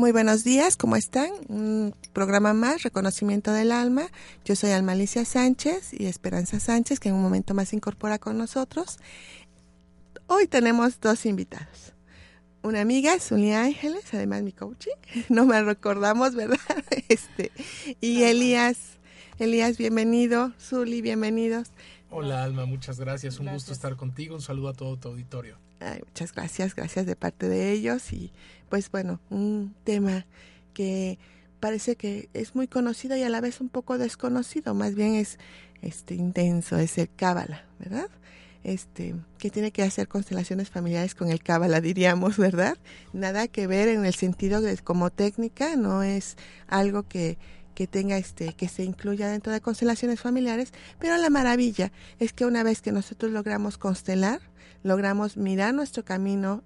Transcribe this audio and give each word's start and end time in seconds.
Muy 0.00 0.12
buenos 0.12 0.44
días, 0.44 0.78
¿cómo 0.78 0.96
están? 0.96 1.28
Un 1.48 1.94
programa 2.14 2.54
más, 2.54 2.84
Reconocimiento 2.84 3.52
del 3.52 3.70
Alma. 3.70 4.06
Yo 4.46 4.56
soy 4.56 4.70
Alma 4.70 4.92
Alicia 4.92 5.26
Sánchez 5.26 5.92
y 5.92 6.06
Esperanza 6.06 6.58
Sánchez, 6.58 6.98
que 6.98 7.10
en 7.10 7.16
un 7.16 7.20
momento 7.20 7.52
más 7.52 7.68
se 7.68 7.76
incorpora 7.76 8.18
con 8.18 8.38
nosotros. 8.38 8.96
Hoy 10.26 10.46
tenemos 10.46 11.00
dos 11.00 11.26
invitados. 11.26 11.92
Una 12.62 12.80
amiga, 12.80 13.20
Zulia 13.20 13.62
Ángeles, 13.64 14.04
además 14.14 14.42
mi 14.42 14.52
coaching, 14.52 14.96
no 15.28 15.44
me 15.44 15.62
recordamos, 15.62 16.34
¿verdad? 16.34 16.56
Este, 17.10 17.52
y 18.00 18.22
Elías, 18.22 18.78
Elías, 19.38 19.76
bienvenido, 19.76 20.54
Zuli, 20.58 21.02
bienvenidos. 21.02 21.72
Hola 22.08 22.42
Alma, 22.42 22.64
muchas 22.64 22.98
gracias, 22.98 23.38
un 23.38 23.52
gusto 23.52 23.74
estar 23.74 23.96
contigo, 23.96 24.34
un 24.34 24.40
saludo 24.40 24.70
a 24.70 24.72
todo 24.72 24.96
tu 24.96 25.08
auditorio. 25.08 25.58
Muchas 25.80 26.34
gracias, 26.34 26.74
gracias 26.74 27.06
de 27.06 27.16
parte 27.16 27.48
de 27.48 27.72
ellos 27.72 28.12
y 28.12 28.32
pues 28.68 28.90
bueno, 28.90 29.20
un 29.30 29.74
tema 29.84 30.26
que 30.74 31.18
parece 31.58 31.96
que 31.96 32.28
es 32.34 32.54
muy 32.54 32.68
conocido 32.68 33.16
y 33.16 33.22
a 33.22 33.28
la 33.28 33.40
vez 33.40 33.60
un 33.60 33.68
poco 33.68 33.96
desconocido, 33.98 34.74
más 34.74 34.94
bien 34.94 35.14
es 35.14 35.38
este 35.82 36.14
intenso, 36.14 36.78
es 36.78 36.98
el 36.98 37.08
cábala, 37.14 37.64
¿verdad? 37.78 38.08
Este, 38.62 39.14
que 39.38 39.48
tiene 39.48 39.70
que 39.70 39.82
hacer 39.82 40.06
constelaciones 40.06 40.68
familiares 40.68 41.14
con 41.14 41.30
el 41.30 41.42
cábala, 41.42 41.80
diríamos, 41.80 42.36
¿verdad? 42.36 42.76
Nada 43.14 43.48
que 43.48 43.66
ver 43.66 43.88
en 43.88 44.04
el 44.04 44.14
sentido 44.14 44.60
de 44.60 44.76
como 44.78 45.10
técnica, 45.10 45.76
no 45.76 46.02
es 46.02 46.36
algo 46.68 47.04
que 47.04 47.38
que 47.74 47.86
tenga 47.86 48.18
este 48.18 48.52
que 48.52 48.68
se 48.68 48.84
incluya 48.84 49.28
dentro 49.28 49.52
de 49.52 49.62
constelaciones 49.62 50.20
familiares, 50.20 50.72
pero 50.98 51.16
la 51.16 51.30
maravilla 51.30 51.92
es 52.18 52.34
que 52.34 52.44
una 52.44 52.62
vez 52.62 52.82
que 52.82 52.92
nosotros 52.92 53.32
logramos 53.32 53.78
constelar, 53.78 54.40
logramos 54.82 55.36
mirar 55.36 55.74
nuestro 55.74 56.04
camino 56.04 56.62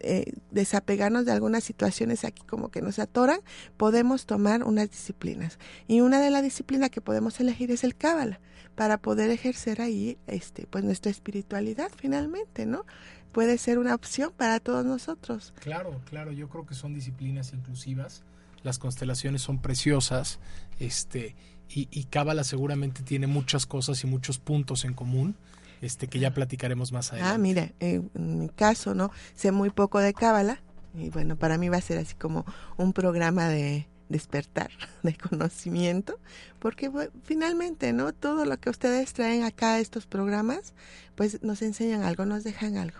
eh, 0.00 0.34
desapegarnos 0.50 1.24
de 1.24 1.32
algunas 1.32 1.64
situaciones 1.64 2.24
aquí 2.24 2.42
como 2.42 2.70
que 2.70 2.82
nos 2.82 2.98
atoran, 2.98 3.40
podemos 3.76 4.26
tomar 4.26 4.62
unas 4.64 4.90
disciplinas. 4.90 5.58
Y 5.88 6.00
una 6.00 6.20
de 6.20 6.30
las 6.30 6.42
disciplinas 6.42 6.90
que 6.90 7.00
podemos 7.00 7.40
elegir 7.40 7.70
es 7.70 7.82
el 7.84 7.96
cábala, 7.96 8.40
para 8.74 8.98
poder 8.98 9.30
ejercer 9.30 9.80
ahí 9.80 10.16
este 10.26 10.66
pues 10.66 10.84
nuestra 10.84 11.10
espiritualidad 11.10 11.90
finalmente, 11.96 12.66
¿no? 12.66 12.84
Puede 13.32 13.58
ser 13.58 13.78
una 13.78 13.94
opción 13.94 14.32
para 14.36 14.58
todos 14.58 14.84
nosotros. 14.84 15.52
Claro, 15.60 16.00
claro, 16.08 16.32
yo 16.32 16.48
creo 16.48 16.66
que 16.66 16.74
son 16.74 16.94
disciplinas 16.94 17.52
inclusivas. 17.52 18.22
Las 18.62 18.78
constelaciones 18.78 19.42
son 19.42 19.60
preciosas, 19.60 20.38
este 20.78 21.36
y, 21.68 21.88
y 21.90 22.08
seguramente 22.42 23.02
tiene 23.02 23.26
muchas 23.26 23.66
cosas 23.66 24.02
y 24.02 24.06
muchos 24.06 24.38
puntos 24.38 24.84
en 24.84 24.94
común 24.94 25.36
este 25.80 26.08
que 26.08 26.18
ya 26.18 26.32
platicaremos 26.32 26.92
más 26.92 27.12
ah, 27.12 27.16
adelante. 27.16 27.34
Ah, 27.34 27.38
mira, 27.38 27.72
en 27.80 28.38
mi 28.38 28.48
caso, 28.48 28.94
¿no? 28.94 29.10
Sé 29.34 29.52
muy 29.52 29.70
poco 29.70 29.98
de 29.98 30.12
Cábala 30.14 30.60
y 30.94 31.10
bueno, 31.10 31.36
para 31.36 31.58
mí 31.58 31.68
va 31.68 31.76
a 31.76 31.80
ser 31.80 31.98
así 31.98 32.14
como 32.14 32.44
un 32.76 32.92
programa 32.92 33.48
de 33.48 33.86
despertar 34.08 34.70
de 35.02 35.14
conocimiento, 35.14 36.18
porque 36.58 36.90
finalmente, 37.22 37.92
¿no? 37.92 38.12
Todo 38.12 38.44
lo 38.44 38.58
que 38.58 38.70
ustedes 38.70 39.12
traen 39.12 39.44
acá 39.44 39.74
a 39.74 39.80
estos 39.80 40.06
programas, 40.06 40.74
pues 41.14 41.42
nos 41.42 41.62
enseñan 41.62 42.02
algo, 42.02 42.26
nos 42.26 42.44
dejan 42.44 42.76
algo, 42.76 42.98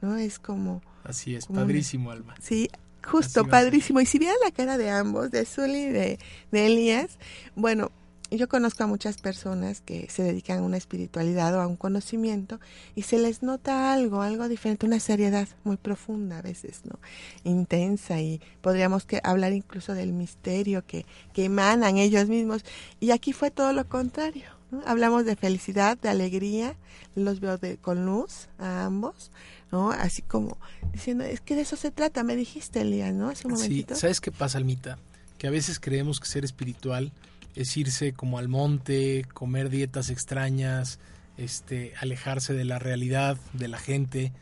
¿no? 0.00 0.16
Es 0.16 0.38
como... 0.38 0.82
Así 1.04 1.36
es, 1.36 1.46
padrísimo, 1.46 2.10
Alma. 2.10 2.34
Sí, 2.40 2.68
justo, 3.04 3.46
padrísimo. 3.46 4.00
Y 4.00 4.06
si 4.06 4.18
vieran 4.18 4.38
la 4.44 4.50
cara 4.50 4.76
de 4.76 4.90
ambos, 4.90 5.30
de 5.30 5.44
Zully 5.44 5.84
y 5.84 5.90
de, 5.90 6.18
de 6.50 6.66
Elías, 6.66 7.18
bueno, 7.54 7.92
yo 8.30 8.48
conozco 8.48 8.82
a 8.84 8.86
muchas 8.86 9.18
personas 9.18 9.80
que 9.80 10.08
se 10.10 10.22
dedican 10.22 10.58
a 10.58 10.62
una 10.62 10.76
espiritualidad 10.76 11.54
o 11.54 11.60
a 11.60 11.66
un 11.66 11.76
conocimiento 11.76 12.58
y 12.94 13.02
se 13.02 13.18
les 13.18 13.42
nota 13.42 13.92
algo, 13.92 14.22
algo 14.22 14.48
diferente, 14.48 14.86
una 14.86 14.98
seriedad 15.00 15.48
muy 15.64 15.76
profunda 15.76 16.38
a 16.38 16.42
veces, 16.42 16.80
¿no? 16.84 16.98
Intensa 17.44 18.20
y 18.20 18.40
podríamos 18.60 19.04
que 19.04 19.20
hablar 19.22 19.52
incluso 19.52 19.94
del 19.94 20.12
misterio 20.12 20.84
que, 20.84 21.06
que 21.32 21.44
emanan 21.44 21.98
ellos 21.98 22.28
mismos. 22.28 22.64
Y 22.98 23.12
aquí 23.12 23.32
fue 23.32 23.50
todo 23.50 23.72
lo 23.72 23.88
contrario. 23.88 24.50
¿no? 24.70 24.82
Hablamos 24.86 25.24
de 25.24 25.36
felicidad, 25.36 25.96
de 25.96 26.08
alegría, 26.08 26.74
los 27.14 27.38
veo 27.38 27.58
de, 27.58 27.76
con 27.76 28.06
luz 28.06 28.48
a 28.58 28.86
ambos, 28.86 29.30
¿no? 29.70 29.92
Así 29.92 30.22
como 30.22 30.58
diciendo, 30.92 31.22
es 31.24 31.40
que 31.40 31.54
de 31.54 31.62
eso 31.62 31.76
se 31.76 31.92
trata, 31.92 32.24
me 32.24 32.34
dijiste, 32.34 32.80
Elías, 32.80 33.14
¿no? 33.14 33.28
Hace 33.28 33.46
un 33.46 33.54
momentito. 33.54 33.94
Sí, 33.94 34.00
¿sabes 34.00 34.20
qué 34.20 34.32
pasa, 34.32 34.58
Almita? 34.58 34.98
Que 35.38 35.46
a 35.46 35.50
veces 35.50 35.78
creemos 35.78 36.18
que 36.18 36.26
ser 36.26 36.44
espiritual 36.44 37.12
es 37.56 37.76
irse 37.76 38.12
como 38.12 38.38
al 38.38 38.48
monte, 38.48 39.26
comer 39.34 39.70
dietas 39.70 40.10
extrañas, 40.10 41.00
este, 41.36 41.94
alejarse 42.00 42.54
de 42.54 42.64
la 42.64 42.78
realidad, 42.78 43.38
de 43.54 43.68
la 43.68 43.78
gente, 43.78 44.32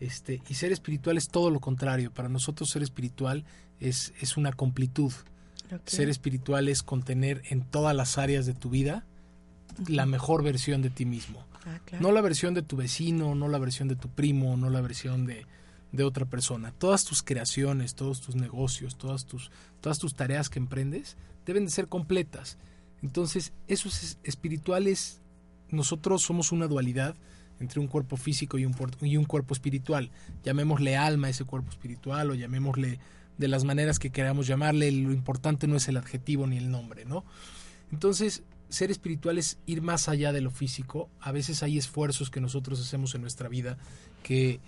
este, 0.00 0.40
y 0.48 0.54
ser 0.54 0.70
espiritual 0.70 1.16
es 1.16 1.28
todo 1.28 1.50
lo 1.50 1.60
contrario. 1.60 2.12
Para 2.12 2.28
nosotros 2.28 2.70
ser 2.70 2.82
espiritual 2.82 3.44
es, 3.80 4.12
es 4.20 4.36
una 4.36 4.52
completud. 4.52 5.12
Ser 5.84 6.08
espiritual 6.08 6.68
es 6.68 6.82
contener 6.82 7.42
en 7.50 7.62
todas 7.62 7.94
las 7.94 8.16
áreas 8.16 8.46
de 8.46 8.54
tu 8.54 8.70
vida 8.70 9.04
la 9.86 10.06
mejor 10.06 10.42
versión 10.42 10.80
de 10.80 10.90
ti 10.90 11.04
mismo. 11.04 11.44
Ah, 11.66 11.78
no 12.00 12.12
la 12.12 12.22
versión 12.22 12.54
de 12.54 12.62
tu 12.62 12.76
vecino, 12.76 13.34
no 13.34 13.48
la 13.48 13.58
versión 13.58 13.88
de 13.88 13.96
tu 13.96 14.08
primo, 14.08 14.56
no 14.56 14.70
la 14.70 14.80
versión 14.80 15.26
de, 15.26 15.44
de 15.92 16.04
otra 16.04 16.26
persona. 16.26 16.72
Todas 16.72 17.04
tus 17.04 17.22
creaciones, 17.22 17.94
todos 17.94 18.20
tus 18.20 18.36
negocios, 18.36 18.96
todas 18.96 19.24
tus, 19.24 19.50
todas 19.80 19.98
tus 19.98 20.14
tareas 20.14 20.50
que 20.50 20.58
emprendes 20.58 21.16
deben 21.46 21.64
de 21.64 21.70
ser 21.70 21.88
completas. 21.88 22.58
Entonces, 23.02 23.52
esos 23.68 24.18
espirituales, 24.22 25.20
nosotros 25.70 26.22
somos 26.22 26.52
una 26.52 26.66
dualidad 26.66 27.14
entre 27.60 27.80
un 27.80 27.88
cuerpo 27.88 28.16
físico 28.16 28.58
y 28.58 28.64
un, 28.64 28.74
y 29.02 29.16
un 29.16 29.24
cuerpo 29.24 29.54
espiritual. 29.54 30.10
Llamémosle 30.44 30.96
alma 30.96 31.28
a 31.28 31.30
ese 31.30 31.44
cuerpo 31.44 31.70
espiritual 31.70 32.30
o 32.30 32.34
llamémosle 32.34 32.98
de 33.38 33.48
las 33.48 33.64
maneras 33.64 33.98
que 33.98 34.10
queramos 34.10 34.46
llamarle, 34.46 34.90
lo 34.90 35.12
importante 35.12 35.68
no 35.68 35.76
es 35.76 35.86
el 35.88 35.96
adjetivo 35.96 36.46
ni 36.46 36.56
el 36.56 36.70
nombre, 36.70 37.04
¿no? 37.04 37.24
Entonces, 37.92 38.42
ser 38.68 38.90
espiritual 38.90 39.38
es 39.38 39.58
ir 39.64 39.80
más 39.80 40.08
allá 40.08 40.32
de 40.32 40.40
lo 40.40 40.50
físico. 40.50 41.08
A 41.20 41.32
veces 41.32 41.62
hay 41.62 41.78
esfuerzos 41.78 42.30
que 42.30 42.40
nosotros 42.40 42.80
hacemos 42.80 43.14
en 43.14 43.22
nuestra 43.22 43.48
vida 43.48 43.78
que 44.22 44.60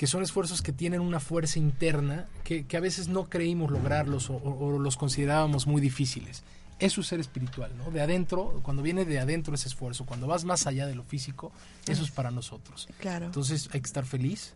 que 0.00 0.06
son 0.06 0.22
esfuerzos 0.22 0.62
que 0.62 0.72
tienen 0.72 1.02
una 1.02 1.20
fuerza 1.20 1.58
interna 1.58 2.26
que, 2.42 2.64
a 2.74 2.80
veces 2.80 3.08
no 3.08 3.28
creímos 3.28 3.70
lograrlos 3.70 4.30
o, 4.30 4.78
los 4.78 4.96
considerábamos 4.96 5.66
muy 5.66 5.82
difíciles. 5.82 6.42
Eso 6.78 7.02
es 7.02 7.06
ser 7.06 7.20
espiritual, 7.20 7.70
¿no? 7.76 7.90
De 7.90 8.00
adentro, 8.00 8.60
cuando 8.62 8.82
viene 8.82 9.04
de 9.04 9.18
adentro 9.18 9.54
ese 9.54 9.68
esfuerzo, 9.68 10.06
cuando 10.06 10.26
vas 10.26 10.46
más 10.46 10.66
allá 10.66 10.86
de 10.86 10.94
lo 10.94 11.04
físico, 11.04 11.52
eso 11.86 12.02
es 12.02 12.10
para 12.10 12.30
nosotros. 12.30 12.88
Claro. 12.98 13.26
Entonces 13.26 13.68
hay 13.74 13.82
que 13.82 13.86
estar 13.86 14.06
feliz, 14.06 14.54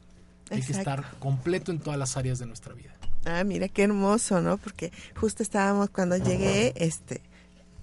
hay 0.50 0.62
que 0.62 0.72
estar 0.72 1.04
completo 1.18 1.72
en 1.72 1.78
todas 1.78 1.98
las 1.98 2.16
áreas 2.16 2.38
de 2.38 2.46
nuestra 2.46 2.72
vida. 2.72 2.94
Ah, 3.26 3.44
mira 3.44 3.68
qué 3.68 3.82
hermoso, 3.82 4.40
¿no? 4.40 4.56
Porque 4.56 4.92
justo 5.14 5.42
estábamos 5.42 5.90
cuando 5.90 6.16
llegué, 6.16 6.72
este, 6.76 7.20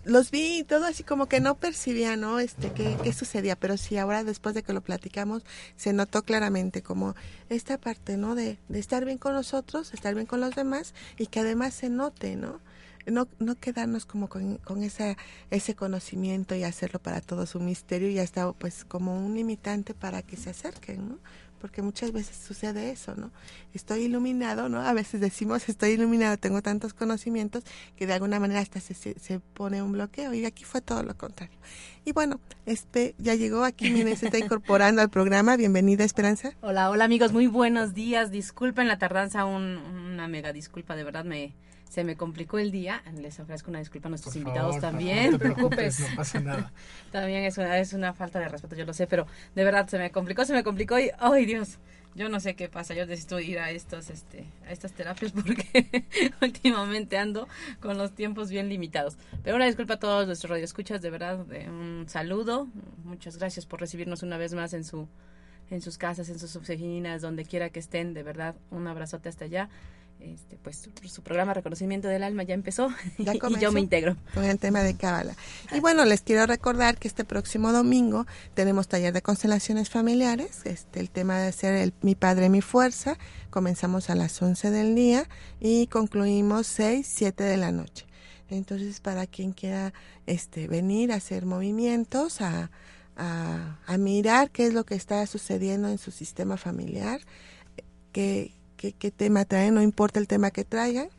los 0.04 0.32
vi 0.32 0.60
y 0.60 0.64
todo 0.64 0.86
así 0.86 1.04
como 1.04 1.28
que 1.28 1.40
no 1.40 1.56
percibía, 1.56 2.16
¿no? 2.16 2.40
Este, 2.40 2.72
qué, 2.72 2.98
qué 3.04 3.14
sucedía, 3.14 3.56
pero 3.56 3.78
sí 3.78 3.98
ahora 3.98 4.24
después 4.24 4.56
de 4.56 4.64
que 4.64 4.74
lo 4.74 4.82
platicamos 4.82 5.44
se 5.76 5.94
notó 5.94 6.24
claramente 6.24 6.82
como 6.82 7.16
esta 7.50 7.78
parte, 7.78 8.18
¿no? 8.18 8.36
De, 8.36 8.58
de 8.68 8.80
estar 8.80 9.06
bien 9.06 9.18
con 9.18 9.34
nosotros, 9.34 9.94
estar 9.94 10.16
bien 10.16 10.26
con 10.28 10.42
los 10.42 10.56
demás 10.56 10.94
y 11.18 11.28
que 11.28 11.40
además 11.40 11.74
se 11.74 11.90
note, 11.90 12.36
¿no? 12.36 12.60
No, 13.08 13.28
no 13.40 13.56
quedarnos 13.56 14.06
como 14.06 14.30
con, 14.30 14.58
con 14.58 14.84
esa, 14.84 15.18
ese 15.50 15.76
conocimiento 15.76 16.54
y 16.54 16.64
hacerlo 16.64 17.00
para 17.00 17.20
todos 17.20 17.56
un 17.56 17.66
misterio 17.66 18.10
y 18.10 18.20
hasta 18.20 18.52
pues 18.54 18.86
como 18.86 19.18
un 19.26 19.34
limitante 19.34 19.96
para 19.96 20.22
que 20.22 20.38
se 20.38 20.52
acerquen, 20.52 21.10
¿no? 21.10 21.20
Porque 21.62 21.84
muchas 21.84 22.12
veces 22.12 22.36
sucede 22.36 22.90
eso, 22.92 23.14
¿no? 23.16 23.32
Estoy 23.74 24.02
iluminado, 24.06 24.68
¿no? 24.68 24.82
A 24.82 24.94
veces 24.94 25.22
decimos 25.22 25.70
estoy 25.70 25.92
iluminado, 25.92 26.36
tengo 26.38 26.64
tantos 26.64 26.94
conocimientos 26.96 27.64
que 27.96 28.08
de 28.08 28.14
alguna 28.14 28.40
manera 28.40 28.60
hasta 28.60 28.80
se, 28.80 28.96
se, 28.96 29.40
pone 29.54 29.84
un 29.84 29.92
bloqueo 29.92 30.34
y 30.34 30.44
aquí 30.46 30.64
fue 30.64 30.82
todo 30.82 31.04
lo 31.04 31.16
contrario. 31.16 31.56
Y 32.04 32.14
bueno, 32.14 32.40
este 32.66 33.14
ya 33.20 33.36
llegó 33.36 33.64
aquí, 33.64 33.92
miren, 33.92 34.18
se 34.18 34.26
está 34.26 34.40
incorporando 34.40 35.04
al 35.04 35.10
programa. 35.10 35.56
Bienvenida, 35.56 36.04
Esperanza. 36.04 36.54
Hola, 36.62 36.90
hola 36.90 37.06
amigos, 37.06 37.32
muy 37.32 37.46
buenos 37.46 37.94
días. 37.94 38.32
Disculpen 38.32 38.88
la 38.88 38.98
tardanza, 38.98 39.46
una 39.46 40.28
mega 40.28 40.52
disculpa, 40.52 40.96
de 40.96 41.04
verdad 41.04 41.26
me 41.26 41.54
se 41.92 42.06
me 42.06 42.16
complicó 42.16 42.58
el 42.58 42.72
día. 42.72 43.04
Les 43.20 43.38
ofrezco 43.42 43.70
una 43.70 43.80
disculpa 43.80 44.08
a 44.08 44.12
nuestros 44.12 44.34
invitados 44.38 44.80
también. 44.80 45.32
No 45.32 45.38
te 45.38 45.44
preocupes, 45.44 46.00
no 46.00 46.08
pasa 46.16 46.40
nada. 46.40 46.72
también 47.12 47.44
es 47.44 47.58
una, 47.58 47.78
es 47.80 47.92
una 47.92 48.14
falta 48.14 48.40
de 48.40 48.48
respeto, 48.48 48.78
yo 48.78 48.86
lo 48.86 48.94
sé, 48.94 49.08
pero 49.08 49.28
de 49.56 49.64
verdad 49.66 49.90
se 49.90 49.98
me 49.98 50.10
complicó, 50.10 50.46
se 50.46 50.54
me 50.54 50.64
complicó 50.64 50.98
y, 50.98 51.12
¡ay 51.20 51.46
Dios! 51.46 51.80
Yo 52.16 52.30
no 52.30 52.40
sé 52.40 52.56
qué 52.56 52.70
pasa, 52.70 52.94
yo 52.94 53.06
necesito 53.06 53.42
ir 53.42 53.60
a 53.60 53.72
estos, 53.72 54.10
este, 54.10 54.46
a 54.68 54.72
estas 54.72 54.94
terapias 54.94 55.32
porque 55.36 56.06
últimamente 56.42 57.18
ando 57.18 57.50
con 57.82 57.98
los 57.98 58.14
tiempos 58.16 58.50
bien 58.50 58.70
limitados. 58.70 59.18
Pero 59.44 59.58
una 59.58 59.66
disculpa 59.66 59.96
a 59.96 60.00
todos 60.00 60.28
nuestros 60.28 60.50
radioescuchas, 60.50 61.02
de 61.02 61.10
verdad, 61.10 61.46
un 61.68 62.06
saludo. 62.08 62.70
Muchas 63.04 63.38
gracias 63.38 63.66
por 63.66 63.82
recibirnos 63.82 64.24
una 64.24 64.38
vez 64.38 64.54
más 64.54 64.74
en 64.74 64.86
su 64.86 65.10
en 65.70 65.82
sus 65.82 65.98
casas, 65.98 66.28
en 66.28 66.38
sus 66.38 66.58
oficinas, 66.58 67.22
donde 67.22 67.46
quiera 67.46 67.70
que 67.70 67.80
estén, 67.80 68.14
de 68.14 68.24
verdad, 68.24 68.56
un 68.72 68.88
abrazote 68.88 69.30
hasta 69.30 69.46
allá 69.46 69.70
este, 70.22 70.58
pues 70.58 70.88
su, 71.06 71.24
programa 71.24 71.54
Reconocimiento 71.54 72.08
del 72.08 72.24
Alma 72.24 72.44
ya 72.44 72.54
empezó 72.54 72.90
y 73.18 73.26
yo 73.60 73.72
me 73.72 73.80
integro. 73.80 74.16
Con 74.34 74.44
el 74.44 74.60
tema 74.60 74.82
de 74.82 74.96
Cábala. 74.96 75.36
Y 75.72 75.80
bueno, 75.80 76.06
les 76.06 76.22
quiero 76.22 76.46
recordar 76.46 76.98
que 76.98 77.08
este 77.08 77.26
próximo 77.26 77.72
domingo 77.72 78.26
tenemos 78.54 78.88
taller 78.88 79.14
de 79.14 79.22
constelaciones 79.22 79.90
familiares. 79.90 80.62
Este, 80.66 81.00
el 81.00 81.10
tema 81.10 81.40
de 81.40 81.52
ser 81.52 81.74
el, 81.76 81.94
Mi 82.02 82.16
Padre, 82.16 82.50
Mi 82.50 82.62
Fuerza. 82.62 83.18
Comenzamos 83.50 84.10
a 84.10 84.16
las 84.16 84.40
11 84.42 84.70
del 84.70 84.96
día 84.96 85.28
y 85.60 85.88
concluimos 85.88 86.68
6, 86.68 87.08
7 87.10 87.44
de 87.44 87.58
la 87.58 87.72
noche. 87.72 88.06
Entonces, 88.50 89.00
para 89.00 89.28
quien 89.28 89.54
quiera 89.54 89.94
este, 90.28 90.68
venir 90.68 91.12
a 91.12 91.16
hacer 91.16 91.46
movimientos, 91.46 92.42
a, 92.42 92.70
a, 93.16 93.80
a 93.86 93.98
mirar 93.98 94.52
qué 94.52 94.68
es 94.68 94.74
lo 94.74 94.84
que 94.84 94.96
está 94.96 95.26
sucediendo 95.26 95.88
en 95.88 95.98
su 95.98 96.12
sistema 96.12 96.58
familiar, 96.58 97.22
que 98.12 98.54
qué, 98.90 99.12
tema 99.12 99.46
traen, 99.46 99.76
no 99.76 99.82
importa 99.82 100.20
el 100.20 100.28
tema 100.28 100.52
que 100.52 100.64
traigan, 100.64 101.10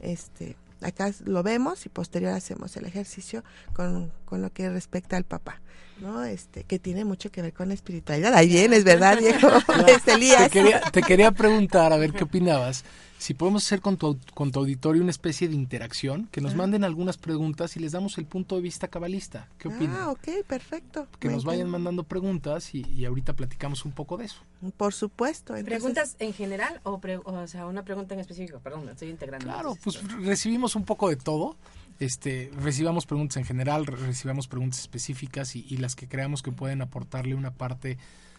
este, 0.00 0.56
acá 0.80 1.12
lo 1.24 1.42
vemos 1.42 1.84
y 1.86 1.88
posterior 1.88 2.32
hacemos 2.32 2.76
el 2.76 2.86
ejercicio 2.86 3.44
con, 3.74 4.10
con 4.24 4.40
lo 4.40 4.52
que 4.52 4.70
respecta 4.70 5.16
al 5.16 5.24
papá. 5.24 5.60
¿No? 6.00 6.24
Este, 6.24 6.64
que 6.64 6.78
tiene 6.78 7.04
mucho 7.04 7.30
que 7.30 7.42
ver 7.42 7.52
con 7.52 7.68
la 7.68 7.74
espiritualidad. 7.74 8.34
Ahí 8.34 8.48
vienes, 8.48 8.84
¿verdad, 8.84 9.18
viejo? 9.18 9.48
Este, 9.86 10.12
Elías. 10.14 10.44
Te 10.44 10.50
quería, 10.50 10.80
te 10.80 11.02
quería 11.02 11.32
preguntar, 11.32 11.92
a 11.92 11.96
ver 11.96 12.12
qué 12.12 12.24
opinabas 12.24 12.84
si 13.20 13.34
podemos 13.34 13.66
hacer 13.66 13.82
con 13.82 13.98
tu, 13.98 14.18
con 14.32 14.50
tu 14.50 14.60
auditorio 14.60 15.02
una 15.02 15.10
especie 15.10 15.46
de 15.46 15.54
interacción, 15.54 16.26
que 16.32 16.40
nos 16.40 16.54
manden 16.54 16.84
algunas 16.84 17.18
preguntas 17.18 17.76
y 17.76 17.80
les 17.80 17.92
damos 17.92 18.16
el 18.16 18.24
punto 18.24 18.56
de 18.56 18.62
vista 18.62 18.88
cabalista. 18.88 19.46
¿Qué 19.58 19.68
opinan? 19.68 19.96
Ah, 20.00 20.10
ok, 20.10 20.42
perfecto. 20.46 21.06
Que 21.18 21.28
nos 21.28 21.44
vayan 21.44 21.68
mandando 21.68 22.02
preguntas 22.04 22.74
y, 22.74 23.04
ahorita 23.04 23.34
platicamos 23.34 23.84
un 23.84 23.92
poco 23.92 24.16
de 24.16 24.24
eso. 24.24 24.40
Por 24.78 24.94
supuesto. 24.94 25.52
¿Preguntas 25.66 26.16
en 26.18 26.32
general 26.32 26.80
o, 26.82 26.98
o 27.24 27.46
sea, 27.46 27.66
una 27.66 27.84
pregunta 27.84 28.14
en 28.14 28.20
específico? 28.20 28.58
Perdón, 28.60 28.88
estoy 28.88 29.10
integrando. 29.10 29.44
Claro, 29.44 29.76
pues 29.84 30.02
recibimos 30.22 30.74
un 30.74 30.86
poco 30.86 31.10
de 31.10 31.16
todo. 31.16 31.56
Este, 32.00 32.50
recibamos 32.60 33.06
preguntas 33.06 33.36
en 33.36 33.44
general, 33.44 33.86
recibamos 33.86 34.48
preguntas 34.48 34.80
específicas 34.80 35.54
y, 35.54 35.66
y 35.68 35.76
las 35.76 35.94
que 35.94 36.08
creamos 36.08 36.42
que 36.42 36.50
pueden 36.50 36.82
aportarle 36.82 37.34
una 37.34 37.52
parte 37.52 37.98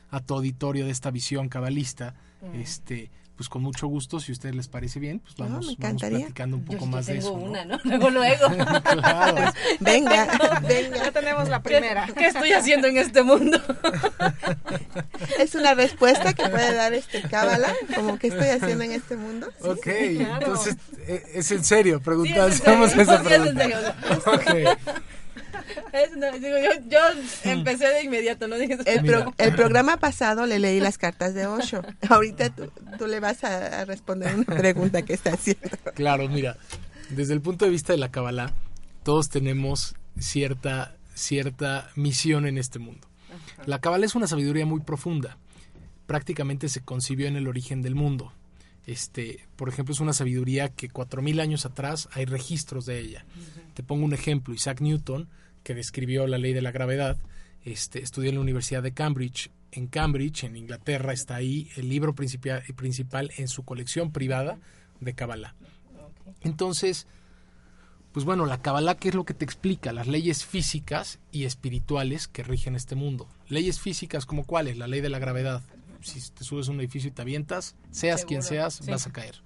a 0.09 0.19
tu 0.19 0.35
auditorio 0.35 0.85
de 0.85 0.91
esta 0.91 1.09
visión 1.09 1.47
cabalista. 1.47 2.15
Este, 2.53 3.11
pues 3.41 3.49
con 3.49 3.63
mucho 3.63 3.87
gusto, 3.87 4.19
si 4.19 4.31
a 4.31 4.33
ustedes 4.33 4.53
les 4.53 4.67
parece 4.67 4.99
bien, 4.99 5.17
pues 5.17 5.35
vamos, 5.35 5.75
vamos 5.79 5.99
platicando 5.99 6.57
un 6.57 6.63
poco 6.63 6.85
más 6.85 7.07
de 7.07 7.17
eso. 7.17 7.33
una, 7.33 7.65
¿no? 7.65 7.79
Luego, 7.83 8.11
luego. 8.11 8.47
claro. 8.83 9.51
Venga, 9.79 10.61
venga. 10.67 10.97
Ya 10.97 11.11
tenemos 11.11 11.49
la 11.49 11.63
primera. 11.63 12.05
¿Qué, 12.05 12.27
estoy 12.27 12.51
haciendo 12.51 12.87
en 12.87 12.97
este 12.99 13.23
mundo? 13.23 13.59
es 15.39 15.55
una 15.55 15.73
respuesta 15.73 16.33
que 16.33 16.47
puede 16.49 16.75
dar 16.75 16.93
este 16.93 17.23
Cábala, 17.23 17.73
como 17.95 18.19
que 18.19 18.27
estoy 18.27 18.49
haciendo 18.49 18.83
en 18.83 18.91
este 18.91 19.17
mundo. 19.17 19.47
ok, 19.61 19.87
entonces, 19.87 20.75
eh, 21.07 21.23
¿es 21.33 21.51
en 21.51 21.63
serio? 21.63 21.99
Preguntamos 21.99 22.95
esa 22.95 23.23
pregunta. 23.23 23.95
Digo, 26.39 26.57
yo, 26.57 26.89
yo, 26.89 26.99
empecé 27.43 27.87
de 27.87 28.03
inmediato, 28.03 28.47
¿no? 28.47 28.55
el, 28.55 28.79
el, 29.37 29.55
programa 29.55 29.97
pasado 29.97 30.45
le 30.45 30.59
leí 30.59 30.79
las 30.79 30.97
cartas 30.97 31.33
de 31.33 31.47
Osho. 31.47 31.81
Ahorita 32.09 32.49
tú, 32.49 32.71
tú 32.97 33.07
le 33.07 33.19
vas 33.19 33.43
a, 33.43 33.85
responder 33.85 34.35
una 34.35 34.45
pregunta 34.45 35.01
que 35.01 35.13
está 35.13 35.33
haciendo. 35.33 35.69
Claro, 35.95 36.27
mira, 36.29 36.57
desde 37.09 37.33
el 37.33 37.41
punto 37.41 37.65
de 37.65 37.71
vista 37.71 37.93
de 37.93 37.99
la 37.99 38.11
Kabbalah, 38.11 38.53
todos 39.03 39.29
tenemos 39.29 39.95
cierta, 40.19 40.95
cierta 41.13 41.89
misión 41.95 42.45
en 42.45 42.57
este 42.57 42.79
mundo. 42.79 43.07
La 43.65 43.79
Kabbalah 43.79 44.05
es 44.05 44.15
una 44.15 44.27
sabiduría 44.27 44.65
muy 44.65 44.81
profunda. 44.81 45.37
Prácticamente 46.07 46.69
se 46.69 46.81
concibió 46.81 47.27
en 47.27 47.35
el 47.35 47.47
origen 47.47 47.81
del 47.81 47.95
mundo. 47.95 48.33
Este, 48.87 49.45
por 49.55 49.69
ejemplo, 49.69 49.93
es 49.93 49.99
una 49.99 50.13
sabiduría 50.13 50.69
que 50.69 50.89
cuatro 50.89 51.21
mil 51.21 51.39
años 51.39 51.65
atrás 51.65 52.09
hay 52.13 52.25
registros 52.25 52.85
de 52.85 52.99
ella. 52.99 53.25
Te 53.73 53.83
pongo 53.83 54.05
un 54.05 54.13
ejemplo, 54.13 54.53
Isaac 54.53 54.81
Newton 54.81 55.29
que 55.63 55.75
describió 55.75 56.27
la 56.27 56.37
ley 56.37 56.53
de 56.53 56.61
la 56.61 56.71
gravedad, 56.71 57.17
este, 57.63 58.01
estudió 58.01 58.29
en 58.29 58.35
la 58.35 58.41
Universidad 58.41 58.83
de 58.83 58.93
Cambridge. 58.93 59.51
En 59.71 59.87
Cambridge, 59.87 60.43
en 60.43 60.55
Inglaterra, 60.55 61.13
está 61.13 61.35
ahí 61.35 61.69
el 61.75 61.89
libro 61.89 62.13
principal, 62.13 62.63
principal 62.75 63.31
en 63.37 63.47
su 63.47 63.63
colección 63.63 64.11
privada 64.11 64.59
de 64.99 65.13
Kabbalah. 65.13 65.55
Entonces, 66.41 67.07
pues 68.11 68.25
bueno, 68.25 68.45
la 68.45 68.61
Kabbalah, 68.61 68.95
¿qué 68.95 69.09
es 69.09 69.15
lo 69.15 69.23
que 69.23 69.33
te 69.33 69.45
explica? 69.45 69.93
Las 69.93 70.07
leyes 70.07 70.45
físicas 70.45 71.19
y 71.31 71.45
espirituales 71.45 72.27
que 72.27 72.43
rigen 72.43 72.75
este 72.75 72.95
mundo. 72.95 73.27
Leyes 73.47 73.79
físicas 73.79 74.25
como 74.25 74.45
cuáles? 74.45 74.77
La 74.77 74.87
ley 74.87 75.01
de 75.01 75.09
la 75.09 75.19
gravedad. 75.19 75.61
Si 76.01 76.19
te 76.31 76.43
subes 76.43 76.67
a 76.67 76.71
un 76.71 76.79
edificio 76.79 77.09
y 77.09 77.13
te 77.13 77.21
avientas, 77.21 77.75
seas 77.91 78.25
quien 78.25 78.41
seas, 78.41 78.85
vas 78.87 79.07
a 79.07 79.11
caer. 79.11 79.41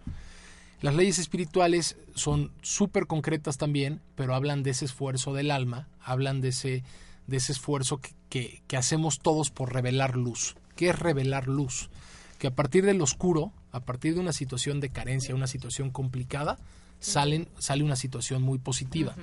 Las 0.86 0.94
leyes 0.94 1.18
espirituales 1.18 1.98
son 2.14 2.52
súper 2.62 3.08
concretas 3.08 3.58
también, 3.58 4.02
pero 4.14 4.36
hablan 4.36 4.62
de 4.62 4.70
ese 4.70 4.86
esfuerzo 4.86 5.34
del 5.34 5.50
alma, 5.50 5.88
hablan 6.00 6.42
de 6.42 6.50
ese, 6.50 6.84
de 7.26 7.38
ese 7.38 7.54
esfuerzo 7.54 8.00
que, 8.30 8.62
que, 8.68 8.78
hacemos 8.78 9.18
todos 9.18 9.50
por 9.50 9.74
revelar 9.74 10.16
luz. 10.16 10.56
¿Qué 10.76 10.90
es 10.90 11.00
revelar 11.00 11.48
luz? 11.48 11.90
Que 12.38 12.46
a 12.46 12.54
partir 12.54 12.86
del 12.86 13.02
oscuro, 13.02 13.52
a 13.72 13.80
partir 13.80 14.14
de 14.14 14.20
una 14.20 14.32
situación 14.32 14.80
de 14.80 14.90
carencia, 14.90 15.34
una 15.34 15.48
situación 15.48 15.90
complicada, 15.90 16.60
salen, 17.00 17.48
sale 17.58 17.84
una 17.84 17.96
situación 17.96 18.44
muy 18.44 18.60
positiva. 18.60 19.16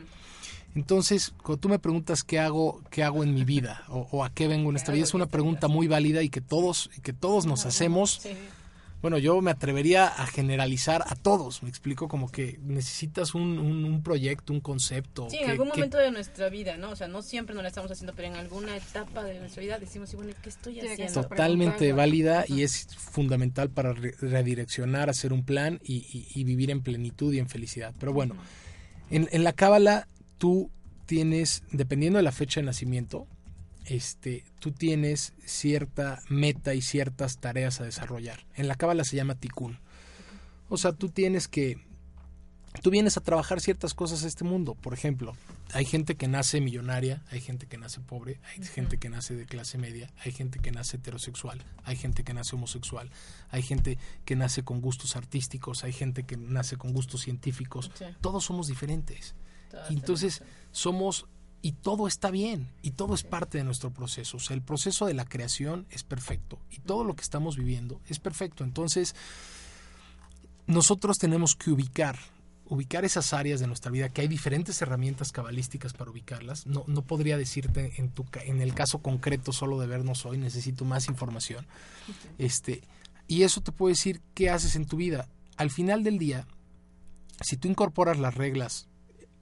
Entonces, 0.74 1.32
cuando 1.44 1.60
tú 1.60 1.68
me 1.68 1.78
preguntas 1.78 2.24
qué 2.24 2.40
hago, 2.40 2.82
qué 2.90 3.04
hago 3.04 3.22
en 3.22 3.34
mi 3.34 3.44
vida 3.44 3.84
o, 3.88 4.24
a 4.24 4.30
qué 4.30 4.48
vengo 4.48 4.70
en 4.70 4.74
esta 4.74 4.90
vida, 4.90 5.04
es 5.04 5.14
una 5.14 5.26
pregunta 5.26 5.68
muy 5.68 5.86
válida 5.86 6.24
y 6.24 6.28
que 6.28 6.40
todos, 6.40 6.90
que 7.04 7.12
todos 7.12 7.46
nos 7.46 7.66
hacemos 7.66 8.26
bueno, 9.02 9.18
yo 9.18 9.40
me 9.40 9.50
atrevería 9.50 10.06
a 10.06 10.26
generalizar 10.26 11.02
a 11.08 11.16
todos, 11.16 11.64
me 11.64 11.68
explico, 11.68 12.06
como 12.06 12.30
que 12.30 12.60
necesitas 12.62 13.34
un, 13.34 13.58
un, 13.58 14.02
proyecto, 14.04 14.52
un 14.52 14.60
concepto. 14.60 15.28
Sí, 15.28 15.38
en 15.38 15.50
algún 15.50 15.68
momento 15.68 15.98
de 15.98 16.12
nuestra 16.12 16.48
vida, 16.48 16.76
¿no? 16.76 16.90
O 16.90 16.96
sea, 16.96 17.08
no 17.08 17.20
siempre 17.20 17.52
nos 17.52 17.64
lo 17.64 17.68
estamos 17.68 17.90
haciendo, 17.90 18.14
pero 18.14 18.28
en 18.28 18.36
alguna 18.36 18.76
etapa 18.76 19.24
de 19.24 19.40
nuestra 19.40 19.60
vida 19.60 19.80
decimos, 19.80 20.14
bueno, 20.14 20.32
¿qué 20.40 20.48
estoy 20.48 20.78
haciendo? 20.78 21.22
Totalmente 21.22 21.92
válida 21.92 22.44
y 22.46 22.62
es 22.62 22.86
fundamental 22.94 23.70
para 23.70 23.92
redireccionar, 23.92 25.10
hacer 25.10 25.32
un 25.32 25.44
plan 25.44 25.80
y, 25.82 26.28
y, 26.32 26.44
vivir 26.44 26.70
en 26.70 26.80
plenitud 26.80 27.34
y 27.34 27.40
en 27.40 27.48
felicidad. 27.48 27.92
Pero 27.98 28.12
bueno, 28.12 28.36
en, 29.10 29.28
en 29.32 29.42
la 29.42 29.52
cábala 29.52 30.06
tú 30.38 30.70
tienes, 31.06 31.64
dependiendo 31.72 32.18
de 32.18 32.22
la 32.22 32.32
fecha 32.32 32.60
de 32.60 32.66
nacimiento, 32.66 33.26
este, 33.86 34.44
tú 34.58 34.72
tienes 34.72 35.32
cierta 35.44 36.22
meta 36.28 36.74
y 36.74 36.82
ciertas 36.82 37.38
tareas 37.38 37.80
a 37.80 37.84
desarrollar. 37.84 38.46
En 38.54 38.68
la 38.68 38.76
cábala 38.76 39.04
se 39.04 39.16
llama 39.16 39.34
tikkun. 39.34 39.78
O 40.68 40.76
sea, 40.76 40.92
tú 40.92 41.08
tienes 41.08 41.48
que 41.48 41.78
tú 42.80 42.90
vienes 42.90 43.16
a 43.16 43.20
trabajar 43.20 43.60
ciertas 43.60 43.92
cosas 43.92 44.24
a 44.24 44.28
este 44.28 44.44
mundo. 44.44 44.74
Por 44.74 44.94
ejemplo, 44.94 45.36
hay 45.74 45.84
gente 45.84 46.16
que 46.16 46.28
nace 46.28 46.60
millonaria, 46.60 47.22
hay 47.30 47.40
gente 47.40 47.66
que 47.66 47.76
nace 47.76 48.00
pobre, 48.00 48.40
hay 48.44 48.64
gente 48.64 48.98
que 48.98 49.10
nace 49.10 49.34
de 49.34 49.44
clase 49.44 49.76
media, 49.76 50.10
hay 50.24 50.32
gente 50.32 50.58
que 50.58 50.72
nace 50.72 50.96
heterosexual, 50.96 51.62
hay 51.84 51.96
gente 51.96 52.24
que 52.24 52.32
nace 52.32 52.56
homosexual, 52.56 53.10
hay 53.50 53.62
gente 53.62 53.98
que 54.24 54.36
nace 54.36 54.62
con 54.62 54.80
gustos 54.80 55.16
artísticos, 55.16 55.84
hay 55.84 55.92
gente 55.92 56.24
que 56.24 56.36
nace 56.36 56.76
con 56.76 56.92
gustos 56.92 57.22
científicos. 57.22 57.90
Todos 58.20 58.44
somos 58.44 58.68
diferentes. 58.68 59.34
Entonces, 59.90 60.42
somos 60.70 61.26
y 61.62 61.72
todo 61.72 62.08
está 62.08 62.30
bien 62.30 62.68
y 62.82 62.90
todo 62.90 63.14
es 63.14 63.22
parte 63.22 63.58
de 63.58 63.64
nuestro 63.64 63.90
proceso. 63.90 64.36
O 64.36 64.40
sea, 64.40 64.54
el 64.54 64.62
proceso 64.62 65.06
de 65.06 65.14
la 65.14 65.24
creación 65.24 65.86
es 65.90 66.02
perfecto 66.02 66.58
y 66.70 66.80
todo 66.80 67.04
lo 67.04 67.14
que 67.14 67.22
estamos 67.22 67.56
viviendo 67.56 68.00
es 68.08 68.18
perfecto. 68.18 68.64
Entonces, 68.64 69.14
nosotros 70.66 71.18
tenemos 71.18 71.54
que 71.54 71.70
ubicar 71.70 72.18
ubicar 72.72 73.04
esas 73.04 73.34
áreas 73.34 73.60
de 73.60 73.66
nuestra 73.66 73.90
vida, 73.90 74.08
que 74.08 74.22
hay 74.22 74.28
diferentes 74.28 74.80
herramientas 74.80 75.30
cabalísticas 75.30 75.92
para 75.92 76.10
ubicarlas. 76.10 76.66
No, 76.66 76.84
no 76.86 77.02
podría 77.02 77.36
decirte 77.36 77.92
en, 77.98 78.08
tu, 78.08 78.24
en 78.46 78.62
el 78.62 78.72
caso 78.72 79.00
concreto 79.00 79.52
solo 79.52 79.78
de 79.78 79.86
vernos 79.86 80.24
hoy, 80.24 80.38
necesito 80.38 80.86
más 80.86 81.08
información. 81.08 81.66
Este, 82.38 82.80
y 83.28 83.42
eso 83.42 83.60
te 83.60 83.72
puede 83.72 83.92
decir 83.92 84.22
qué 84.34 84.48
haces 84.48 84.74
en 84.74 84.86
tu 84.86 84.96
vida. 84.96 85.28
Al 85.58 85.70
final 85.70 86.02
del 86.02 86.18
día, 86.18 86.46
si 87.42 87.58
tú 87.58 87.68
incorporas 87.68 88.18
las 88.18 88.34
reglas 88.34 88.88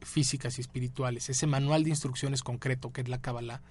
físicas 0.02 0.58
y 0.58 0.60
espirituales, 0.60 1.28
ese 1.28 1.46
manual 1.46 1.84
de 1.84 1.90
instrucciones 1.90 2.42
concreto 2.42 2.92
que 2.92 3.02
es 3.02 3.08
la 3.08 3.20
Kabbalah, 3.20 3.62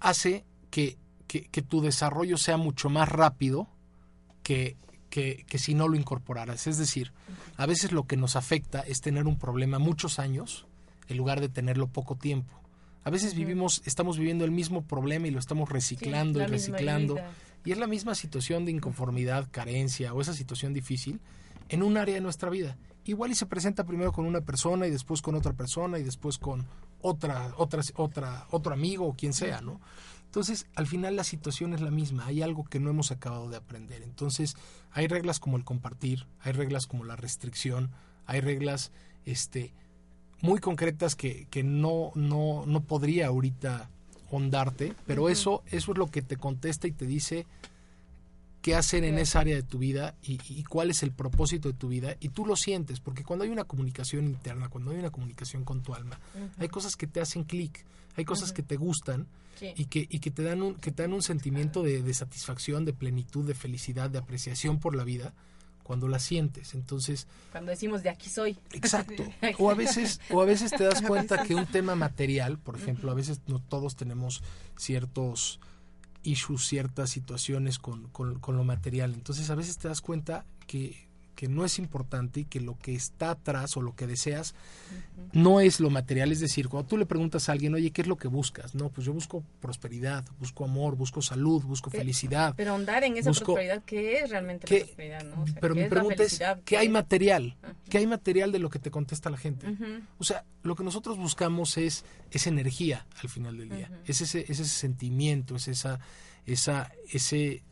hace 0.00 0.44
que, 0.70 0.98
que, 1.26 1.62
tu 1.62 1.80
desarrollo 1.80 2.36
sea 2.36 2.56
mucho 2.56 2.90
más 2.90 3.08
rápido 3.08 3.68
que, 4.42 4.76
que, 5.10 5.44
que 5.46 5.58
si 5.58 5.74
no 5.74 5.88
lo 5.88 5.96
incorporaras. 5.96 6.66
Es 6.66 6.78
decir, 6.78 7.12
a 7.56 7.66
veces 7.66 7.92
lo 7.92 8.06
que 8.06 8.16
nos 8.16 8.36
afecta 8.36 8.80
es 8.80 9.00
tener 9.00 9.26
un 9.26 9.38
problema 9.38 9.78
muchos 9.78 10.18
años 10.18 10.66
en 11.08 11.16
lugar 11.16 11.40
de 11.40 11.48
tenerlo 11.48 11.88
poco 11.88 12.16
tiempo. 12.16 12.62
A 13.04 13.10
veces 13.10 13.34
vivimos, 13.34 13.82
estamos 13.84 14.16
viviendo 14.16 14.44
el 14.44 14.52
mismo 14.52 14.82
problema 14.82 15.26
y 15.26 15.30
lo 15.30 15.40
estamos 15.40 15.68
reciclando 15.68 16.38
Sí, 16.38 16.44
y 16.44 16.48
reciclando. 16.48 17.16
Y 17.64 17.72
es 17.72 17.78
la 17.78 17.86
misma 17.86 18.14
situación 18.14 18.64
de 18.64 18.72
inconformidad, 18.72 19.48
carencia 19.50 20.14
o 20.14 20.20
esa 20.20 20.34
situación 20.34 20.72
difícil 20.72 21.20
en 21.68 21.82
un 21.82 21.96
área 21.96 22.14
de 22.14 22.20
nuestra 22.20 22.50
vida. 22.50 22.76
Igual 23.04 23.32
y 23.32 23.34
se 23.34 23.46
presenta 23.46 23.84
primero 23.84 24.12
con 24.12 24.26
una 24.26 24.40
persona 24.42 24.86
y 24.86 24.90
después 24.90 25.22
con 25.22 25.34
otra 25.34 25.52
persona 25.52 25.98
y 25.98 26.04
después 26.04 26.38
con 26.38 26.66
otra, 27.00 27.52
otra, 27.56 27.82
otra, 27.96 28.46
otro 28.50 28.72
amigo 28.72 29.06
o 29.06 29.14
quien 29.14 29.32
sea, 29.32 29.60
¿no? 29.60 29.80
Entonces, 30.26 30.66
al 30.76 30.86
final 30.86 31.16
la 31.16 31.24
situación 31.24 31.74
es 31.74 31.82
la 31.82 31.90
misma, 31.90 32.24
hay 32.26 32.40
algo 32.40 32.64
que 32.64 32.80
no 32.80 32.88
hemos 32.88 33.10
acabado 33.10 33.50
de 33.50 33.56
aprender. 33.56 34.02
Entonces, 34.02 34.56
hay 34.90 35.06
reglas 35.06 35.40
como 35.40 35.58
el 35.58 35.64
compartir, 35.64 36.26
hay 36.40 36.52
reglas 36.52 36.86
como 36.86 37.04
la 37.04 37.16
restricción, 37.16 37.90
hay 38.24 38.40
reglas 38.40 38.92
este, 39.26 39.74
muy 40.40 40.58
concretas 40.58 41.16
que, 41.16 41.46
que 41.50 41.62
no, 41.62 42.12
no, 42.14 42.64
no 42.66 42.80
podría 42.82 43.26
ahorita 43.26 43.90
hondarte, 44.30 44.94
pero 45.06 45.28
eso, 45.28 45.62
eso 45.66 45.92
es 45.92 45.98
lo 45.98 46.06
que 46.06 46.22
te 46.22 46.36
contesta 46.38 46.86
y 46.86 46.92
te 46.92 47.06
dice 47.06 47.46
qué 48.62 48.74
hacer 48.76 49.04
en 49.04 49.18
esa 49.18 49.40
área 49.40 49.56
de 49.56 49.62
tu 49.64 49.78
vida 49.78 50.14
y, 50.22 50.38
y 50.48 50.62
cuál 50.64 50.90
es 50.90 51.02
el 51.02 51.10
propósito 51.10 51.68
de 51.68 51.74
tu 51.74 51.88
vida 51.88 52.16
y 52.20 52.28
tú 52.30 52.46
lo 52.46 52.56
sientes, 52.56 53.00
porque 53.00 53.24
cuando 53.24 53.44
hay 53.44 53.50
una 53.50 53.64
comunicación 53.64 54.24
interna, 54.26 54.68
cuando 54.68 54.92
hay 54.92 54.98
una 54.98 55.10
comunicación 55.10 55.64
con 55.64 55.82
tu 55.82 55.94
alma, 55.94 56.18
hay 56.58 56.68
cosas 56.68 56.96
que 56.96 57.06
te 57.06 57.20
hacen 57.20 57.44
clic, 57.44 57.84
hay 58.16 58.24
cosas 58.24 58.52
que 58.52 58.62
te 58.62 58.76
gustan 58.76 59.26
Sí. 59.58 59.74
y 59.76 59.84
que, 59.84 60.06
y 60.08 60.18
que 60.20 60.30
te 60.30 60.42
dan 60.42 60.62
un, 60.62 60.74
que 60.76 60.90
te 60.90 61.02
dan 61.02 61.12
un 61.12 61.22
sentimiento 61.22 61.82
de, 61.82 62.02
de 62.02 62.14
satisfacción, 62.14 62.86
de 62.86 62.94
plenitud, 62.94 63.44
de 63.46 63.54
felicidad, 63.54 64.08
de 64.08 64.18
apreciación 64.18 64.80
por 64.80 64.96
la 64.96 65.04
vida 65.04 65.34
cuando 65.82 66.08
la 66.08 66.18
sientes. 66.20 66.72
Entonces, 66.74 67.26
Cuando 67.50 67.70
decimos 67.70 68.02
de 68.02 68.08
aquí 68.08 68.30
soy. 68.30 68.56
Exacto. 68.72 69.24
O 69.58 69.70
a 69.70 69.74
veces, 69.74 70.20
o 70.30 70.40
a 70.40 70.46
veces 70.46 70.70
te 70.70 70.84
das 70.84 71.02
cuenta 71.02 71.42
que 71.42 71.54
un 71.54 71.66
tema 71.66 71.94
material, 71.94 72.58
por 72.58 72.76
ejemplo, 72.76 73.10
a 73.10 73.14
veces 73.14 73.40
no 73.46 73.58
todos 73.60 73.94
tenemos 73.94 74.42
ciertos 74.76 75.60
issues, 76.22 76.66
ciertas 76.66 77.10
situaciones 77.10 77.78
con, 77.78 78.08
con, 78.08 78.38
con 78.38 78.56
lo 78.56 78.64
material. 78.64 79.14
Entonces 79.14 79.50
a 79.50 79.54
veces 79.54 79.78
te 79.78 79.88
das 79.88 80.00
cuenta 80.00 80.44
que, 80.66 81.08
que 81.34 81.48
no 81.48 81.64
es 81.64 81.78
importante 81.78 82.40
y 82.40 82.44
que 82.44 82.60
lo 82.60 82.78
que 82.78 82.94
está 82.94 83.30
atrás 83.30 83.76
o 83.76 83.82
lo 83.82 83.96
que 83.96 84.06
deseas 84.06 84.54
no 85.32 85.60
es 85.60 85.80
lo 85.80 85.88
material. 85.90 86.30
Es 86.30 86.40
decir, 86.40 86.68
cuando 86.68 86.88
tú 86.88 86.96
le 86.96 87.06
preguntas 87.06 87.48
a 87.48 87.52
alguien, 87.52 87.74
oye, 87.74 87.90
¿qué 87.90 88.02
es 88.02 88.06
lo 88.08 88.16
que 88.16 88.28
buscas? 88.28 88.74
No, 88.74 88.90
pues 88.90 89.06
yo 89.06 89.12
busco 89.12 89.42
prosperidad, 89.60 90.24
busco 90.38 90.64
amor, 90.64 90.94
busco 90.96 91.22
salud, 91.22 91.62
busco 91.64 91.90
Pero- 91.90 92.02
felicidad. 92.02 92.54
Pero 92.56 92.72
ahondar 92.72 93.02
en 93.04 93.16
esa 93.16 93.30
Busco- 93.30 93.54
prosperidad, 93.54 93.82
¿qué 93.84 94.20
es 94.20 94.30
realmente 94.30 94.66
¿Qué- 94.66 94.80
la 94.80 94.84
prosperidad? 94.86 95.24
¿no? 95.24 95.42
O 95.42 95.46
sea, 95.46 95.56
Pero 95.60 95.74
¿qué 95.74 95.82
mi 95.84 95.88
pregunta 95.88 96.22
es? 96.22 96.40
¿qué 96.64 96.76
hay 96.78 96.88
material? 96.88 97.56
¿Qué 97.88 97.98
hay 97.98 98.06
material 98.06 98.52
de 98.52 98.58
lo 98.58 98.68
que 98.70 98.78
te 98.78 98.90
contesta 98.90 99.30
la 99.30 99.38
gente? 99.38 99.66
O 100.18 100.24
sea, 100.24 100.44
lo 100.62 100.76
que 100.76 100.84
nosotros 100.84 101.16
buscamos 101.18 101.76
es, 101.78 102.04
es 102.30 102.46
energía 102.46 103.06
al 103.22 103.28
final 103.28 103.56
del 103.56 103.70
día. 103.70 103.90
Es 104.06 104.20
ese, 104.20 104.40
es 104.40 104.60
ese 104.60 104.64
sentimiento, 104.66 105.56
es 105.56 105.68
esa, 105.68 105.98
esa, 106.46 106.92
ese, 107.10 107.62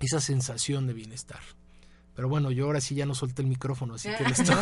esa 0.00 0.20
sensación 0.20 0.86
de 0.86 0.92
bienestar. 0.94 1.40
Pero 2.16 2.28
bueno, 2.28 2.52
yo 2.52 2.66
ahora 2.66 2.80
sí 2.80 2.94
ya 2.94 3.06
no 3.06 3.14
solté 3.16 3.42
el 3.42 3.48
micrófono, 3.48 3.94
así 3.94 4.08
que 4.16 4.22
le 4.24 4.30
estoy- 4.30 4.54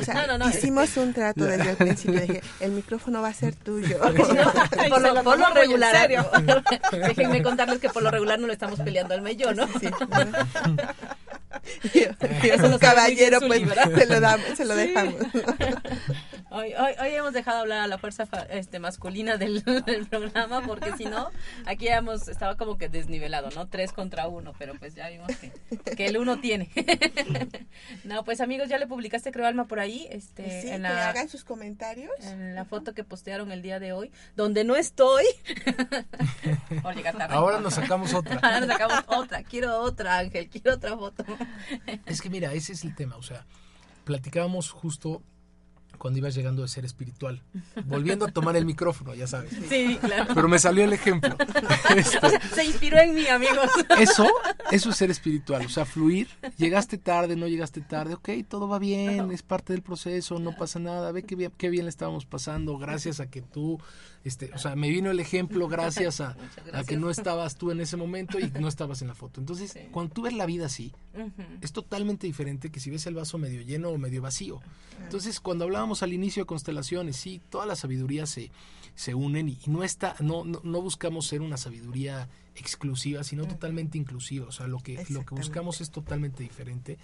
O 0.00 0.04
sea, 0.04 0.14
No, 0.14 0.26
no, 0.28 0.38
no. 0.38 0.50
hicimos 0.50 0.96
un 0.96 1.12
trato 1.12 1.44
desde 1.44 1.70
el 1.70 1.76
principio. 1.76 2.20
Dije, 2.20 2.42
el 2.60 2.70
micrófono 2.72 3.20
va 3.22 3.28
a 3.28 3.34
ser 3.34 3.54
tuyo. 3.56 3.98
por 4.88 5.00
lo, 5.02 5.22
por 5.24 5.38
lo 5.38 5.50
regular, 5.50 5.96
serio. 5.96 6.24
déjenme 6.92 7.42
contarles 7.42 7.80
que 7.80 7.88
por 7.88 8.02
lo 8.02 8.10
regular 8.10 8.38
no 8.38 8.46
lo 8.46 8.52
estamos 8.52 8.78
peleando 8.80 9.14
al 9.14 9.22
mello, 9.22 9.52
¿no? 9.52 9.66
Sí, 9.80 9.88
¿no? 9.90 10.76
Lo 12.60 12.68
un 12.68 12.78
caballero, 12.78 13.40
pues 13.40 13.60
se 13.60 14.06
lo, 14.06 14.20
damos, 14.20 14.46
se 14.56 14.64
lo 14.64 14.74
Sí. 14.74 14.80
dejamos. 14.80 15.14
Hoy, 16.52 16.74
hoy, 16.74 16.92
hoy 17.00 17.14
hemos 17.14 17.32
dejado 17.32 17.60
hablar 17.60 17.78
a 17.78 17.86
la 17.86 17.96
fuerza 17.96 18.26
fa- 18.26 18.42
este, 18.50 18.80
masculina 18.80 19.36
del, 19.36 19.62
del 19.86 20.06
programa 20.08 20.62
porque 20.66 20.90
si 20.96 21.04
no, 21.04 21.30
aquí 21.64 21.84
ya 21.84 21.98
hemos 21.98 22.26
estaba 22.26 22.56
como 22.56 22.76
que 22.76 22.88
desnivelado, 22.88 23.50
¿no? 23.54 23.68
Tres 23.68 23.92
contra 23.92 24.26
uno, 24.26 24.52
pero 24.58 24.74
pues 24.74 24.96
ya 24.96 25.08
vimos 25.10 25.28
que, 25.36 25.52
que 25.94 26.06
el 26.06 26.16
uno 26.16 26.40
tiene. 26.40 26.68
no, 28.02 28.24
pues 28.24 28.40
amigos, 28.40 28.68
ya 28.68 28.78
le 28.78 28.88
publicaste 28.88 29.30
creo 29.30 29.46
Alma 29.46 29.66
por 29.68 29.78
ahí, 29.78 30.08
este, 30.10 30.62
Sí, 30.62 30.68
en, 30.70 30.82
que 30.82 30.88
la, 30.88 31.10
hagan 31.10 31.28
sus 31.28 31.44
comentarios. 31.44 32.10
en 32.22 32.56
la 32.56 32.64
foto 32.64 32.94
que 32.94 33.04
postearon 33.04 33.52
el 33.52 33.62
día 33.62 33.78
de 33.78 33.92
hoy, 33.92 34.10
donde 34.34 34.64
no 34.64 34.74
estoy. 34.74 35.24
por 36.82 36.96
llegar 36.96 37.16
tarde. 37.16 37.32
Ahora 37.34 37.60
nos 37.60 37.74
sacamos 37.74 38.12
otra. 38.12 38.40
Ahora 38.42 38.58
nos 38.58 38.68
sacamos 38.70 39.04
otra, 39.06 39.44
quiero 39.44 39.78
otra 39.80 40.18
Ángel, 40.18 40.48
quiero 40.48 40.74
otra 40.74 40.96
foto. 40.96 41.24
Es 42.06 42.20
que 42.20 42.30
mira, 42.30 42.52
ese 42.52 42.72
es 42.72 42.84
el 42.84 42.94
tema. 42.94 43.16
O 43.16 43.22
sea, 43.22 43.46
platicábamos 44.04 44.70
justo 44.70 45.22
cuando 46.00 46.18
ibas 46.18 46.34
llegando 46.34 46.62
de 46.62 46.68
ser 46.68 46.86
espiritual. 46.86 47.42
Volviendo 47.84 48.24
a 48.24 48.28
tomar 48.28 48.56
el 48.56 48.64
micrófono, 48.64 49.14
ya 49.14 49.26
sabes. 49.26 49.52
Sí, 49.68 49.98
claro. 50.00 50.32
Pero 50.34 50.48
me 50.48 50.58
salió 50.58 50.82
el 50.82 50.92
ejemplo. 50.92 51.36
Este, 51.94 52.18
Se 52.54 52.64
inspiró 52.64 52.98
en 52.98 53.14
mí, 53.14 53.26
amigos. 53.26 53.68
Eso, 53.98 54.26
eso 54.70 54.90
es 54.90 54.96
ser 54.96 55.10
espiritual, 55.10 55.66
o 55.66 55.68
sea, 55.68 55.84
fluir. 55.84 56.28
Llegaste 56.56 56.96
tarde, 56.96 57.36
no 57.36 57.48
llegaste 57.48 57.80
tarde, 57.82 58.14
ok, 58.14 58.30
todo 58.48 58.68
va 58.68 58.78
bien, 58.78 59.30
es 59.30 59.42
parte 59.42 59.72
del 59.72 59.82
proceso, 59.82 60.38
no 60.38 60.56
pasa 60.56 60.78
nada, 60.78 61.12
ve 61.12 61.24
qué 61.24 61.36
bien, 61.36 61.52
qué 61.58 61.68
bien 61.68 61.84
le 61.84 61.90
estábamos 61.90 62.24
pasando, 62.24 62.78
gracias 62.78 63.20
a 63.20 63.28
que 63.28 63.42
tú, 63.42 63.78
este, 64.24 64.50
o 64.54 64.58
sea, 64.58 64.76
me 64.76 64.90
vino 64.90 65.10
el 65.10 65.18
ejemplo 65.20 65.66
gracias 65.68 66.20
a, 66.20 66.36
que 66.86 66.96
no 66.96 67.10
estabas 67.10 67.56
tú 67.56 67.70
en 67.70 67.80
ese 67.80 67.96
momento 67.96 68.38
y 68.38 68.50
no 68.60 68.68
estabas 68.68 69.00
en 69.02 69.08
la 69.08 69.14
foto. 69.14 69.40
Entonces, 69.40 69.70
Sí. 69.72 69.80
cuando 69.90 70.12
tú 70.12 70.22
ves 70.22 70.34
la 70.34 70.46
vida 70.46 70.66
así, 70.66 70.92
es 71.60 71.72
totalmente 71.72 72.26
diferente 72.26 72.70
que 72.70 72.80
si 72.80 72.90
ves 72.90 73.06
el 73.06 73.14
vaso 73.14 73.38
medio 73.38 73.62
lleno 73.62 73.88
o 73.90 73.98
medio 73.98 74.20
vacío. 74.22 74.60
Entonces, 75.02 75.40
cuando 75.40 75.64
hablábamos 75.64 76.02
al 76.02 76.12
inicio 76.12 76.42
de 76.42 76.46
constelaciones, 76.46 77.16
sí, 77.16 77.40
toda 77.50 77.64
la 77.66 77.76
sabiduría 77.76 78.26
se, 78.26 78.50
se 78.94 79.14
unen 79.14 79.48
y, 79.48 79.58
y 79.66 79.70
no 79.70 79.82
está, 79.84 80.14
no, 80.20 80.44
no, 80.44 80.60
no 80.62 80.82
buscamos 80.82 81.26
ser 81.26 81.40
una 81.40 81.56
sabiduría 81.56 82.28
exclusiva, 82.56 83.24
sino 83.24 83.46
totalmente 83.46 83.96
inclusiva. 83.96 84.46
O 84.46 84.52
sea, 84.52 84.66
lo 84.66 84.80
que, 84.80 85.02
lo 85.08 85.24
que 85.24 85.34
buscamos 85.34 85.80
es 85.80 85.90
totalmente 85.90 86.42
diferente. 86.42 86.98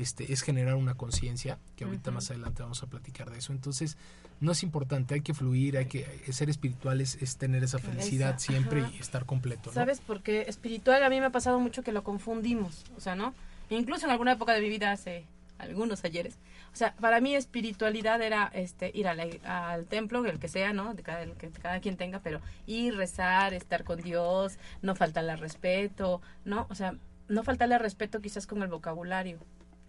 Este, 0.00 0.32
es 0.32 0.42
generar 0.42 0.74
una 0.76 0.94
conciencia, 0.94 1.58
que 1.76 1.84
ahorita 1.84 2.10
más 2.10 2.30
adelante 2.30 2.62
vamos 2.62 2.82
a 2.82 2.86
platicar 2.86 3.30
de 3.30 3.38
eso. 3.38 3.52
Entonces, 3.52 3.96
no 4.40 4.52
es 4.52 4.62
importante, 4.62 5.14
hay 5.14 5.20
que 5.20 5.34
fluir, 5.34 5.76
hay 5.76 5.86
que 5.86 6.06
ser 6.32 6.48
espiritual, 6.48 7.00
es, 7.00 7.20
es 7.20 7.36
tener 7.36 7.62
esa 7.62 7.78
felicidad 7.78 8.30
Esa, 8.36 8.38
siempre 8.52 8.80
ajá. 8.82 8.92
y 8.94 8.98
estar 8.98 9.26
completo. 9.26 9.64
¿no? 9.70 9.72
¿Sabes? 9.74 10.00
Porque 10.06 10.42
espiritual 10.48 11.02
a 11.02 11.10
mí 11.10 11.20
me 11.20 11.26
ha 11.26 11.30
pasado 11.30 11.60
mucho 11.60 11.82
que 11.82 11.92
lo 11.92 12.02
confundimos, 12.02 12.84
o 12.96 13.00
sea, 13.00 13.14
¿no? 13.14 13.34
Incluso 13.68 14.06
en 14.06 14.12
alguna 14.12 14.32
época 14.32 14.54
de 14.54 14.60
mi 14.62 14.68
vida, 14.70 14.92
hace 14.92 15.24
algunos 15.58 16.02
ayeres, 16.04 16.36
o 16.72 16.76
sea, 16.76 16.94
para 16.94 17.20
mí 17.20 17.34
espiritualidad 17.34 18.22
era 18.22 18.50
este 18.54 18.90
ir 18.94 19.06
a 19.08 19.14
la- 19.14 19.70
al 19.72 19.84
templo, 19.86 20.24
el 20.24 20.38
que 20.38 20.48
sea, 20.48 20.72
¿no? 20.72 20.94
De 20.94 21.02
cada, 21.02 21.22
el 21.22 21.32
que 21.34 21.50
cada 21.50 21.80
quien 21.80 21.96
tenga, 21.98 22.20
pero 22.20 22.40
ir, 22.66 22.96
rezar, 22.96 23.52
estar 23.52 23.84
con 23.84 24.00
Dios, 24.00 24.56
no 24.80 24.94
faltarle 24.94 25.32
al 25.32 25.38
respeto, 25.38 26.22
¿no? 26.46 26.66
O 26.70 26.74
sea, 26.74 26.94
no 27.28 27.42
faltarle 27.44 27.74
al 27.74 27.80
respeto 27.82 28.20
quizás 28.22 28.46
con 28.46 28.62
el 28.62 28.68
vocabulario 28.68 29.38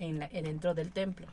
en 0.01 0.19
la, 0.19 0.29
en- 0.31 0.43
dentro 0.45 0.73
del 0.73 0.91
templo. 0.91 1.27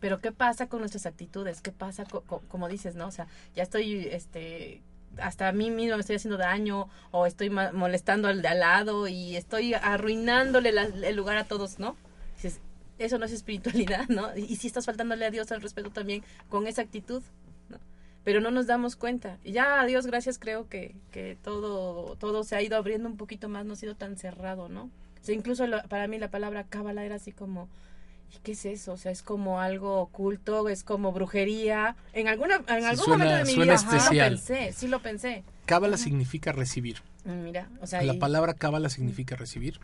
Pero 0.00 0.20
¿qué 0.20 0.30
pasa 0.32 0.68
con 0.68 0.80
nuestras 0.80 1.06
actitudes? 1.06 1.60
¿Qué 1.60 1.72
pasa, 1.72 2.04
co- 2.04 2.20
co- 2.22 2.42
como 2.48 2.68
dices, 2.68 2.94
no? 2.94 3.06
O 3.06 3.10
sea, 3.10 3.26
ya 3.56 3.62
estoy, 3.62 4.06
este, 4.10 4.82
hasta 5.18 5.48
a 5.48 5.52
mí 5.52 5.70
mismo 5.70 5.96
me 5.96 6.00
estoy 6.00 6.16
haciendo 6.16 6.36
daño 6.36 6.88
o 7.10 7.26
estoy 7.26 7.48
molestando 7.50 8.28
al 8.28 8.42
de 8.42 8.48
al 8.48 8.60
lado 8.60 9.08
y 9.08 9.36
estoy 9.36 9.74
arruinándole 9.74 10.72
la- 10.72 10.84
el 10.84 11.16
lugar 11.16 11.36
a 11.38 11.44
todos, 11.44 11.78
¿no? 11.78 11.96
Dices, 12.36 12.60
eso 12.98 13.18
no 13.18 13.24
es 13.24 13.32
espiritualidad, 13.32 14.08
¿no? 14.08 14.36
Y, 14.36 14.56
si 14.56 14.66
estás 14.66 14.84
faltándole 14.86 15.24
a 15.26 15.30
Dios 15.30 15.50
al 15.52 15.62
respeto 15.62 15.90
también 15.90 16.22
con 16.50 16.66
esa 16.66 16.82
actitud, 16.82 17.22
¿no? 17.70 17.78
Pero 18.24 18.40
no 18.40 18.50
nos 18.50 18.66
damos 18.66 18.96
cuenta. 18.96 19.38
Y 19.42 19.52
ya, 19.52 19.80
a 19.80 19.86
Dios 19.86 20.06
gracias, 20.06 20.38
creo 20.38 20.68
que, 20.68 20.94
que 21.12 21.36
todo, 21.42 22.16
todo 22.16 22.44
se 22.44 22.56
ha 22.56 22.62
ido 22.62 22.76
abriendo 22.76 23.08
un 23.08 23.16
poquito 23.16 23.48
más, 23.48 23.64
no 23.64 23.72
ha 23.72 23.76
sido 23.76 23.94
tan 23.94 24.16
cerrado, 24.18 24.68
¿no? 24.68 24.84
O 24.84 25.24
sea, 25.24 25.34
incluso 25.34 25.66
lo- 25.66 25.82
para 25.84 26.08
mí 26.08 26.18
la 26.18 26.30
palabra 26.30 26.64
cábala 26.64 27.04
era 27.04 27.14
así 27.16 27.32
como, 27.32 27.68
¿y 27.68 27.93
qué 28.42 28.52
es 28.52 28.64
eso? 28.64 28.92
O 28.92 28.96
sea, 28.96 29.12
es 29.12 29.22
como 29.22 29.60
algo 29.60 30.00
oculto, 30.00 30.68
es 30.68 30.82
como 30.84 31.12
brujería. 31.12 31.96
En 32.12 32.28
alguna 32.28 32.56
en 32.56 32.80
Sí, 32.80 32.84
algún 32.84 33.04
suena- 33.04 33.24
momento 33.24 33.46
de 33.46 33.56
mi 33.56 33.62
vida 33.62 33.76
sí 33.78 33.86
lo 33.86 34.10
pensé, 34.10 34.72
sí 34.72 34.88
lo 34.88 35.00
pensé. 35.00 35.44
Cábala 35.66 35.96
significa 35.96 36.52
recibir. 36.52 36.98
Mm, 37.24 37.42
Mira, 37.42 37.68
o 37.80 37.86
sea, 37.86 38.02
La 38.02 38.14
y- 38.14 38.18
palabra 38.18 38.54
cábala 38.54 38.88
significa 38.90 39.36
recibir 39.36 39.80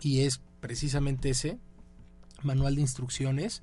y 0.00 0.20
es 0.22 0.40
precisamente 0.60 1.30
ese 1.30 1.58
manual 2.42 2.74
de 2.74 2.80
instrucciones 2.80 3.62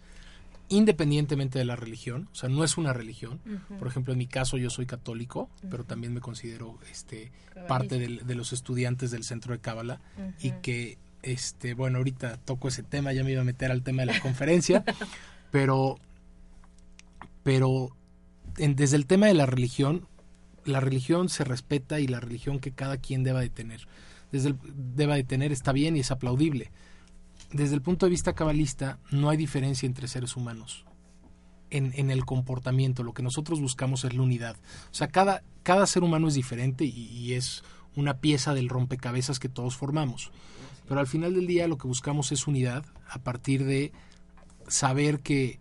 independientemente 0.72 1.58
de 1.58 1.66
la 1.66 1.76
religión, 1.76 2.30
o 2.32 2.36
sea, 2.36 2.48
no 2.48 2.64
es 2.64 2.78
una 2.78 2.94
religión. 2.94 3.42
Por 3.80 3.88
ejemplo, 3.88 4.14
en 4.14 4.20
mi 4.20 4.28
caso 4.28 4.56
yo 4.58 4.70
soy 4.70 4.86
católico, 4.86 5.50
pero 5.70 5.84
también 5.84 6.14
me 6.14 6.22
considero 6.22 6.78
este 6.92 7.32
parte 7.68 7.98
del- 7.98 8.26
de 8.28 8.36
los 8.36 8.54
estudiantes 8.54 9.10
del 9.12 9.24
centro 9.24 9.54
de 9.54 9.60
cábala 9.60 10.00
y 10.40 10.52
que 10.62 10.98
este, 11.24 11.74
bueno, 11.74 11.98
ahorita 11.98 12.38
toco 12.38 12.68
ese 12.68 12.84
tema, 12.84 13.14
ya 13.14 13.24
me 13.24 13.32
iba 13.32 13.42
a 13.42 13.46
meter 13.46 13.72
al 13.72 13.84
tema 13.84 14.04
de 14.04 14.14
la 14.14 14.20
conferencia, 14.22 14.84
pero 15.52 15.98
pero 17.44 17.90
en- 18.58 18.76
desde 18.76 18.96
el 18.98 19.06
tema 19.06 19.28
de 19.28 19.34
la 19.34 19.46
religión, 19.46 20.08
la 20.66 20.80
religión 20.80 21.30
se 21.30 21.44
respeta 21.44 22.00
y 22.00 22.08
la 22.08 22.20
religión 22.20 22.60
que 22.60 22.72
cada 22.72 22.98
quien 22.98 23.24
deba 23.24 23.40
de 23.42 23.50
tener, 23.50 23.88
desde 24.32 24.50
el, 24.50 24.58
deba 24.96 25.16
de 25.16 25.24
tener 25.24 25.52
está 25.52 25.72
bien 25.72 25.96
y 25.98 26.02
es 26.02 26.12
aplaudible. 26.12 26.72
desde 27.52 27.74
el 27.76 27.82
punto 27.82 28.06
de 28.06 28.12
vista 28.12 28.34
cabalista, 28.34 29.00
no 29.10 29.30
hay 29.30 29.38
diferencia 29.38 29.88
entre 29.88 30.08
seres 30.08 30.36
humanos. 30.36 30.86
En, 31.72 31.94
en, 31.96 32.10
el 32.12 32.26
comportamiento, 32.26 33.04
lo 33.04 33.14
que 33.14 33.24
nosotros 33.24 33.60
buscamos 33.62 34.04
es 34.04 34.14
la 34.16 34.22
unidad. 34.24 34.56
O 34.92 34.94
sea, 34.94 35.08
cada, 35.08 35.44
cada 35.64 35.86
ser 35.88 36.04
humano 36.04 36.28
es 36.28 36.34
diferente 36.34 36.84
y, 36.86 36.90
y 36.90 37.34
es 37.34 37.64
una 37.96 38.18
pieza 38.18 38.54
del 38.54 38.70
rompecabezas 38.70 39.40
que 39.40 39.50
todos 39.50 39.76
formamos. 39.76 40.32
Pero 40.88 41.00
al 41.00 41.08
final 41.08 41.34
del 41.36 41.48
día 41.48 41.68
lo 41.68 41.78
que 41.78 41.88
buscamos 41.88 42.32
es 42.32 42.48
unidad 42.48 42.86
a 43.08 43.20
partir 43.20 43.66
de 43.66 43.92
saber 44.68 45.20
que 45.20 45.60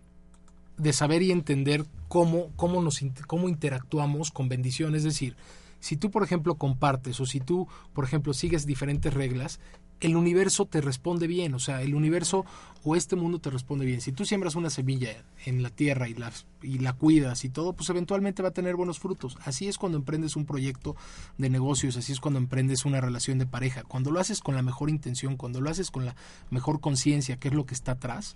de 0.77 0.93
saber 0.93 1.21
y 1.21 1.31
entender 1.31 1.85
cómo, 2.07 2.51
cómo, 2.55 2.81
nos, 2.81 3.01
cómo 3.27 3.49
interactuamos 3.49 4.31
con 4.31 4.47
bendición. 4.49 4.95
Es 4.95 5.03
decir, 5.03 5.35
si 5.79 5.97
tú, 5.97 6.09
por 6.09 6.23
ejemplo, 6.23 6.55
compartes 6.55 7.19
o 7.19 7.25
si 7.25 7.39
tú, 7.39 7.67
por 7.93 8.05
ejemplo, 8.05 8.33
sigues 8.33 8.65
diferentes 8.65 9.13
reglas, 9.13 9.59
el 9.99 10.15
universo 10.15 10.65
te 10.65 10.79
responde 10.79 11.27
bien, 11.27 11.53
o 11.53 11.59
sea, 11.59 11.81
el 11.81 11.93
universo 11.93 12.45
o 12.83 12.95
este 12.95 13.17
mundo 13.17 13.39
te 13.39 13.49
responde 13.49 13.85
bien. 13.85 13.99
Si 13.99 14.13
tú 14.13 14.25
siembras 14.25 14.55
una 14.55 14.69
semilla 14.69 15.09
en 15.45 15.61
la 15.61 15.69
tierra 15.69 16.07
y 16.07 16.13
la, 16.13 16.31
y 16.61 16.79
la 16.79 16.93
cuidas 16.93 17.45
y 17.45 17.49
todo, 17.49 17.73
pues 17.73 17.89
eventualmente 17.89 18.41
va 18.41 18.49
a 18.49 18.53
tener 18.53 18.75
buenos 18.75 18.99
frutos. 18.99 19.37
Así 19.43 19.67
es 19.67 19.77
cuando 19.77 19.97
emprendes 19.97 20.35
un 20.35 20.45
proyecto 20.45 20.95
de 21.37 21.49
negocios, 21.49 21.97
así 21.97 22.11
es 22.11 22.19
cuando 22.19 22.39
emprendes 22.39 22.85
una 22.85 23.01
relación 23.01 23.37
de 23.39 23.45
pareja. 23.45 23.83
Cuando 23.83 24.11
lo 24.11 24.19
haces 24.19 24.41
con 24.41 24.55
la 24.55 24.61
mejor 24.61 24.89
intención, 24.89 25.37
cuando 25.37 25.61
lo 25.61 25.69
haces 25.69 25.91
con 25.91 26.05
la 26.05 26.15
mejor 26.49 26.79
conciencia, 26.79 27.37
que 27.37 27.49
es 27.49 27.53
lo 27.53 27.65
que 27.65 27.73
está 27.73 27.93
atrás, 27.93 28.35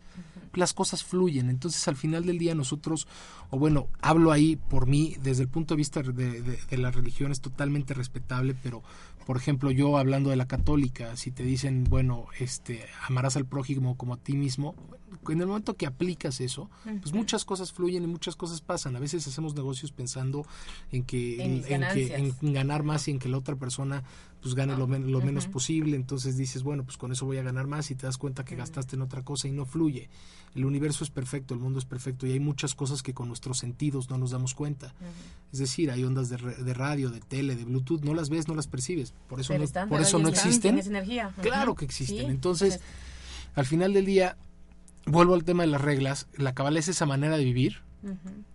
las 0.53 0.73
cosas 0.73 1.03
fluyen. 1.03 1.49
Entonces 1.49 1.87
al 1.87 1.95
final 1.95 2.25
del 2.25 2.37
día 2.37 2.55
nosotros, 2.55 3.07
o 3.49 3.57
bueno, 3.57 3.87
hablo 4.01 4.31
ahí 4.31 4.55
por 4.55 4.87
mí, 4.87 5.15
desde 5.21 5.43
el 5.43 5.49
punto 5.49 5.73
de 5.73 5.77
vista 5.77 6.01
de, 6.01 6.13
de, 6.13 6.59
de 6.69 6.77
la 6.77 6.91
religión 6.91 7.31
es 7.31 7.41
totalmente 7.41 7.93
respetable, 7.93 8.55
pero 8.61 8.83
por 9.25 9.37
ejemplo, 9.37 9.71
yo 9.71 9.97
hablando 9.97 10.29
de 10.29 10.35
la 10.35 10.47
católica, 10.47 11.15
si 11.15 11.31
te 11.31 11.43
dicen, 11.43 11.85
bueno, 11.85 12.25
este, 12.39 12.85
amarás 13.07 13.37
al 13.37 13.45
prójimo 13.45 13.95
como 13.95 14.15
a 14.15 14.17
ti 14.17 14.33
mismo, 14.33 14.75
en 15.29 15.39
el 15.39 15.47
momento 15.47 15.75
que 15.75 15.85
aplicas 15.85 16.41
eso, 16.41 16.69
pues 16.83 17.13
muchas 17.13 17.45
cosas 17.45 17.71
fluyen 17.71 18.03
y 18.03 18.07
muchas 18.13 18.35
cosas 18.35 18.61
pasan. 18.61 18.95
A 18.95 18.99
veces 18.99 19.27
hacemos 19.27 19.55
negocios 19.55 19.91
pensando 19.91 20.45
en 20.91 21.03
que 21.03 21.43
en, 21.43 21.65
en 21.67 21.81
que 21.93 22.15
en 22.15 22.53
ganar 22.53 22.83
más 22.83 23.07
y 23.07 23.11
en 23.11 23.19
que 23.19 23.27
la 23.27 23.37
otra 23.37 23.55
persona 23.55 24.03
pues 24.43 24.55
gane 24.55 24.75
lo, 24.75 24.87
men 24.87 25.09
lo 25.09 25.21
menos 25.21 25.47
posible, 25.47 25.95
entonces 25.95 26.35
dices, 26.35 26.63
bueno, 26.63 26.83
pues 26.83 26.97
con 26.97 27.13
eso 27.13 27.25
voy 27.25 27.37
a 27.37 27.43
ganar 27.43 27.65
más 27.65 27.89
y 27.91 27.95
te 27.95 28.05
das 28.05 28.17
cuenta 28.17 28.43
que 28.43 28.57
gastaste 28.57 28.97
en 28.97 29.01
otra 29.01 29.23
cosa 29.23 29.47
y 29.47 29.51
no 29.51 29.65
fluye. 29.65 30.09
El 30.53 30.65
universo 30.65 31.05
es 31.05 31.09
perfecto, 31.09 31.53
el 31.53 31.61
mundo 31.61 31.79
es 31.79 31.85
perfecto 31.85 32.27
y 32.27 32.33
hay 32.33 32.41
muchas 32.41 32.75
cosas 32.75 33.01
que 33.01 33.13
con 33.13 33.29
nuestros 33.29 33.57
sentidos 33.57 34.09
no 34.09 34.17
nos 34.17 34.31
damos 34.31 34.53
cuenta. 34.53 34.93
Es 35.53 35.59
decir, 35.59 35.89
hay 35.89 36.03
ondas 36.03 36.27
de, 36.27 36.35
de, 36.37 36.73
radio, 36.73 37.09
de 37.09 37.21
tele, 37.21 37.55
de 37.55 37.63
Bluetooth, 37.63 38.01
no 38.01 38.13
las 38.13 38.29
ves, 38.29 38.49
no 38.49 38.53
las 38.53 38.67
percibes, 38.67 39.13
por 39.29 39.39
eso 39.39 39.57
no, 39.57 39.87
por 39.87 40.01
eso 40.01 40.19
no 40.19 40.27
existen. 40.27 40.77
Claro 41.41 41.73
que 41.75 41.85
existen. 41.85 42.25
¿Sí? 42.25 42.25
Entonces, 42.25 42.81
al 43.55 43.65
final 43.65 43.93
del 43.93 44.05
día, 44.05 44.35
vuelvo 45.05 45.35
al 45.35 45.45
tema 45.45 45.63
de 45.63 45.67
las 45.67 45.81
reglas, 45.81 46.27
la 46.35 46.53
cabal 46.53 46.75
es 46.75 46.89
esa 46.89 47.05
manera 47.05 47.37
de 47.37 47.45
vivir, 47.45 47.81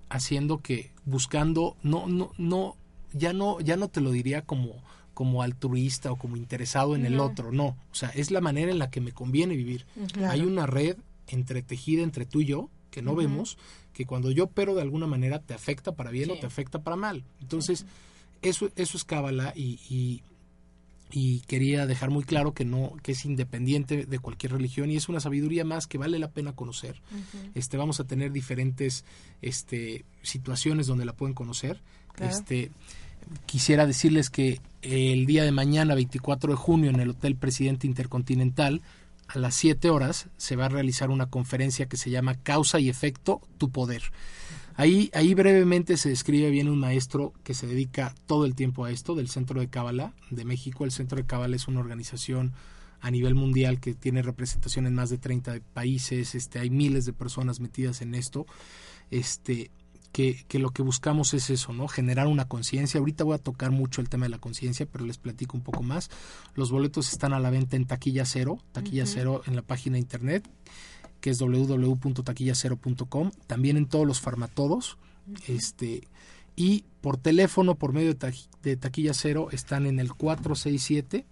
haciendo 0.08 0.58
que, 0.58 0.90
buscando, 1.04 1.76
no, 1.82 2.06
no, 2.06 2.32
no, 2.38 2.76
ya 3.12 3.32
no, 3.32 3.60
ya 3.60 3.76
no 3.76 3.88
te 3.88 4.00
lo 4.00 4.10
diría 4.10 4.42
como 4.42 4.82
como 5.14 5.42
altruista 5.42 6.12
o 6.12 6.16
como 6.16 6.36
interesado 6.36 6.94
en 6.94 7.02
no. 7.02 7.08
el 7.08 7.18
otro, 7.18 7.50
no, 7.50 7.76
o 7.90 7.94
sea, 7.94 8.10
es 8.10 8.30
la 8.30 8.40
manera 8.40 8.70
en 8.70 8.78
la 8.78 8.88
que 8.88 9.00
me 9.00 9.10
conviene 9.10 9.56
vivir. 9.56 9.84
Claro. 10.12 10.32
Hay 10.32 10.42
una 10.42 10.64
red 10.64 10.96
entretejida 11.26 12.04
entre 12.04 12.24
tú 12.24 12.40
y 12.40 12.44
yo 12.44 12.70
que 12.92 13.02
no 13.02 13.12
uh 13.12 13.14
-huh. 13.14 13.18
vemos, 13.18 13.58
que 13.92 14.06
cuando 14.06 14.30
yo 14.30 14.44
opero 14.44 14.76
de 14.76 14.82
alguna 14.82 15.08
manera 15.08 15.40
te 15.40 15.54
afecta 15.54 15.96
para 15.96 16.12
bien 16.12 16.26
sí. 16.26 16.32
o 16.32 16.38
te 16.38 16.46
afecta 16.46 16.82
para 16.82 16.94
mal. 16.94 17.24
Entonces, 17.40 17.82
uh 17.82 17.84
-huh. 17.84 18.48
eso, 18.48 18.70
eso 18.76 18.96
es 18.96 19.04
cábala 19.04 19.52
y, 19.56 19.80
y, 19.90 20.22
y, 21.10 21.40
quería 21.40 21.86
dejar 21.86 22.10
muy 22.10 22.24
claro 22.24 22.52
que 22.52 22.64
no, 22.64 22.92
que 23.02 23.12
es 23.12 23.24
independiente 23.24 24.06
de 24.06 24.18
cualquier 24.18 24.52
religión 24.52 24.90
y 24.90 24.96
es 24.96 25.08
una 25.08 25.20
sabiduría 25.20 25.64
más 25.64 25.86
que 25.86 25.98
vale 25.98 26.18
la 26.18 26.30
pena 26.30 26.52
conocer. 26.52 27.00
Uh 27.10 27.16
-huh. 27.16 27.50
Este, 27.54 27.76
vamos 27.76 28.00
a 28.00 28.04
tener 28.04 28.32
diferentes 28.32 29.04
este, 29.42 30.04
situaciones 30.22 30.86
donde 30.86 31.04
la 31.04 31.12
pueden 31.12 31.34
conocer. 31.34 31.80
Claro. 32.14 32.32
Este, 32.32 32.70
quisiera 33.46 33.86
decirles 33.86 34.30
que 34.30 34.60
el 34.83 35.26
día 35.26 35.44
de 35.44 35.52
mañana, 35.52 35.94
24 35.94 36.52
de 36.52 36.56
junio, 36.56 36.90
en 36.90 37.00
el 37.00 37.11
Hotel 37.11 37.37
Presidente 37.37 37.87
Intercontinental, 37.87 38.83
a 39.28 39.38
las 39.38 39.54
7 39.56 39.90
horas, 39.90 40.28
se 40.37 40.56
va 40.56 40.66
a 40.66 40.70
realizar 40.70 41.11
una 41.11 41.26
conferencia 41.26 41.87
que 41.87 41.96
se 41.96 42.11
llama 42.11 42.35
Causa 42.37 42.80
y 42.80 42.88
Efecto, 42.88 43.42
Tu 43.59 43.70
Poder. 43.70 44.02
Ahí, 44.78 45.10
ahí 45.12 45.34
brevemente 45.34 45.96
se 45.96 46.08
describe 46.08 46.50
bien 46.50 46.68
un 46.68 46.78
maestro 46.78 47.32
que 47.42 47.52
se 47.52 47.66
dedica 47.66 48.14
todo 48.26 48.44
el 48.44 48.54
tiempo 48.54 48.84
a 48.84 48.92
esto, 48.92 49.16
del 49.16 49.28
Centro 49.28 49.58
de 49.58 49.68
Cábala 49.68 50.14
de 50.30 50.44
México. 50.44 50.84
El 50.84 50.92
Centro 50.92 51.16
de 51.16 51.26
Cábala 51.26 51.56
es 51.56 51.66
una 51.66 51.80
organización 51.80 52.52
a 53.00 53.10
nivel 53.10 53.34
mundial 53.34 53.80
que 53.80 53.94
tiene 53.94 54.22
representación 54.22 54.86
en 54.86 54.94
más 54.94 55.10
de 55.10 55.18
30 55.18 55.58
países, 55.74 56.36
este, 56.36 56.60
hay 56.60 56.70
miles 56.70 57.06
de 57.06 57.12
personas 57.12 57.58
metidas 57.58 58.02
en 58.02 58.14
esto. 58.14 58.46
Este, 59.10 59.72
que, 60.12 60.44
que, 60.46 60.60
lo 60.60 60.70
que 60.70 60.82
buscamos 60.82 61.34
es 61.34 61.50
eso, 61.50 61.72
¿no? 61.72 61.88
Generar 61.88 62.28
una 62.28 62.46
conciencia. 62.46 63.00
Ahorita 63.00 63.24
voy 63.24 63.34
a 63.34 63.38
tocar 63.38 63.72
mucho 63.72 64.00
el 64.00 64.08
tema 64.08 64.26
de 64.26 64.30
la 64.30 64.38
conciencia, 64.38 64.86
pero 64.86 65.04
les 65.04 65.18
platico 65.18 65.56
un 65.56 65.64
poco 65.64 65.82
más. 65.82 66.08
Los 66.54 66.70
boletos 66.70 67.12
están 67.12 67.32
a 67.32 67.40
la 67.40 67.50
venta 67.50 67.74
en 67.74 67.84
Taquilla 67.84 68.24
Cero, 68.24 68.58
Taquilla 68.70 69.02
uh 69.02 69.06
-huh. 69.06 69.12
Cero 69.12 69.42
en 69.46 69.56
la 69.56 69.62
página 69.62 69.94
de 69.94 70.00
internet, 70.00 70.48
que 71.20 71.31
es 71.31 71.38
www.taquillacero.com. 71.38 73.31
También 73.46 73.76
en 73.76 73.87
todos 73.87 74.07
los 74.07 74.20
farmatodos. 74.20 74.96
Uh 75.26 75.33
-huh. 75.33 75.57
Este, 75.57 76.09
y 76.57 76.85
por 77.00 77.16
teléfono, 77.16 77.76
por 77.76 77.92
medio 77.92 78.09
de, 78.09 78.14
ta 78.14 78.33
de 78.62 78.76
Taquilla 78.76 79.14
Cero, 79.14 79.48
están 79.52 79.87
en 79.87 80.00
el 80.00 80.12
467 80.12 81.24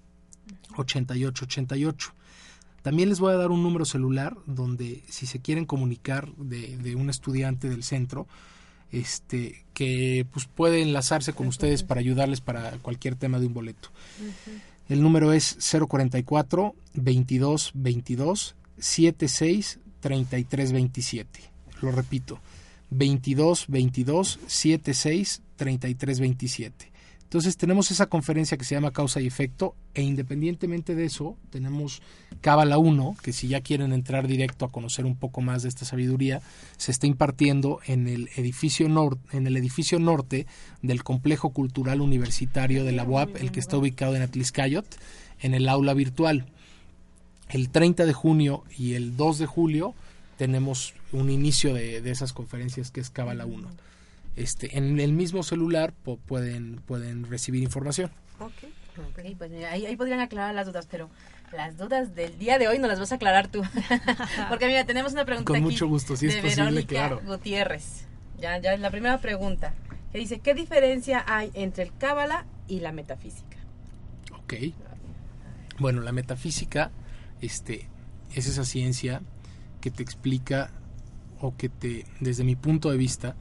8888. 0.77 2.13
También 2.83 3.09
les 3.09 3.19
voy 3.19 3.33
a 3.33 3.37
dar 3.37 3.51
un 3.51 3.63
número 3.63 3.85
celular 3.85 4.37
donde 4.47 5.03
si 5.09 5.27
se 5.27 5.41
quieren 5.41 5.65
comunicar 5.65 6.33
de, 6.37 6.77
de 6.77 6.95
un 6.95 7.11
estudiante 7.11 7.69
del 7.69 7.83
centro, 7.83 8.29
este 8.93 9.65
que 9.75 10.25
pues 10.31 10.47
puede 10.47 10.83
enlazarse 10.83 11.33
con 11.33 11.49
ustedes 11.49 11.83
para 11.83 12.01
ayudarles 12.01 12.41
para 12.41 12.79
cualquier 12.79 13.17
tema 13.17 13.41
de 13.41 13.47
un 13.47 13.55
boleto. 13.55 13.89
Uh 14.21 14.25
-huh. 14.27 14.61
El 14.89 15.03
número 15.03 15.33
es 15.33 15.59
044 15.89 16.75
22 16.95 17.73
22 17.75 18.56
76 18.79 19.81
33 20.01 20.73
27. 20.73 21.41
Lo 21.83 21.93
repito, 21.93 22.41
22 22.91 23.67
22 23.69 24.39
76 24.47 25.43
33 25.57 26.21
27. 26.21 26.97
Entonces 27.27 27.57
tenemos 27.57 27.91
esa 27.91 28.07
conferencia 28.07 28.57
que 28.57 28.65
se 28.65 28.77
llama 28.77 28.93
Causa 28.93 29.21
y 29.21 29.27
Efecto 29.27 29.75
e 29.95 30.03
independientemente 30.03 30.95
de 30.95 31.07
eso 31.07 31.37
tenemos 31.51 32.01
Cábala 32.41 32.79
1, 32.79 33.17
que 33.21 33.33
si 33.33 33.49
ya 33.49 33.63
quieren 33.63 33.93
entrar 33.93 34.29
directo 34.29 34.65
a 34.65 34.71
conocer 34.71 35.05
un 35.07 35.17
poco 35.17 35.41
más 35.41 35.65
de 35.65 35.69
esta 35.69 35.85
sabiduría, 35.85 36.41
se 36.77 36.93
está 36.93 37.09
impartiendo 37.09 37.81
en 37.85 38.07
el 38.07 38.31
edificio, 38.37 38.89
nor 38.89 39.19
en 39.33 39.49
el 39.49 39.57
edificio 39.57 39.99
norte 39.99 40.47
del 40.83 41.03
Complejo 41.03 41.51
Cultural 41.51 42.01
Universitario 42.01 42.85
de 42.85 42.93
la 42.93 43.03
UAP, 43.03 43.35
el 43.37 43.51
que 43.51 43.59
está 43.59 43.77
ubicado 43.77 44.15
en 44.15 44.23
Atliscayot, 44.23 44.87
en 45.41 45.55
el 45.55 45.69
aula 45.69 45.95
virtual. 45.95 46.47
El 47.49 47.71
30 47.71 48.07
de 48.07 48.13
junio 48.13 48.65
y 48.77 48.95
el 48.95 49.17
2 49.17 49.39
de 49.39 49.47
julio 49.47 49.95
tenemos 50.37 50.95
un 51.13 51.31
inicio 51.31 51.73
de, 51.75 52.01
de 52.01 52.11
esas 52.11 52.33
conferencias 52.33 52.91
que 52.91 53.01
es 53.01 53.11
Cábala 53.11 53.47
1 53.47 53.69
este, 54.37 54.77
en 54.77 55.01
el 55.01 55.13
mismo 55.13 55.43
celular 55.43 55.93
po 55.93 56.19
pueden, 56.19 56.77
pueden 56.87 57.29
recibir 57.29 57.63
información. 57.63 58.11
Okay. 58.39 58.73
ok, 58.99 59.37
pues 59.39 59.51
mira, 59.51 59.73
ahí, 59.73 59.87
ahí, 59.87 59.97
podrían 59.97 60.21
aclarar 60.21 60.55
las 60.55 60.67
dudas, 60.67 60.87
pero 60.91 61.09
las 61.53 61.79
dudas 61.79 62.15
del 62.15 62.39
día 62.39 62.59
de 62.59 62.69
hoy 62.69 62.79
no 62.79 62.87
las 62.87 63.01
vas 63.01 63.13
a 63.13 63.15
aclarar 63.15 63.49
tú. 63.49 63.63
Porque 64.51 64.67
mira, 64.67 64.85
tenemos 64.85 65.15
una 65.15 65.25
pregunta 65.25 65.47
Con 65.47 65.57
aquí 65.57 65.65
mucho 65.65 65.89
gusto, 65.89 66.17
si 66.17 66.27
de 66.27 66.35
es 66.35 66.43
posible, 66.43 66.65
Verónica 66.65 66.89
claro. 66.89 67.21
Gutiérrez. 67.25 68.05
Ya, 68.39 68.59
ya 68.59 68.75
es 68.75 68.81
la 68.81 68.91
primera 68.91 69.19
pregunta. 69.19 69.73
Que 70.13 70.19
dice, 70.19 70.41
¿qué 70.41 70.55
diferencia 70.55 71.25
hay 71.27 71.51
entre 71.55 71.85
el 71.85 71.97
cábala 71.97 72.45
y 72.69 72.81
la 72.81 72.93
metafísica? 72.93 73.57
Ok. 74.43 74.55
Bueno, 75.79 76.03
la 76.03 76.13
metafísica 76.13 76.91
este, 77.41 77.89
es 78.35 78.47
esa 78.47 78.65
ciencia 78.65 79.23
que 79.81 79.91
te 79.91 80.03
explica 80.03 80.71
o 81.41 81.57
que 81.57 81.69
te, 81.69 82.07
desde 82.21 82.45
mi 82.45 82.57
punto 82.57 82.91
de 82.91 82.97
vista, 82.97 83.37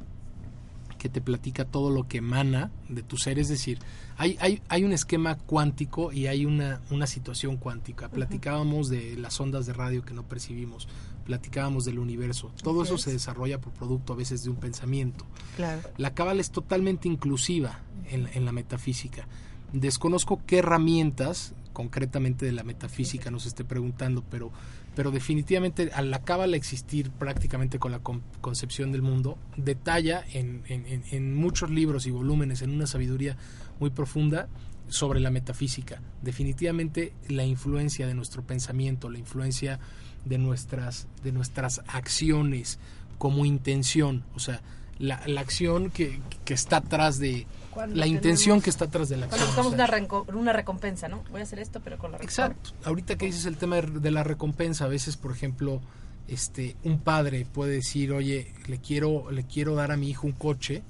que 0.98 1.10
te 1.10 1.22
platica 1.22 1.66
todo 1.66 1.92
lo 1.92 2.08
que 2.08 2.18
emana 2.18 2.72
de 2.90 3.04
tu 3.04 3.18
ser, 3.18 3.38
es 3.38 3.48
decir, 3.48 3.80
hay, 4.18 4.38
hay, 4.40 4.62
hay 4.70 4.84
un 4.84 4.92
esquema 4.92 5.38
cuántico 5.38 6.12
y 6.12 6.28
hay 6.28 6.46
una, 6.46 6.82
una 6.90 7.06
situación 7.06 7.58
cuántica. 7.58 8.10
Platicábamos 8.10 8.90
uh 8.90 8.94
-huh. 8.94 9.00
de 9.14 9.18
las 9.18 9.40
ondas 9.40 9.66
de 9.66 9.74
radio 9.74 10.04
que 10.04 10.14
no 10.14 10.24
percibimos, 10.24 10.88
platicábamos 11.26 11.86
del 11.86 12.00
universo. 12.00 12.52
Todo 12.64 12.80
okay. 12.80 12.94
eso 12.94 12.98
se 12.98 13.12
desarrolla 13.12 13.60
por 13.62 13.74
producto 13.74 14.14
a 14.14 14.16
veces 14.16 14.44
de 14.44 14.50
un 14.50 14.56
pensamiento. 14.56 15.26
Claro. 15.58 15.82
La 15.98 16.14
cábala 16.14 16.42
es 16.42 16.50
totalmente 16.50 17.08
inclusiva 17.08 17.82
en, 18.10 18.28
en 18.34 18.46
la 18.46 18.52
metafísica. 18.52 19.28
Desconozco 19.74 20.42
qué 20.48 20.60
herramientas 20.60 21.54
concretamente 21.76 22.46
de 22.46 22.54
la 22.54 22.64
metafísica 22.64 23.30
nos 23.30 23.46
esté 23.46 23.66
preguntando, 23.66 24.24
pero, 24.32 24.52
pero 24.96 25.12
definitivamente 25.12 25.92
a 25.94 26.02
la 26.02 26.24
cábala 26.24 26.56
existir 26.56 27.12
prácticamente 27.12 27.78
con 27.78 27.92
la 27.92 28.00
con, 28.00 28.24
concepción 28.40 28.94
del 28.94 29.02
mundo, 29.02 29.38
detalla 29.58 30.24
en, 30.32 30.64
en, 30.68 31.04
en, 31.12 31.36
muchos 31.36 31.70
libros 31.70 32.08
y 32.08 32.12
volúmenes, 32.12 32.62
en 32.62 32.72
una 32.72 32.88
sabiduría 32.88 33.36
muy 33.80 33.90
profunda, 33.90 34.48
sobre 34.88 35.20
la 35.20 35.32
metafísica. 35.32 36.02
Definitivamente 36.22 37.14
la 37.28 37.44
influencia 37.44 38.08
de 38.08 38.14
nuestro 38.14 38.42
pensamiento, 38.44 39.10
la 39.10 39.20
influencia 39.20 39.80
de 40.24 40.38
nuestras, 40.38 41.08
de 41.24 41.34
nuestras 41.34 41.82
acciones 41.88 42.80
como 43.18 43.46
intención, 43.46 44.24
o 44.34 44.40
sea, 44.40 44.62
la, 44.98 45.22
la 45.28 45.42
acción 45.42 45.90
que, 45.90 46.22
que 46.46 46.54
está 46.54 46.78
atrás 46.78 47.20
de, 47.20 47.48
la 47.94 48.08
intención 48.08 48.62
que 48.62 48.70
está 48.70 48.86
atrás 48.86 49.10
de 49.10 49.18
la 49.18 49.26
acción. 49.26 49.42
Cuando 49.54 49.72
buscamos 49.72 50.28
una, 50.28 50.40
una, 50.40 50.54
recompensa, 50.54 51.08
¿no? 51.08 51.24
Voy 51.32 51.42
a 51.42 51.44
hacer 51.44 51.60
esto, 51.60 51.82
pero 51.84 51.98
con 51.98 52.12
la 52.12 52.18
recompensa. 52.18 52.48
Exacto. 52.48 52.72
Ahorita 52.84 53.18
que 53.18 53.26
dices 53.26 53.46
el 53.46 53.58
tema 53.58 53.82
de 53.82 54.12
la 54.12 54.24
recompensa, 54.24 54.86
a 54.86 54.88
veces, 54.88 55.18
por 55.18 55.32
ejemplo, 55.32 55.82
este 56.28 56.76
un 56.84 57.00
padre 57.00 57.46
puede 57.46 57.74
decir 57.74 58.12
oye 58.12 58.52
le 58.68 58.80
quiero 58.80 59.30
le 59.30 59.44
quiero 59.44 59.76
dar 59.76 59.92
a 59.92 59.98
mi 59.98 60.10
hijo 60.10 60.26
un 60.26 60.34
coche 60.34 60.82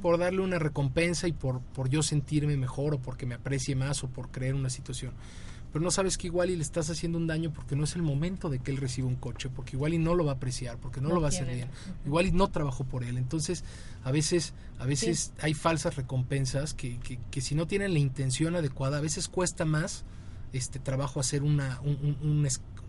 por 0.00 0.16
darle 0.18 0.40
una 0.40 0.58
recompensa 0.60 1.26
y 1.26 1.32
por 1.32 1.60
por 1.60 1.88
yo 1.88 2.02
sentirme 2.02 2.56
mejor 2.56 2.94
o 2.94 2.98
porque 2.98 3.26
me 3.26 3.34
aprecie 3.34 3.74
más 3.74 4.04
o 4.04 4.08
por 4.08 4.30
creer 4.30 4.54
una 4.54 4.70
situación 4.70 5.12
pero 5.76 5.84
no 5.84 5.90
sabes 5.90 6.16
que 6.16 6.28
igual 6.28 6.48
y 6.48 6.56
le 6.56 6.62
estás 6.62 6.88
haciendo 6.88 7.18
un 7.18 7.26
daño 7.26 7.52
porque 7.52 7.76
no 7.76 7.84
es 7.84 7.96
el 7.96 8.02
momento 8.02 8.48
de 8.48 8.60
que 8.60 8.70
él 8.70 8.78
reciba 8.78 9.08
un 9.08 9.16
coche 9.16 9.50
porque 9.50 9.76
igual 9.76 9.92
y 9.92 9.98
no 9.98 10.14
lo 10.14 10.24
va 10.24 10.32
a 10.32 10.34
apreciar 10.36 10.78
porque 10.78 11.02
no, 11.02 11.10
lo 11.10 11.20
va 11.20 11.26
a 11.26 11.28
hacer 11.28 11.54
bien. 11.54 11.68
Igual 12.06 12.28
y 12.28 12.32
no 12.32 12.48
trabajó 12.48 12.84
por 12.84 13.04
él. 13.04 13.18
Entonces 13.18 13.62
a 14.02 14.10
veces 14.10 14.54
a 14.78 14.86
veces 14.86 15.34
hay 15.38 15.52
falsas 15.52 15.96
recompensas 15.96 16.72
que, 16.72 16.98
que, 17.00 17.18
que, 17.30 17.42
si 17.42 17.54
no 17.54 17.66
tienen 17.66 17.92
la 17.92 17.98
intención 17.98 18.56
adecuada 18.56 18.96
a 18.96 19.00
veces 19.02 19.28
cuesta 19.28 19.66
más 19.66 20.04
este 20.54 20.78
trabajo 20.78 21.20
hacer 21.20 21.42
una 21.42 21.78
un, 21.82 22.16
un, 22.22 22.48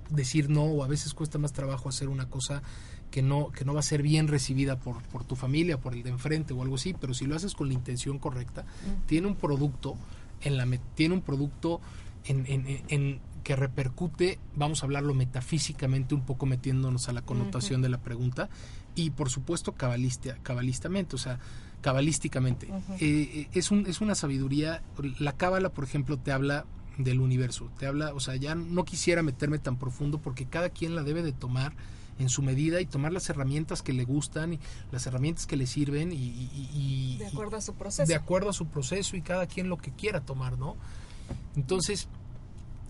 decir 0.10 0.50
no 0.50 0.64
o 0.64 0.82
a 0.82 0.88
veces 0.88 1.14
cuesta 1.14 1.38
más 1.38 1.52
trabajo 1.52 1.90
hacer 1.90 2.08
una 2.08 2.30
cosa 2.30 2.64
que 3.12 3.22
no, 3.22 3.52
que 3.52 3.66
no 3.66 3.74
va 3.74 3.82
a 3.82 3.84
ser 3.84 4.02
bien 4.02 4.30
recibida 4.30 4.80
por, 4.80 5.04
por 5.10 5.26
tu 5.26 5.36
familia, 5.36 5.78
por 5.78 5.94
el 5.94 6.04
de 6.04 6.12
enfrente 6.12 6.54
o 6.54 6.62
algo 6.62 6.76
así, 6.76 6.94
pero 6.94 7.14
si 7.14 7.26
lo 7.26 7.36
haces 7.36 7.54
con 7.54 7.68
la 7.68 7.74
intención 7.74 8.18
correcta, 8.18 8.66
tiene 9.08 9.28
un 9.28 9.36
producto 9.36 9.98
en 10.42 10.56
la 10.58 10.66
tiene 10.96 11.16
un 11.16 11.22
producto 11.22 11.82
en, 12.28 12.46
en, 12.48 12.84
en, 12.88 13.20
que 13.44 13.56
repercute, 13.56 14.40
vamos 14.56 14.84
a 14.84 14.86
hablarlo 14.86 15.14
metafísicamente, 15.14 16.14
un 16.14 16.26
poco 16.26 16.46
metiéndonos 16.46 17.08
a 17.08 17.14
la 17.14 17.22
connotación 17.22 17.82
de 17.82 17.90
la 17.90 18.00
pregunta, 18.00 18.50
y 18.96 19.12
por 19.12 19.30
supuesto 19.30 19.74
cabalista, 19.74 20.38
cabalistamente, 20.44 21.16
o 21.16 21.20
sea, 21.20 21.40
cabalísticamente. 21.82 22.68
Eh, 22.68 23.00
eh, 23.00 23.48
es, 23.54 23.72
un, 23.72 23.86
es 23.88 24.02
una 24.02 24.16
sabiduría, 24.16 24.82
la 25.20 25.34
cábala, 25.34 25.70
por 25.70 25.84
ejemplo, 25.84 26.18
te 26.18 26.32
habla 26.32 26.66
del 26.98 27.22
universo. 27.22 27.70
Te 27.78 27.86
habla, 27.86 28.14
o 28.14 28.20
sea, 28.20 28.36
ya 28.36 28.56
no 28.56 28.84
quisiera 28.84 29.24
meterme 29.24 29.60
tan 29.60 29.78
profundo 29.78 30.20
porque 30.20 30.46
cada 30.46 30.70
quien 30.70 30.96
la 30.96 31.04
debe 31.04 31.24
de 31.24 31.32
tomar 31.32 31.74
en 32.20 32.30
su 32.30 32.42
medida 32.42 32.82
y 32.82 32.86
tomar 32.86 33.14
las 33.14 33.30
herramientas 33.30 33.84
que 33.84 33.94
le 33.94 34.04
gustan 34.04 34.54
y 34.54 34.60
las 34.92 35.06
herramientas 35.06 35.46
que 35.46 35.56
le 35.56 35.68
sirven 35.68 36.12
y, 36.12 37.18
de 37.20 37.28
acuerdo 37.28 37.58
a 37.58 37.62
su 37.62 37.76
proceso. 37.76 38.08
De 38.08 38.16
acuerdo 38.16 38.50
a 38.50 38.54
su 38.54 38.68
proceso 38.68 39.16
y 39.16 39.22
cada 39.22 39.46
quien 39.46 39.70
lo 39.70 39.78
que 39.78 39.92
quiera 39.92 40.22
tomar, 40.22 40.58
¿no? 40.58 40.76
Entonces, 41.56 42.08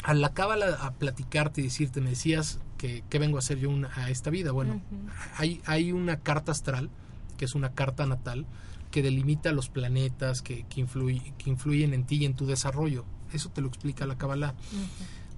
al 0.04 0.24
acabar 0.24 0.62
a 0.62 0.94
platicarte 0.94 1.62
y 1.62 1.66
decirte, 1.66 2.02
me 2.02 2.12
decías 2.12 2.60
que, 2.78 3.04
vengo 3.20 3.38
a 3.38 3.40
hacer 3.40 3.60
yo 3.60 3.72
a 3.96 4.10
esta 4.10 4.30
vida. 4.30 4.52
Bueno, 4.52 4.82
hay, 5.38 5.62
hay 5.66 5.92
una 5.92 6.18
carta 6.18 6.52
astral, 6.52 6.90
que 7.38 7.46
es 7.46 7.56
una 7.56 7.74
carta 7.74 8.06
natal, 8.06 8.46
que 8.92 9.02
delimita 9.02 9.52
los 9.52 9.70
planetas 9.70 10.42
que, 10.42 10.66
que, 10.70 10.86
que 11.38 11.50
influyen 11.50 11.94
en 11.94 12.06
ti 12.06 12.18
y 12.18 12.26
en 12.26 12.36
tu 12.36 12.46
desarrollo. 12.46 13.06
Eso 13.34 13.50
te 13.50 13.62
lo 13.62 13.68
explica 13.68 14.06
la 14.06 14.18
Kabbalah. 14.18 14.56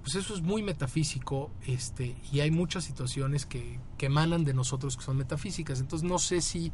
Pues 0.02 0.14
eso 0.14 0.34
es 0.34 0.40
muy 0.40 0.62
metafísico 0.62 1.50
este, 1.66 2.16
y 2.32 2.40
hay 2.40 2.50
muchas 2.50 2.84
situaciones 2.84 3.44
que, 3.44 3.78
que 3.98 4.06
emanan 4.06 4.44
de 4.44 4.54
nosotros 4.54 4.96
que 4.96 5.04
son 5.04 5.16
metafísicas. 5.16 5.80
Entonces 5.80 6.08
no 6.08 6.18
sé 6.18 6.40
si, 6.40 6.72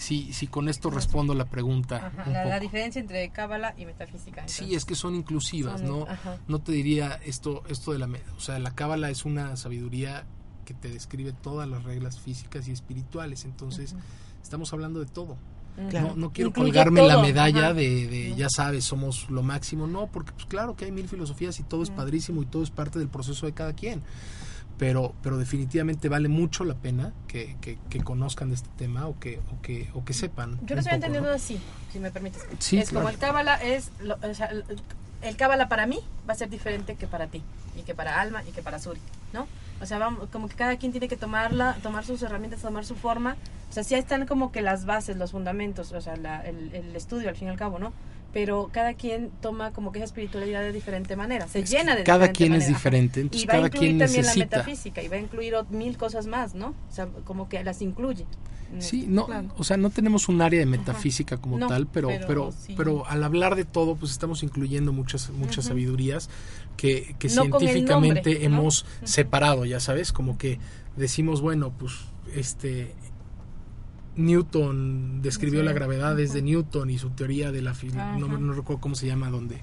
si, 0.00 0.32
si 0.32 0.46
con 0.46 0.70
esto 0.70 0.88
respondo 0.88 1.34
la 1.34 1.44
pregunta. 1.44 2.10
la, 2.26 2.58
diferencia 2.58 3.00
entre 3.00 3.28
Kabbalah 3.28 3.74
y 3.76 3.84
metafísica. 3.84 4.48
Sí, 4.48 4.74
es 4.74 4.86
que 4.86 4.94
son 4.94 5.14
inclusivas, 5.14 5.82
¿no? 5.82 6.06
No 6.48 6.58
te 6.60 6.72
diría 6.72 7.20
esto, 7.22 7.62
esto 7.68 7.92
de 7.92 7.98
la... 7.98 8.08
O 8.34 8.40
sea, 8.40 8.58
la 8.58 8.74
Kabbalah 8.74 9.10
es 9.10 9.26
una 9.26 9.56
sabiduría 9.56 10.24
que 10.64 10.72
te 10.72 10.88
describe 10.88 11.32
todas 11.34 11.68
las 11.68 11.84
reglas 11.84 12.18
físicas 12.18 12.66
y 12.66 12.72
espirituales. 12.72 13.44
Entonces, 13.44 13.94
estamos 14.42 14.72
hablando 14.72 15.00
de 15.00 15.06
todo. 15.06 15.36
No, 15.76 16.16
no, 16.16 16.32
quiero 16.32 16.52
colgarme 16.52 17.06
la 17.06 17.20
medalla 17.20 17.74
de, 17.74 18.34
ya 18.36 18.48
sabes, 18.48 18.84
somos 18.84 19.28
lo 19.28 19.42
máximo. 19.42 19.86
No, 19.86 20.06
porque 20.06 20.32
pues 20.32 20.46
claro 20.46 20.76
que 20.76 20.86
hay 20.86 20.92
mil 20.92 21.08
filosofías 21.08 21.60
y 21.60 21.62
todo 21.62 21.82
es 21.82 21.90
padrísimo 21.90 22.40
y 22.42 22.46
todo 22.46 22.62
es 22.62 22.70
parte 22.70 22.98
del 22.98 23.08
proceso 23.08 23.44
de 23.44 23.52
cada 23.52 23.74
quien. 23.74 24.02
Pero, 24.80 25.14
pero 25.22 25.36
definitivamente 25.36 26.08
vale 26.08 26.28
mucho 26.28 26.64
la 26.64 26.72
pena 26.72 27.12
que, 27.28 27.54
que, 27.60 28.00
conozcan 28.02 28.48
de 28.48 28.54
este 28.54 28.70
tema 28.78 29.08
o 29.08 29.20
que, 29.20 29.38
o 29.54 29.60
que, 29.60 29.90
o 29.92 30.06
que 30.06 30.14
sepan. 30.14 30.58
Yo 30.64 30.74
lo 30.74 30.80
estoy 30.80 30.94
entendiendo 30.94 31.30
así, 31.30 31.60
si 31.92 31.98
me 31.98 32.10
permites. 32.10 32.46
es 32.72 32.90
como 32.90 33.10
el 33.10 33.18
Cábala 33.18 33.56
es, 33.56 33.90
o 34.00 34.34
sea, 34.34 34.50
el 35.20 35.36
Cábala 35.36 35.68
para 35.68 35.84
mí 35.84 36.00
va 36.26 36.32
a 36.32 36.36
ser 36.36 36.48
diferente 36.48 36.96
que 36.96 37.06
para 37.06 37.26
ti, 37.26 37.42
y 37.76 37.82
que 37.82 37.94
para 37.94 38.22
Alma, 38.22 38.42
y 38.48 38.52
que 38.52 38.62
para 38.62 38.78
Suri, 38.78 39.00
¿no? 39.34 39.46
O 39.82 39.86
sea, 39.86 39.98
vamos, 39.98 40.30
como 40.30 40.48
que 40.48 40.54
cada 40.54 40.78
quien 40.78 40.92
tiene 40.92 41.08
que 41.08 41.18
tomarla, 41.18 41.76
tomar 41.82 42.06
sus 42.06 42.22
herramientas, 42.22 42.62
tomar 42.62 42.86
su 42.86 42.94
forma. 42.94 43.36
O 43.68 43.72
sea, 43.74 43.84
sí 43.84 43.94
están 43.96 44.26
como 44.26 44.50
que 44.50 44.62
las 44.62 44.86
bases, 44.86 45.18
los 45.18 45.32
fundamentos, 45.32 45.92
o 45.92 46.00
sea, 46.00 46.14
el, 46.14 46.74
el, 46.74 46.96
estudio 46.96 47.28
al 47.28 47.36
fin 47.36 47.48
y 47.48 47.50
al 47.50 47.58
cabo, 47.58 47.78
¿no? 47.78 47.92
Pero 48.32 48.70
cada 48.72 48.94
quien 48.94 49.30
toma 49.40 49.72
como 49.72 49.90
que 49.90 49.98
esa 49.98 50.06
espiritualidad 50.06 50.60
de 50.60 50.72
diferente 50.72 51.16
manera, 51.16 51.48
se 51.48 51.64
llena 51.64 51.96
de 51.96 52.04
Cada 52.04 52.28
quien 52.28 52.54
es 52.54 52.68
diferente, 52.68 53.20
entonces 53.20 53.44
y 53.44 53.46
va 53.46 53.52
cada 53.54 53.64
a 53.64 53.66
incluir 53.66 53.88
quien 53.88 53.98
también 53.98 54.22
necesita. 54.22 54.56
la 54.56 54.62
metafísica 54.62 55.02
y 55.02 55.08
va 55.08 55.16
a 55.16 55.20
incluir 55.20 55.54
mil 55.70 55.96
cosas 55.96 56.26
más, 56.26 56.54
¿no? 56.54 56.68
O 56.68 56.92
sea, 56.92 57.08
como 57.24 57.48
que 57.48 57.62
las 57.64 57.82
incluye. 57.82 58.26
Sí, 58.78 59.06
no, 59.08 59.26
o 59.56 59.64
sea, 59.64 59.76
no 59.76 59.90
tenemos 59.90 60.28
un 60.28 60.40
área 60.40 60.60
de 60.60 60.66
metafísica 60.66 61.38
como 61.38 61.66
tal, 61.66 61.88
pero 61.88 62.08
pero 62.26 62.50
pero, 62.76 63.06
al 63.06 63.24
hablar 63.24 63.56
de 63.56 63.64
todo, 63.64 63.96
pues 63.96 64.12
estamos 64.12 64.42
incluyendo 64.44 64.92
muchas 64.92 65.30
muchas 65.30 65.64
sabidurías 65.64 66.30
que, 66.76 67.16
que 67.18 67.28
científicamente 67.28 68.44
hemos 68.44 68.86
separado, 69.02 69.64
ya 69.64 69.80
sabes, 69.80 70.12
como 70.12 70.38
que 70.38 70.60
decimos, 70.96 71.40
bueno, 71.40 71.72
pues 71.76 71.94
este 72.34 72.94
Newton 74.16 75.22
describió 75.22 75.62
la 75.62 75.72
gravedad 75.72 76.16
desde 76.16 76.42
Newton 76.42 76.90
y 76.90 76.98
su 76.98 77.10
teoría 77.10 77.52
de 77.52 77.62
la 77.62 77.74
no, 78.18 78.28
no 78.38 78.52
recuerdo 78.52 78.80
cómo 78.80 78.94
se 78.94 79.06
llama 79.06 79.30
donde 79.30 79.60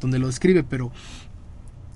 donde 0.00 0.18
lo 0.18 0.26
describe, 0.26 0.64
pero 0.64 0.92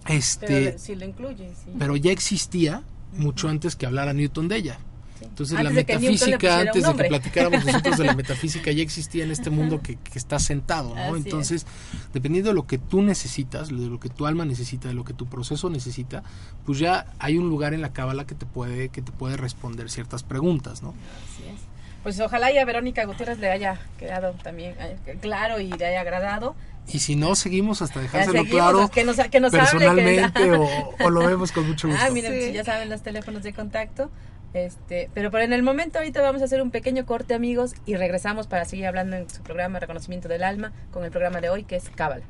este 0.07 0.47
pero, 0.47 0.79
sí 0.79 0.95
lo 0.95 1.05
incluye, 1.05 1.49
sí. 1.49 1.73
pero 1.79 1.97
ya 1.97 2.13
existía 2.13 2.83
mucho 3.17 3.49
antes 3.49 3.77
que 3.77 3.87
hablara 3.87 4.13
Newton 4.13 4.49
de 4.49 4.57
ella. 4.57 4.79
Entonces 5.21 5.63
la 5.63 5.71
metafísica, 5.71 6.61
antes 6.61 6.87
de 6.87 6.95
que 6.95 7.05
platicáramos 7.05 7.65
nosotros 7.67 7.99
de 7.99 8.05
la 8.05 8.15
metafísica, 8.15 8.71
ya 8.71 8.83
existía 8.83 9.25
en 9.25 9.31
este 9.31 9.51
mundo 9.51 9.81
que, 9.83 9.99
está 10.15 10.39
sentado, 10.39 10.95
¿no? 10.95 11.17
Entonces, 11.17 11.67
dependiendo 12.13 12.51
de 12.51 12.55
lo 12.55 12.67
que 12.67 12.79
tú 12.79 13.03
necesitas, 13.03 13.69
de 13.69 13.75
lo 13.87 13.99
que 13.99 14.09
tu 14.09 14.27
alma 14.27 14.45
necesita, 14.45 14.89
de 14.89 14.95
lo 14.95 15.05
que 15.05 15.15
tu 15.15 15.27
proceso 15.27 15.71
necesita, 15.71 16.23
pues 16.65 16.79
ya 16.79 17.07
hay 17.19 17.39
un 17.39 17.49
lugar 17.49 17.75
en 17.75 17.81
la 17.81 17.93
cábala 17.93 18.27
que 18.27 18.35
te 18.35 18.47
puede, 18.47 18.91
que 18.91 19.03
te 19.03 19.13
puede 19.13 19.37
responder 19.37 19.91
ciertas 19.91 20.23
preguntas, 20.23 20.83
¿no? 20.83 20.91
Así 20.91 21.45
es. 21.49 21.76
Pues 22.07 22.21
ojalá 22.21 22.53
y 22.53 22.59
a 22.59 22.65
Verónica 22.65 23.05
Gutiérrez 23.05 23.41
le 23.41 23.51
haya 23.51 23.81
quedado 23.99 24.31
también 24.35 24.77
eh, 24.79 25.19
claro 25.21 25.59
y 25.59 25.73
le 25.73 25.87
haya 25.87 26.03
agradado. 26.03 26.55
Y 26.87 27.01
si 27.01 27.17
no, 27.17 27.35
seguimos 27.35 27.83
hasta 27.83 27.99
dejárselo 27.99 28.45
claro 28.45 28.89
que 28.89 29.03
nos, 29.03 29.17
que 29.17 29.41
nos 29.41 29.51
personalmente 29.51 30.53
o, 31.05 31.11
lo 31.11 31.27
vemos 31.27 31.51
con 31.51 31.67
mucho 31.67 31.89
gusto. 31.89 32.01
Ah, 32.07 32.11
miren, 32.11 32.53
ya 32.53 32.63
saben 32.63 32.91
los 32.91 33.03
teléfonos 33.03 33.43
de 33.43 33.53
contacto. 33.53 34.09
Este, 34.55 35.11
pero 35.15 35.33
por 35.33 35.41
en 35.41 35.53
el 35.53 35.65
momento 35.65 35.99
ahorita 35.99 36.23
vamos 36.23 36.43
a 36.43 36.45
hacer 36.45 36.63
un 36.63 36.71
pequeño 36.71 37.07
corte 37.07 37.35
amigos 37.35 37.75
y 37.87 37.97
regresamos 37.97 38.47
para 38.47 38.67
seguir 38.67 38.87
hablando 38.87 39.17
en 39.17 39.29
su 39.29 39.43
programa 39.43 39.81
Reconocimiento 39.81 40.29
del 40.29 40.45
Alma 40.45 40.71
con 40.93 41.05
el 41.05 41.11
programa 41.11 41.41
de 41.41 41.49
hoy 41.49 41.65
que 41.65 41.75
es 41.75 41.91
Cábala. 41.91 42.23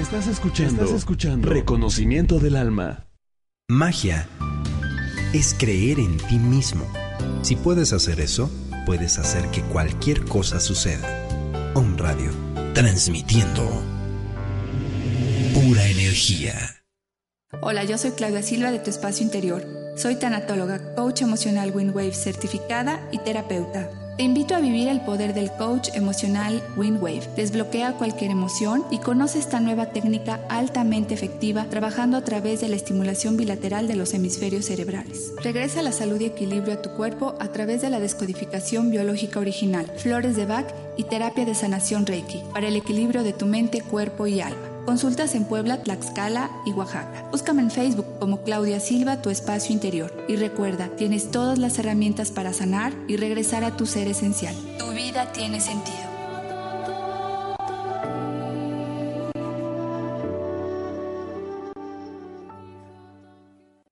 Estás 0.00 0.28
escuchando, 0.28 0.84
Estás 0.84 0.96
escuchando 0.96 1.50
Reconocimiento 1.50 2.38
del 2.38 2.56
Alma. 2.56 3.06
Magia 3.68 4.26
es 5.34 5.54
creer 5.58 5.98
en 5.98 6.16
ti 6.16 6.38
mismo. 6.38 6.90
Si 7.42 7.54
puedes 7.54 7.92
hacer 7.92 8.18
eso, 8.18 8.50
puedes 8.86 9.18
hacer 9.18 9.50
que 9.50 9.60
cualquier 9.60 10.24
cosa 10.24 10.58
suceda. 10.58 11.06
Un 11.74 11.98
radio, 11.98 12.30
transmitiendo 12.72 13.62
pura 15.52 15.86
energía. 15.86 16.54
Hola, 17.60 17.84
yo 17.84 17.98
soy 17.98 18.12
Claudia 18.12 18.42
Silva 18.42 18.70
de 18.70 18.78
Tu 18.78 18.88
Espacio 18.88 19.22
Interior. 19.22 19.66
Soy 19.96 20.16
tanatóloga, 20.16 20.94
coach 20.94 21.20
emocional 21.20 21.72
Windwave 21.74 22.14
certificada 22.14 23.06
y 23.12 23.18
terapeuta. 23.18 23.90
Te 24.20 24.24
invito 24.24 24.54
a 24.54 24.60
vivir 24.60 24.88
el 24.88 25.00
poder 25.00 25.32
del 25.32 25.50
coach 25.50 25.88
emocional 25.94 26.62
Windwave. 26.76 27.26
Desbloquea 27.36 27.94
cualquier 27.94 28.30
emoción 28.30 28.84
y 28.90 28.98
conoce 28.98 29.38
esta 29.38 29.60
nueva 29.60 29.86
técnica 29.92 30.40
altamente 30.50 31.14
efectiva 31.14 31.64
trabajando 31.70 32.18
a 32.18 32.20
través 32.20 32.60
de 32.60 32.68
la 32.68 32.76
estimulación 32.76 33.38
bilateral 33.38 33.88
de 33.88 33.96
los 33.96 34.12
hemisferios 34.12 34.66
cerebrales. 34.66 35.32
Regresa 35.42 35.80
la 35.80 35.92
salud 35.92 36.20
y 36.20 36.26
equilibrio 36.26 36.74
a 36.74 36.82
tu 36.82 36.90
cuerpo 36.90 37.34
a 37.40 37.48
través 37.48 37.80
de 37.80 37.88
la 37.88 37.98
descodificación 37.98 38.90
biológica 38.90 39.40
original, 39.40 39.90
flores 39.96 40.36
de 40.36 40.44
Bach 40.44 40.66
y 40.98 41.04
terapia 41.04 41.46
de 41.46 41.54
sanación 41.54 42.04
Reiki 42.04 42.42
para 42.52 42.68
el 42.68 42.76
equilibrio 42.76 43.22
de 43.22 43.32
tu 43.32 43.46
mente, 43.46 43.80
cuerpo 43.80 44.26
y 44.26 44.42
alma. 44.42 44.69
Consultas 44.90 45.36
en 45.36 45.44
Puebla, 45.44 45.84
Tlaxcala 45.84 46.50
y 46.66 46.72
Oaxaca. 46.72 47.28
Búscame 47.30 47.62
en 47.62 47.70
Facebook 47.70 48.06
como 48.18 48.42
Claudia 48.42 48.80
Silva, 48.80 49.22
tu 49.22 49.30
espacio 49.30 49.72
interior. 49.72 50.12
Y 50.26 50.34
recuerda, 50.34 50.88
tienes 50.96 51.30
todas 51.30 51.60
las 51.60 51.78
herramientas 51.78 52.32
para 52.32 52.52
sanar 52.52 52.92
y 53.06 53.16
regresar 53.16 53.62
a 53.62 53.76
tu 53.76 53.86
ser 53.86 54.08
esencial. 54.08 54.56
Tu 54.78 54.90
vida 54.90 55.30
tiene 55.30 55.60
sentido. 55.60 56.09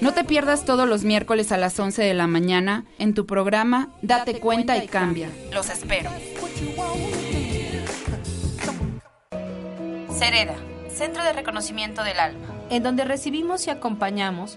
No 0.00 0.14
te 0.14 0.22
pierdas 0.22 0.64
todos 0.64 0.88
los 0.88 1.02
miércoles 1.02 1.50
a 1.50 1.56
las 1.56 1.78
11 1.78 2.02
de 2.02 2.14
la 2.14 2.28
mañana 2.28 2.84
en 3.00 3.14
tu 3.14 3.26
programa 3.26 3.88
Date, 4.00 4.38
cuenta, 4.38 4.76
y 4.76 4.86
cambia. 4.86 5.28
Los 5.52 5.70
espero. 5.70 6.10
Cereda, 10.16 10.54
Centro 10.88 11.24
de 11.24 11.32
Reconocimiento 11.32 12.04
del 12.04 12.20
Alma, 12.20 12.46
en 12.70 12.84
donde 12.84 13.04
recibimos 13.04 13.66
y 13.66 13.70
acompañamos 13.70 14.56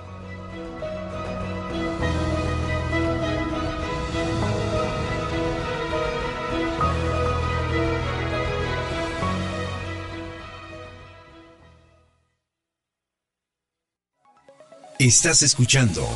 Estás 15.01 15.41
escuchando. 15.41 16.07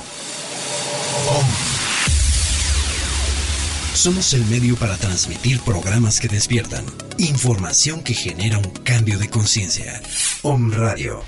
Somos 3.95 4.31
el 4.35 4.45
medio 4.45 4.75
para 4.75 4.95
transmitir 4.95 5.59
programas 5.61 6.19
que 6.19 6.27
despiertan, 6.27 6.85
información 7.17 8.03
que 8.03 8.13
genera 8.13 8.59
un 8.59 8.69
cambio 8.83 9.17
de 9.17 9.27
conciencia. 9.27 10.03
Om 10.43 10.71
Radio. 10.71 11.23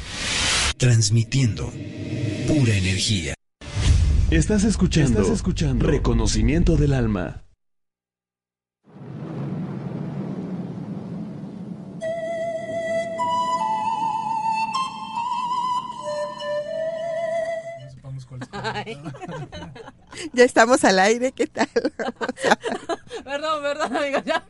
Transmitiendo 0.77 1.73
pura 2.47 2.75
energía. 2.75 3.33
Estás 4.29 4.63
escuchando, 4.63 5.21
Estás 5.21 5.37
escuchando 5.37 5.87
Reconocimiento 5.87 6.77
del 6.77 6.93
Alma. 6.93 7.46
ya 20.33 20.43
estamos 20.43 20.83
al 20.83 20.99
aire, 20.99 21.31
¿qué 21.31 21.47
tal? 21.47 21.69
perdón, 23.23 23.61
perdón, 23.61 23.95
amigo, 23.95 24.19
ya 24.25 24.43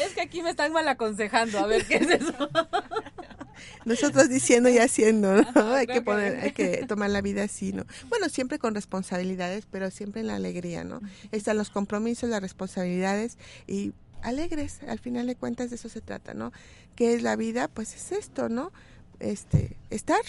Es 0.00 0.14
que 0.14 0.22
aquí 0.22 0.42
me 0.42 0.50
están 0.50 0.72
mal 0.72 0.86
aconsejando, 0.88 1.58
a 1.58 1.66
ver 1.66 1.86
qué 1.86 1.96
es 1.96 2.10
eso. 2.10 2.50
Nosotros 3.84 4.28
diciendo 4.28 4.68
y 4.68 4.78
haciendo, 4.78 5.42
¿no? 5.54 5.74
hay 5.74 5.86
que 5.86 6.02
poner, 6.02 6.40
hay 6.40 6.52
que 6.52 6.84
tomar 6.86 7.10
la 7.10 7.20
vida 7.20 7.44
así, 7.44 7.72
¿no? 7.72 7.84
Bueno, 8.08 8.28
siempre 8.28 8.58
con 8.58 8.74
responsabilidades, 8.74 9.66
pero 9.70 9.90
siempre 9.90 10.22
en 10.22 10.28
la 10.28 10.36
alegría, 10.36 10.84
¿no? 10.84 11.00
Están 11.32 11.58
los 11.58 11.70
compromisos, 11.70 12.28
las 12.28 12.42
responsabilidades 12.42 13.38
y 13.66 13.92
alegres, 14.22 14.80
al 14.88 14.98
final 14.98 15.26
de 15.26 15.36
cuentas 15.36 15.70
de 15.70 15.76
eso 15.76 15.88
se 15.88 16.00
trata, 16.00 16.34
¿no? 16.34 16.52
¿Qué 16.96 17.14
es 17.14 17.22
la 17.22 17.36
vida? 17.36 17.68
Pues 17.68 17.94
es 17.94 18.12
esto, 18.12 18.48
¿no? 18.48 18.72
Este, 19.20 19.76
estar, 19.90 20.20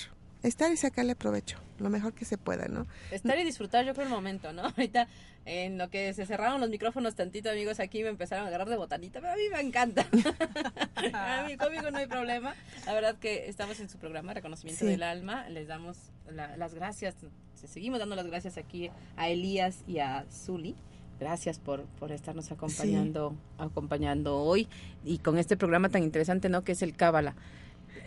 estar 0.47 0.71
y 0.71 0.77
sacarle 0.77 1.15
provecho 1.15 1.60
lo 1.79 1.89
mejor 1.89 2.13
que 2.13 2.25
se 2.25 2.38
pueda, 2.38 2.67
¿no? 2.67 2.88
Estar 3.12 3.38
y 3.38 3.43
disfrutar, 3.43 3.86
yo 3.86 3.93
creo, 3.93 4.05
el 4.05 4.12
momento, 4.12 4.53
¿no? 4.53 4.63
Ahorita, 4.77 5.08
en 5.45 5.77
lo 5.77 5.89
que 5.89 6.13
se 6.13 6.25
cerraron 6.25 6.62
los 6.62 6.69
micrófonos 6.69 7.15
tantito, 7.15 7.49
amigos, 7.49 7.79
aquí 7.79 8.01
me 8.03 8.10
empezaron 8.10 8.45
a 8.45 8.47
agarrar 8.47 8.69
de 8.69 8.77
botanita, 8.77 9.19
pero 9.19 9.34
a 9.34 9.36
mí 9.36 9.43
me 9.51 9.60
encanta. 9.60 10.08
a 11.13 11.45
mí 11.47 11.58
conmigo 11.58 11.91
no 11.91 11.97
hay 11.97 12.08
problema. 12.08 12.55
La 12.86 12.93
verdad 12.93 13.15
que 13.17 13.49
estamos 13.49 13.79
en 13.79 13.89
su 13.89 13.97
programa, 13.97 14.34
Reconocimiento 14.34 14.86
del 14.86 15.03
Alma. 15.03 15.49
Les 15.49 15.67
damos 15.67 15.97
las 16.29 16.73
gracias, 16.73 17.15
seguimos 17.53 17.99
dando 17.99 18.15
las 18.15 18.27
gracias 18.27 18.58
aquí 18.58 18.89
a 19.17 19.29
Elías 19.29 19.84
y 19.88 19.99
a 19.99 20.25
Zuli 20.31 20.75
gracias 21.19 21.60
por, 21.60 21.86
por 21.97 22.12
estarnos 22.12 22.51
acompañando 22.51 23.38
acompañando 23.58 24.38
hoy 24.38 24.67
y 25.05 25.19
con 25.19 25.38
este 25.38 25.55
programa 25.55 25.88
tan 25.88 26.03
interesante 26.03 26.49
no 26.49 26.65
que 26.65 26.73
es 26.73 26.81
el 26.81 26.93
Cábala 26.93 27.36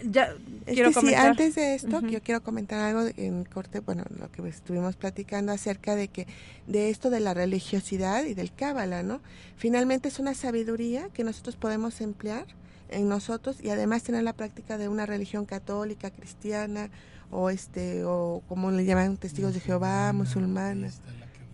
ya 0.05 0.35
quiero 0.67 0.93
comentar. 0.93 1.29
antes 1.29 1.55
de 1.55 1.75
esto, 1.75 2.01
yo 2.01 2.23
quiero 2.23 2.43
comentar 2.43 2.81
algo 2.81 3.11
en 3.17 3.45
corte, 3.45 3.81
bueno, 3.81 4.05
lo 4.19 4.31
que 4.31 4.47
estuvimos 4.49 4.97
platicando 4.97 5.53
acerca 5.53 5.95
de 5.95 6.09
que 6.09 6.27
de 6.67 6.91
esto 6.91 7.11
de 7.11 7.21
la 7.21 7.35
religiosidad 7.35 8.25
y 8.25 8.35
del 8.35 8.53
cábala, 8.53 9.03
¿no? 9.03 9.21
Finalmente 9.57 10.09
es 10.09 10.19
una 10.19 10.35
sabiduría 10.35 11.09
que 11.13 11.25
nosotros 11.25 11.57
podemos 11.57 12.01
emplear 12.01 12.47
en 12.91 13.09
nosotros 13.09 13.59
y 13.63 13.71
además 13.71 14.03
tener 14.03 14.23
la 14.23 14.33
práctica 14.33 14.79
de 14.79 14.89
una 14.89 15.07
religión 15.07 15.45
católica, 15.45 16.11
cristiana 16.11 16.91
o 17.31 17.51
este 17.51 18.05
o 18.05 18.43
como 18.49 18.71
le 18.71 18.85
llaman 18.85 19.17
testigos 19.17 19.55
de 19.55 19.61
Jehová, 19.61 20.13
musulmana 20.13 20.89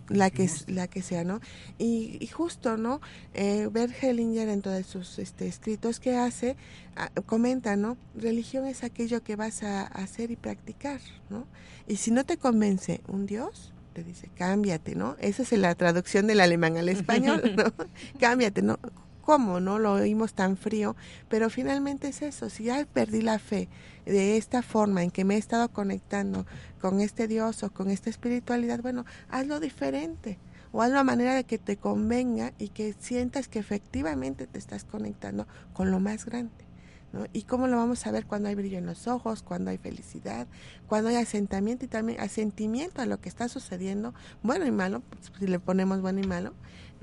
la 0.09 0.29
que 0.29 0.49
la 0.67 0.87
que 0.87 1.01
sea 1.01 1.23
no 1.23 1.39
y, 1.77 2.27
justo 2.27 2.77
no 2.77 3.01
eh, 3.33 3.67
Bert 3.71 3.93
Hellinger 4.01 4.49
en 4.49 4.61
todos 4.61 4.85
sus 4.85 5.19
este, 5.19 5.47
escritos 5.47 5.99
que 5.99 6.15
hace 6.15 6.55
ah, 6.95 7.09
comenta 7.25 7.75
no 7.75 7.97
religión 8.15 8.65
es 8.67 8.83
aquello 8.83 9.23
que 9.23 9.35
vas 9.35 9.63
a, 9.63 9.83
hacer 9.83 10.31
y 10.31 10.35
practicar 10.35 10.99
no 11.29 11.47
y 11.87 11.97
si 11.97 12.11
no 12.11 12.23
te 12.23 12.37
convence 12.37 13.01
un 13.07 13.25
dios 13.25 13.73
te 13.93 14.03
dice 14.03 14.29
cámbiate 14.35 14.95
no 14.95 15.15
esa 15.19 15.43
es 15.43 15.51
la 15.53 15.73
traducción 15.75 16.27
del 16.27 16.41
alemán 16.41 16.77
al 16.77 16.89
español 16.89 17.55
no 17.55 17.65
cámbiate 18.19 18.61
no 18.61 18.77
cómo 19.25 19.59
no 19.59 19.79
lo 19.79 19.93
oímos 19.93 20.33
tan 20.35 20.55
frío, 20.55 20.95
pero 21.27 21.49
finalmente 21.49 22.07
es 22.07 22.21
eso, 22.21 22.49
si 22.49 22.65
ya 22.65 22.85
perdí 22.85 23.21
la 23.21 23.39
fe 23.39 23.67
de 24.05 24.37
esta 24.37 24.61
forma 24.61 25.03
en 25.03 25.09
que 25.09 25.25
me 25.25 25.35
he 25.35 25.37
estado 25.39 25.67
conectando 25.69 26.45
con 26.79 27.01
este 27.01 27.27
Dios 27.27 27.63
o 27.63 27.71
con 27.71 27.89
esta 27.89 28.11
espiritualidad, 28.11 28.81
bueno, 28.81 29.03
hazlo 29.29 29.59
diferente 29.59 30.37
o 30.71 30.81
hazlo 30.83 30.99
a 30.99 31.03
manera 31.03 31.33
de 31.33 31.43
que 31.43 31.57
te 31.57 31.75
convenga 31.75 32.53
y 32.59 32.69
que 32.69 32.93
sientas 32.99 33.47
que 33.47 33.59
efectivamente 33.59 34.45
te 34.45 34.59
estás 34.59 34.83
conectando 34.83 35.47
con 35.73 35.89
lo 35.89 35.99
más 35.99 36.25
grande. 36.25 36.65
¿no? 37.11 37.25
¿Y 37.33 37.43
cómo 37.43 37.67
lo 37.67 37.77
vamos 37.77 38.05
a 38.05 38.11
ver 38.11 38.25
cuando 38.25 38.49
hay 38.49 38.55
brillo 38.55 38.77
en 38.77 38.85
los 38.85 39.07
ojos, 39.07 39.41
cuando 39.41 39.71
hay 39.71 39.77
felicidad, 39.77 40.47
cuando 40.87 41.09
hay 41.09 41.15
asentamiento 41.15 41.85
y 41.85 41.87
también 41.87 42.19
asentimiento 42.19 43.01
a 43.01 43.05
lo 43.05 43.19
que 43.21 43.29
está 43.29 43.47
sucediendo, 43.47 44.13
bueno 44.43 44.65
y 44.67 44.71
malo, 44.71 45.01
pues, 45.09 45.31
si 45.39 45.47
le 45.47 45.59
ponemos 45.59 46.01
bueno 46.01 46.19
y 46.19 46.27
malo, 46.27 46.53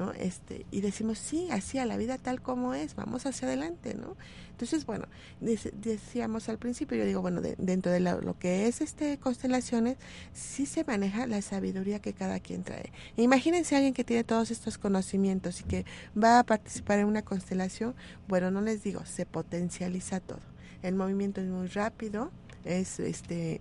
¿no? 0.03 0.13
Este, 0.13 0.67
y 0.71 0.81
decimos, 0.81 1.19
sí, 1.19 1.49
así 1.51 1.79
a 1.79 1.87
la 1.87 1.97
vida 1.97 2.19
tal 2.19 2.43
como 2.43 2.75
es, 2.75 2.97
vamos 2.97 3.25
hacia 3.27 3.47
adelante, 3.47 3.95
¿no? 3.95 4.17
Entonces, 4.51 4.85
bueno, 4.85 5.07
decíamos 5.41 6.49
al 6.49 6.59
principio, 6.59 6.97
yo 6.97 7.05
digo, 7.05 7.21
bueno, 7.21 7.41
dentro 7.59 7.91
de 7.91 8.01
lo, 8.01 8.39
que 8.39 8.67
es 8.67 8.81
este 8.81 9.19
constelaciones, 9.19 9.97
sí 10.33 10.67
se 10.67 10.85
maneja 10.85 11.27
la 11.27 11.41
sabiduría 11.43 12.01
que 12.01 12.13
cada 12.13 12.39
quien 12.41 12.63
trae. 12.63 12.93
Imagínense 13.17 13.75
alguien 13.75 13.95
que 13.95 14.05
tiene 14.05 14.25
todos 14.25 14.51
estos 14.51 14.79
conocimientos 14.79 15.61
y 15.61 15.65
que 15.65 15.85
va 16.21 16.39
a 16.39 16.45
participar 16.45 16.99
en 16.99 17.07
una 17.07 17.23
constelación, 17.23 17.95
bueno, 18.29 18.51
no 18.51 18.61
les 18.61 18.83
digo, 18.83 19.05
se 19.05 19.27
potencializa 19.27 20.21
todo. 20.21 20.41
El 20.83 20.95
movimiento 20.95 21.41
es 21.41 21.49
muy 21.49 21.69
rápido, 21.69 22.31
es 22.65 23.01
este 23.01 23.61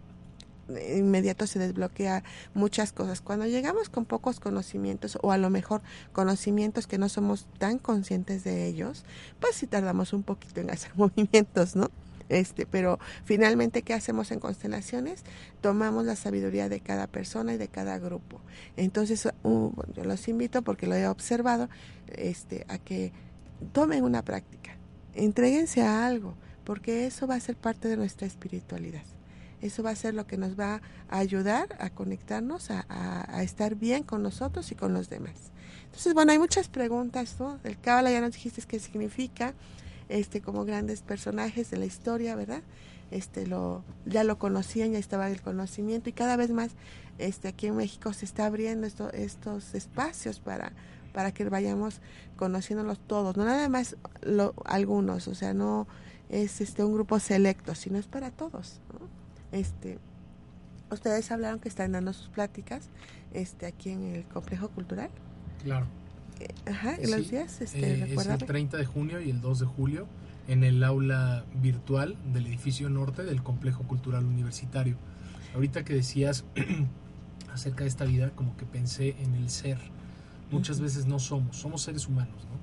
inmediato 0.77 1.47
se 1.47 1.60
desbloquea 1.60 2.23
muchas 2.53 2.93
cosas. 2.93 3.21
Cuando 3.21 3.45
llegamos 3.45 3.89
con 3.89 4.05
pocos 4.05 4.39
conocimientos 4.39 5.17
o 5.21 5.31
a 5.31 5.38
lo 5.38 5.49
mejor 5.49 5.81
conocimientos 6.13 6.88
que 6.88 6.97
no 6.97 7.10
somos 7.10 7.47
tan 7.57 7.79
conscientes 7.79 8.43
de 8.43 8.67
ellos, 8.67 9.05
pues 9.39 9.55
sí 9.55 9.67
tardamos 9.67 10.13
un 10.13 10.23
poquito 10.23 10.62
en 10.62 10.69
hacer 10.69 10.91
movimientos, 10.95 11.75
¿no? 11.75 11.89
Este, 12.31 12.65
pero 12.65 12.97
finalmente, 13.25 13.81
¿qué 13.81 13.93
hacemos 13.93 14.31
en 14.31 14.39
constelaciones? 14.39 15.23
Tomamos 15.60 16.05
la 16.05 16.15
sabiduría 16.15 16.69
de 16.69 16.79
cada 16.79 17.07
persona 17.07 17.53
y 17.53 17.57
de 17.57 17.67
cada 17.67 17.99
grupo. 17.99 18.39
Entonces, 18.77 19.27
uh, 19.43 19.71
yo 19.93 20.05
los 20.05 20.25
invito, 20.29 20.62
porque 20.62 20.88
lo 20.88 20.95
he 20.95 21.07
observado, 21.10 21.67
este, 22.07 22.65
a 22.69 22.77
que 22.77 23.12
tomen 23.73 24.05
una 24.05 24.21
práctica, 24.21 24.77
entreguense 25.13 25.81
a 25.81 26.05
algo, 26.05 26.36
porque 26.63 27.05
eso 27.05 27.27
va 27.27 27.36
a 27.36 27.39
ser 27.41 27.57
parte 27.57 27.89
de 27.89 27.97
nuestra 27.97 28.27
espiritualidad. 28.27 29.03
Eso 29.62 29.84
va 29.84 29.91
a 29.91 29.95
ser 29.95 30.13
lo 30.13 30.26
que 30.26 30.38
nos 30.38 30.60
va 30.60 30.82
a 31.10 31.17
ayudar 31.17 31.76
a 31.80 31.89
conectarnos, 31.89 32.69
a, 32.71 33.43
estar 33.43 33.76
bien 33.76 34.04
con 34.04 34.24
nosotros 34.24 34.71
y 34.71 34.76
con 34.76 34.93
los 34.93 35.10
demás. 35.10 35.52
Entonces, 35.86 36.13
bueno, 36.13 36.32
hay 36.32 36.39
muchas 36.39 36.67
preguntas, 36.67 37.36
¿no? 37.39 37.60
El 37.63 37.80
Cábala 37.80 38.12
ya 38.12 38.21
nos 38.21 38.34
dijiste 38.34 38.62
qué 38.67 38.80
significa, 38.80 39.54
este, 40.10 40.41
como 40.41 40.65
grandes 40.65 41.02
personajes 41.02 41.69
de 41.69 41.78
la 41.78 41.86
historia, 41.86 42.36
¿verdad? 42.36 42.62
Este, 43.12 43.45
lo, 43.45 43.84
ya 44.06 44.24
lo 44.24 44.39
conocían, 44.39 44.93
ya 44.93 45.00
estaba 45.00 45.30
el 45.30 45.41
conocimiento 45.41 46.10
y 46.10 46.13
cada 46.13 46.38
vez 46.38 46.52
más, 46.52 46.71
este, 47.17 47.50
aquí 47.50 47.67
en 47.67 47.76
México 47.76 48.13
se 48.13 48.26
está 48.26 48.45
abriendo 48.45 48.88
esto, 48.88 49.12
estos 49.12 49.76
espacios 49.76 50.39
para, 50.39 50.71
para 51.13 51.34
que 51.34 51.43
vayamos 51.50 52.00
conociéndolos 52.38 53.00
todos, 53.06 53.36
no 53.36 53.43
nada 53.43 53.67
más 53.67 53.97
lo, 54.21 54.54
algunos, 54.63 55.28
o 55.28 55.36
sea, 55.36 55.54
no 55.54 55.88
es 56.30 56.62
este 56.62 56.84
un 56.84 56.93
grupo 56.93 57.19
selecto, 57.19 57.76
sino 57.76 58.00
es 58.00 58.08
para 58.08 58.32
todos. 58.32 58.80
Este, 59.51 59.99
ustedes 60.89 61.31
hablaron 61.31 61.59
que 61.59 61.69
están 61.69 61.91
dando 61.91 62.13
sus 62.13 62.29
pláticas 62.29 62.89
este, 63.33 63.65
aquí 63.65 63.89
en 63.89 64.03
el 64.03 64.23
complejo 64.25 64.69
cultural. 64.69 65.09
Claro. 65.63 65.85
Eh, 66.39 66.47
ajá, 66.69 66.97
¿y 67.01 67.07
los 67.07 67.29
días? 67.29 67.61
Este, 67.61 68.03
eh, 68.03 68.13
es 68.13 68.25
el 68.25 68.37
30 68.37 68.77
de 68.77 68.85
junio 68.85 69.21
y 69.21 69.29
el 69.29 69.41
2 69.41 69.59
de 69.59 69.65
julio 69.65 70.07
en 70.47 70.63
el 70.63 70.83
aula 70.83 71.45
virtual 71.61 72.17
del 72.33 72.47
edificio 72.47 72.89
norte 72.89 73.23
del 73.23 73.43
complejo 73.43 73.83
cultural 73.83 74.25
universitario. 74.25 74.97
Ahorita 75.53 75.83
que 75.83 75.93
decías 75.93 76.45
acerca 77.53 77.83
de 77.83 77.89
esta 77.89 78.05
vida, 78.05 78.31
como 78.31 78.57
que 78.57 78.65
pensé 78.65 79.15
en 79.19 79.35
el 79.35 79.49
ser. 79.49 79.77
Muchas 80.49 80.81
veces 80.81 81.05
no 81.05 81.19
somos, 81.19 81.57
somos 81.57 81.83
seres 81.83 82.07
humanos, 82.07 82.45
¿no? 82.49 82.59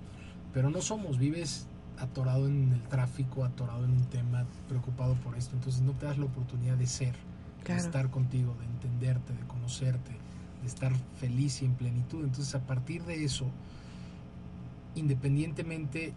Pero 0.53 0.71
no 0.71 0.83
somos, 0.83 1.19
vives 1.19 1.68
atorado 2.01 2.47
en 2.47 2.73
el 2.73 2.83
tráfico, 2.83 3.45
atorado 3.45 3.85
en 3.85 3.93
un 3.93 4.05
tema, 4.05 4.45
preocupado 4.69 5.15
por 5.17 5.37
esto. 5.37 5.57
Entonces 5.57 5.83
no 5.83 5.93
te 5.93 6.07
das 6.07 6.19
la 6.19 6.27
oportunidad 6.27 6.77
de 6.77 6.87
ser, 6.87 7.15
de 7.67 7.77
estar 7.77 8.11
contigo, 8.11 8.55
de 8.59 8.67
entenderte, 8.67 9.33
de 9.33 9.47
conocerte, 9.47 10.13
de 10.63 10.67
estar 10.67 10.93
feliz 11.19 11.63
y 11.63 11.67
en 11.67 11.75
plenitud. 11.75 12.25
Entonces 12.25 12.55
a 12.55 12.61
partir 12.61 13.03
de 13.05 13.25
eso, 13.25 13.47
independientemente, 14.95 16.13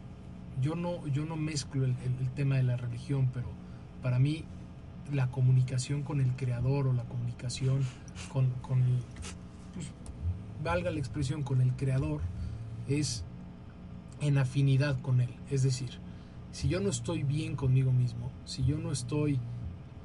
yo 0.62 0.76
no, 0.76 1.06
yo 1.08 1.26
no 1.26 1.36
mezclo 1.36 1.86
el, 1.86 1.96
tema 2.36 2.56
de 2.56 2.64
la 2.64 2.78
religión, 2.78 3.30
pero 3.34 3.48
para 4.02 4.20
mí 4.20 4.44
la 5.12 5.28
comunicación 5.28 6.04
con 6.04 6.22
el 6.22 6.32
creador 6.36 6.88
o 6.88 6.94
la 6.94 7.04
comunicación 7.04 7.82
con, 8.32 8.50
con 8.62 8.82
pues, 9.74 9.88
valga 10.64 10.92
la 10.92 11.00
expresión, 11.00 11.44
con 11.44 11.62
el 11.62 11.74
creador, 11.74 12.22
es 12.88 13.24
en 14.22 14.38
afinidad 14.38 15.02
con 15.02 15.20
Él. 15.20 15.30
Es 15.50 15.64
decir, 15.64 15.90
si 16.52 16.68
yo 16.68 16.80
no 16.80 16.90
estoy 16.90 17.24
bien 17.24 17.56
conmigo 17.56 17.92
mismo, 17.92 18.32
si 18.46 18.64
yo 18.64 18.78
no 18.78 18.92
estoy 18.92 19.40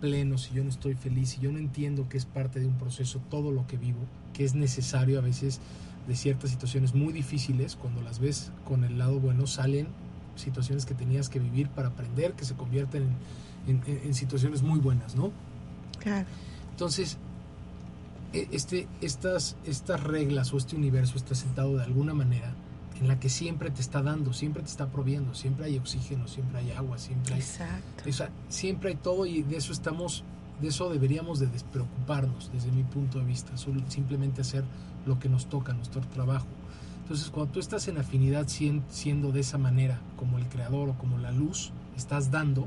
pleno, 0.00 0.38
si 0.38 0.54
yo 0.54 0.62
no 0.62 0.70
estoy 0.70 0.94
feliz, 0.94 1.30
si 1.30 1.40
yo 1.40 1.52
no 1.52 1.58
entiendo 1.58 2.08
que 2.08 2.16
es 2.16 2.24
parte 2.24 2.60
de 2.60 2.66
un 2.66 2.76
proceso 2.78 3.20
todo 3.30 3.50
lo 3.50 3.66
que 3.66 3.76
vivo, 3.76 4.00
que 4.32 4.44
es 4.44 4.54
necesario 4.54 5.18
a 5.18 5.22
veces 5.22 5.60
de 6.06 6.14
ciertas 6.14 6.50
situaciones 6.50 6.94
muy 6.94 7.12
difíciles, 7.12 7.76
cuando 7.76 8.00
las 8.02 8.18
ves 8.18 8.52
con 8.64 8.84
el 8.84 8.98
lado 8.98 9.18
bueno, 9.18 9.46
salen 9.46 9.88
situaciones 10.36 10.86
que 10.86 10.94
tenías 10.94 11.28
que 11.28 11.40
vivir 11.40 11.68
para 11.68 11.88
aprender, 11.88 12.34
que 12.34 12.44
se 12.44 12.54
convierten 12.54 13.08
en, 13.66 14.14
situaciones 14.14 14.62
muy 14.62 14.78
buenas, 14.78 15.16
¿no? 15.16 15.32
Claro. 15.98 16.26
Entonces, 16.70 17.18
e, 18.32 18.48
este, 18.52 18.86
estas, 19.00 19.56
estas 19.64 20.02
reglas 20.02 20.52
o 20.52 20.58
este 20.58 20.76
universo 20.76 21.16
está 21.16 21.34
sentado 21.34 21.76
de 21.76 21.82
alguna 21.82 22.14
manera 22.14 22.54
en 23.00 23.08
la 23.08 23.20
que 23.20 23.28
siempre 23.28 23.70
te 23.70 23.80
está 23.80 24.02
dando, 24.02 24.32
siempre 24.32 24.62
te 24.62 24.68
está 24.68 24.88
proviendo, 24.88 25.34
siempre 25.34 25.66
hay 25.66 25.78
oxígeno, 25.78 26.28
siempre 26.28 26.58
hay 26.58 26.70
agua, 26.72 26.98
siempre 26.98 27.34
hay, 27.34 27.40
Exacto. 27.40 28.32
siempre 28.48 28.90
hay 28.90 28.96
todo 28.96 29.26
y 29.26 29.42
de 29.42 29.56
eso 29.56 29.72
estamos, 29.72 30.24
de 30.60 30.68
eso 30.68 30.90
deberíamos 30.90 31.38
de 31.38 31.46
despreocuparnos 31.46 32.50
desde 32.52 32.70
mi 32.72 32.84
punto 32.84 33.18
de 33.18 33.24
vista, 33.24 33.52
simplemente 33.88 34.40
hacer 34.40 34.64
lo 35.04 35.18
que 35.18 35.28
nos 35.28 35.46
toca, 35.46 35.72
nuestro 35.72 36.00
trabajo. 36.02 36.46
Entonces, 37.02 37.30
cuando 37.30 37.52
tú 37.52 37.60
estás 37.60 37.86
en 37.86 37.98
afinidad 37.98 38.48
siendo 38.48 39.30
de 39.30 39.40
esa 39.40 39.58
manera, 39.58 40.00
como 40.16 40.38
el 40.38 40.46
creador 40.48 40.88
o 40.88 40.98
como 40.98 41.18
la 41.18 41.30
luz, 41.30 41.70
estás 41.96 42.30
dando, 42.30 42.66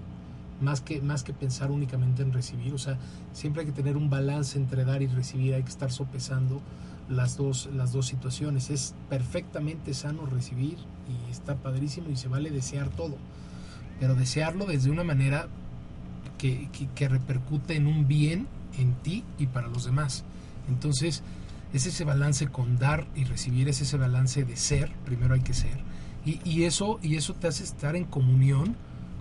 más 0.62 0.80
que, 0.80 1.02
más 1.02 1.24
que 1.24 1.34
pensar 1.34 1.72
únicamente 1.72 2.22
en 2.22 2.32
recibir, 2.32 2.74
o 2.74 2.78
sea, 2.78 2.98
siempre 3.34 3.62
hay 3.62 3.68
que 3.68 3.74
tener 3.74 3.98
un 3.98 4.10
balance 4.10 4.58
entre 4.58 4.86
dar 4.86 5.02
y 5.02 5.08
recibir, 5.08 5.56
hay 5.56 5.64
que 5.64 5.70
estar 5.70 5.92
sopesando 5.92 6.62
las 7.10 7.38
dos, 7.38 7.70
las 7.74 7.92
dos 7.92 8.08
situaciones. 8.08 8.70
Es 8.70 8.94
perfectamente 9.10 9.94
sano 9.94 10.26
recibir 10.26 10.78
y 11.08 11.32
está 11.32 11.56
padrísimo 11.56 12.10
y 12.10 12.16
se 12.16 12.28
vale 12.28 12.52
desear 12.52 12.90
todo, 12.90 13.18
pero 14.00 14.16
desearlo 14.16 14.66
desde 14.66 14.92
una 14.92 15.04
manera 15.04 15.48
que, 16.38 16.70
que, 16.96 17.10
repercute 17.10 17.76
en 17.76 17.88
un 17.88 18.08
bien 18.08 18.48
en 18.78 18.94
ti 18.96 19.24
y 19.38 19.48
para 19.48 19.68
los 19.68 19.86
demás. 19.86 20.24
Entonces, 20.70 21.22
es 21.74 21.86
ese 21.86 22.06
balance 22.06 22.48
con 22.48 22.78
dar 22.78 23.08
y 23.16 23.26
recibir, 23.26 23.68
es 23.68 23.82
ese 23.82 23.98
balance 23.98 24.46
de 24.46 24.56
ser, 24.56 24.92
primero 25.06 25.34
hay 25.34 25.42
que 25.42 25.54
ser, 25.54 25.78
y, 26.26 26.40
y, 26.44 26.64
eso, 26.64 27.00
y 27.02 27.16
eso 27.16 27.34
te 27.34 27.48
hace 27.48 27.64
estar 27.64 27.96
en 27.96 28.06
comunión 28.06 28.76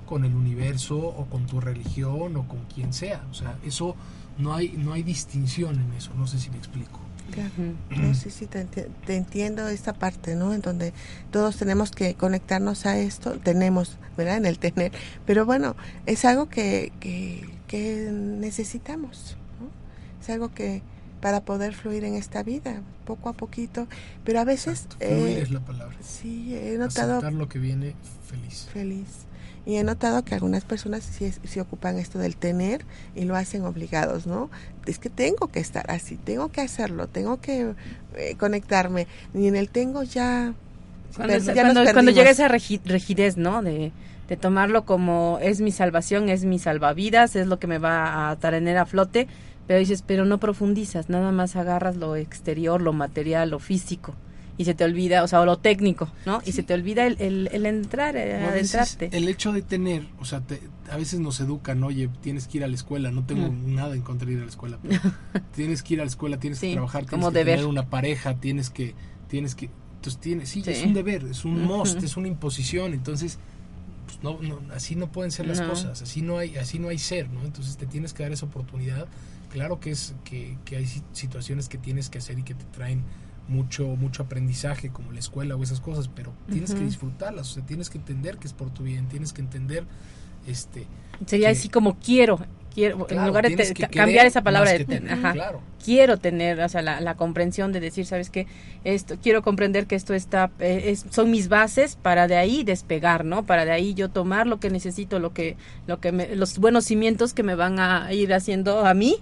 con 0.07 0.24
el 0.24 0.35
universo 0.35 0.96
o 0.98 1.27
con 1.27 1.46
tu 1.46 1.61
religión 1.61 2.37
o 2.37 2.48
con 2.48 2.64
quien 2.74 2.92
sea. 2.92 3.27
O 3.31 3.35
sea, 3.35 3.59
eso 3.64 3.94
no 4.38 4.55
hay, 4.55 4.70
no 4.77 4.92
hay 4.94 5.03
distinción 5.03 5.79
en 5.79 5.92
eso, 5.92 6.12
no 6.16 6.27
sé 6.27 6.38
si 6.38 6.51
me 6.51 6.57
explico. 6.57 7.01
No, 7.90 8.14
sí, 8.14 8.30
sí, 8.30 8.46
te, 8.46 8.88
entiendo 9.08 9.68
esta 9.68 9.92
parte, 9.92 10.34
¿no? 10.34 10.54
En 10.54 10.60
donde 10.60 10.92
todos 11.30 11.56
tenemos 11.56 11.90
que 11.90 12.14
conectarnos 12.14 12.86
a 12.86 12.98
esto, 12.98 13.38
tenemos, 13.38 13.98
¿verdad? 14.16 14.38
En 14.38 14.46
el 14.46 14.58
tener, 14.58 14.92
pero 15.26 15.44
bueno, 15.44 15.76
es 16.06 16.24
algo 16.24 16.48
que, 16.48 16.92
que, 17.00 18.10
necesitamos, 18.12 19.36
¿no? 19.60 19.68
Es 20.22 20.30
algo 20.30 20.54
que 20.54 20.82
para 21.20 21.40
poder 21.44 21.74
fluir 21.74 22.04
en 22.04 22.14
esta 22.14 22.42
vida, 22.42 22.82
poco 23.04 23.28
a 23.28 23.32
poquito, 23.32 23.88
pero 24.24 24.40
a 24.40 24.44
veces... 24.44 24.86
fluir 24.98 25.38
eh, 25.38 25.42
es 25.42 25.50
la 25.50 25.60
palabra. 25.60 25.96
Sí, 26.00 26.56
he 26.56 26.78
notado... 26.78 27.14
Aceptar 27.14 27.32
lo 27.32 27.48
que 27.48 27.58
viene 27.58 27.94
feliz. 28.26 28.68
Feliz. 28.72 29.26
Y 29.68 29.76
he 29.76 29.85
notado 29.85 30.24
que 30.24 30.35
algunas 30.35 30.64
personas 30.64 31.04
sí, 31.04 31.31
se 31.44 31.61
ocupan 31.61 31.98
esto 31.98 32.18
del 32.18 32.37
tener 32.37 32.87
y 33.14 33.24
lo 33.24 33.37
hacen 33.37 33.66
obligados, 33.66 34.26
¿no? 34.26 34.48
Es 34.87 34.98
que 34.98 35.11
tengo 35.11 35.48
que 35.48 35.61
estar 35.61 35.90
así, 35.90 36.16
tengo 36.16 36.48
que 36.48 36.62
hacerlo, 36.62 37.07
tengo 37.07 37.38
que 37.42 37.74
eh, 38.16 38.35
conectarme. 38.38 39.07
Y 39.35 39.46
en 39.46 39.57
el 39.57 39.68
tengo 39.68 40.04
ya... 40.04 40.54
Cuando, 41.14 42.11
llega 42.12 42.31
esa 42.31 42.48
rigidez, 42.48 43.37
¿no? 43.37 43.62
De, 43.62 43.92
de 44.26 44.37
tomarlo 44.38 44.87
como 44.87 45.38
es 45.42 45.61
mi 45.61 45.70
salvación, 45.70 46.31
es 46.31 46.46
mi 46.46 46.59
salvavidas, 46.59 47.37
es 47.37 47.46
lo 47.46 47.59
que 47.59 47.66
me 47.66 47.76
va 47.76 48.31
a 48.31 48.37
tener 48.37 48.78
a 48.78 48.87
flote, 48.87 49.28
pero 49.66 49.81
dices, 49.81 50.00
pero 50.00 50.24
no 50.24 50.38
profundizas, 50.38 51.11
nada 51.11 51.31
más 51.31 51.57
agarras 51.57 51.96
lo 51.96 52.16
exterior, 52.16 52.81
lo 52.81 52.94
material, 52.94 53.50
lo 53.50 53.59
físico 53.59 54.14
y 54.58 54.64
se 54.64 54.74
te 54.74 54.84
olvida, 54.84 55.22
o 55.22 55.28
sea, 55.28 55.40
o 55.40 55.46
lo 55.46 55.58
técnico, 55.58 56.10
¿no? 56.26 56.42
Y 56.44 56.50
se 56.50 56.64
te 56.64 56.74
olvida 56.74 57.06
el, 57.06 57.48
el, 57.52 57.64
entrar, 57.64 58.16
el 58.16 58.44
adentrarte. 58.44 59.08
El 59.12 59.28
hecho 59.28 59.52
de 59.52 59.62
tener, 59.62 60.08
o 60.18 60.24
sea, 60.24 60.42
a 60.90 60.96
veces 60.96 61.20
nos 61.20 61.38
educan, 61.38 61.82
oye, 61.84 62.10
tienes 62.20 62.48
que 62.48 62.58
ir 62.58 62.64
a 62.64 62.66
la 62.66 62.74
escuela, 62.74 63.12
no 63.12 63.24
tengo 63.24 63.48
nada 63.48 63.94
en 63.94 64.02
contra 64.02 64.26
de 64.26 64.32
ir 64.34 64.40
a 64.40 64.42
la 64.42 64.50
escuela, 64.50 64.78
pero 64.82 65.00
tienes 65.54 65.84
que 65.84 65.94
ir 65.94 66.00
a 66.00 66.04
la 66.04 66.08
escuela, 66.08 66.40
tienes 66.40 66.58
que 66.58 66.72
trabajar, 66.72 67.06
tienes 67.06 67.28
que 67.28 67.44
tener 67.44 67.66
una 67.66 67.88
pareja, 67.88 68.34
tienes 68.34 68.68
que, 68.68 68.96
tienes 69.28 69.54
que, 69.54 69.70
entonces 69.94 70.20
tienes, 70.20 70.48
sí, 70.48 70.64
es 70.66 70.84
un 70.84 70.92
deber, 70.92 71.22
es 71.24 71.44
un 71.44 71.62
must, 71.62 72.02
es 72.02 72.16
una 72.16 72.26
imposición, 72.26 72.94
entonces, 72.94 73.38
pues 74.06 74.18
no, 74.24 74.42
no, 74.42 74.60
así 74.74 74.96
no 74.96 75.12
pueden 75.12 75.30
ser 75.30 75.46
las 75.46 75.60
cosas, 75.60 76.02
así 76.02 76.20
no 76.20 76.38
hay, 76.38 76.56
así 76.56 76.80
no 76.80 76.88
hay 76.88 76.98
ser, 76.98 77.30
¿no? 77.30 77.44
Entonces 77.44 77.76
te 77.76 77.86
tienes 77.86 78.12
que 78.12 78.24
dar 78.24 78.32
esa 78.32 78.46
oportunidad. 78.46 79.06
Claro 79.52 79.80
que 79.80 79.90
es 79.90 80.14
que, 80.24 80.58
que 80.66 80.76
hay 80.76 80.86
situaciones 81.12 81.70
que 81.70 81.78
tienes 81.78 82.10
que 82.10 82.18
hacer 82.18 82.38
y 82.38 82.42
que 82.42 82.54
te 82.54 82.64
traen 82.64 83.02
mucho, 83.48 83.87
mucho 83.96 84.22
aprendizaje 84.22 84.90
como 84.90 85.12
la 85.12 85.18
escuela 85.18 85.56
o 85.56 85.62
esas 85.62 85.80
cosas, 85.80 86.08
pero 86.08 86.32
tienes 86.50 86.74
que 86.74 86.80
disfrutarlas, 86.80 87.50
o 87.50 87.54
sea, 87.54 87.66
tienes 87.66 87.90
que 87.90 87.98
entender 87.98 88.38
que 88.38 88.46
es 88.46 88.52
por 88.52 88.70
tu 88.70 88.84
bien, 88.84 89.08
tienes 89.08 89.32
que 89.32 89.40
entender 89.40 89.84
este 90.46 90.87
sería 91.26 91.50
así 91.50 91.68
como 91.68 91.98
quiero 91.98 92.38
quiero 92.72 93.06
en 93.11 93.26
lugar 93.26 93.48
de 93.48 93.74
cambiar 93.90 94.26
esa 94.26 94.42
palabra 94.42 94.72
de 94.72 95.11
ajá, 95.11 95.34
quiero 95.84 96.16
tener 96.16 96.61
o 96.61 96.68
sea 96.68 96.80
la, 96.80 97.00
la, 97.00 97.16
comprensión 97.16 97.72
de 97.72 97.80
decir 97.80 98.07
sabes 98.07 98.30
que 98.30 98.46
esto 98.84 99.16
quiero 99.20 99.42
comprender 99.42 99.86
que 99.86 99.96
esto 99.96 100.14
está 100.14 100.51
eh, 100.61 100.84
es, 100.86 101.05
son 101.11 101.30
mis 101.30 101.49
bases 101.49 101.96
para 101.96 102.28
de 102.28 102.36
ahí 102.36 102.62
despegar 102.62 103.24
no 103.24 103.44
para 103.44 103.64
de 103.64 103.72
ahí 103.72 103.94
yo 103.94 104.11
tomar 104.11 104.46
lo 104.46 104.61
que 104.61 104.70
necesito 104.70 105.18
lo 105.18 105.32
que 105.32 105.57
lo 105.86 106.01
que 106.01 106.12
los 106.36 106.59
buenos 106.59 106.84
cimientos 106.84 107.34
que 107.34 107.42
me 107.42 107.55
van 107.55 107.80
a 107.80 108.12
ir 108.12 108.32
haciendo 108.32 108.86
a 108.86 108.94
mí 108.94 109.16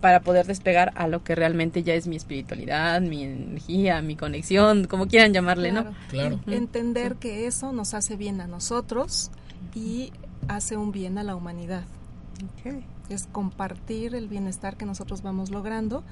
para 0.00 0.20
poder 0.20 0.46
despegar 0.46 0.92
a 0.96 1.08
lo 1.08 1.24
que 1.24 1.34
realmente 1.34 1.82
ya 1.82 1.94
es 1.94 2.06
mi 2.06 2.16
espiritualidad, 2.16 3.00
mi 3.00 3.24
energía, 3.24 4.02
mi 4.02 4.16
conexión, 4.16 4.86
como 4.86 5.06
quieran 5.06 5.32
llamarle, 5.32 5.72
¿no? 5.72 5.94
Claro. 6.08 6.40
Entender 6.46 7.16
que 7.16 7.46
eso 7.46 7.72
nos 7.72 7.94
hace 7.94 8.16
bien 8.16 8.40
a 8.40 8.46
nosotros 8.46 9.30
y 9.74 10.12
hace 10.48 10.76
un 10.76 10.92
bien 10.92 11.18
a 11.18 11.22
la 11.22 11.36
humanidad. 11.36 11.84
Es 13.08 13.26
compartir 13.30 14.14
el 14.14 14.28
bienestar 14.28 14.76
que 14.76 14.86
nosotros 14.86 15.22
vamos 15.22 15.50
logrando 15.50 16.04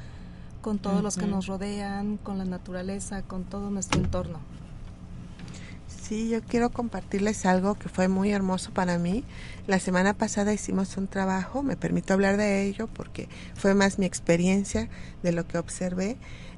con 0.60 0.78
todos 0.78 1.02
los 1.02 1.16
que 1.16 1.26
nos 1.26 1.46
rodean, 1.46 2.16
con 2.16 2.38
la 2.38 2.44
naturaleza, 2.44 3.22
con 3.22 3.44
todo 3.44 3.70
nuestro 3.70 4.00
entorno. 4.00 4.38
Sí, 6.00 6.28
yo 6.28 6.42
quiero 6.42 6.70
compartirles 6.70 7.46
algo 7.46 7.74
que 7.74 7.88
fue 7.88 8.08
muy 8.08 8.32
hermoso 8.32 8.72
para 8.72 8.98
mí. 8.98 9.24
La 9.66 9.78
semana 9.78 10.14
pasada 10.14 10.52
hicimos 10.52 10.96
un 10.96 11.06
trabajo, 11.06 11.62
me 11.62 11.76
permito 11.76 12.12
hablar 12.12 12.36
de 12.36 12.66
ello 12.66 12.88
porque 12.88 13.28
fue 13.54 13.74
más 13.74 13.98
mi 13.98 14.06
experiencia 14.06 14.88
de 15.22 15.32
lo 15.32 15.46
que 15.46 15.58
observé. 15.58 16.16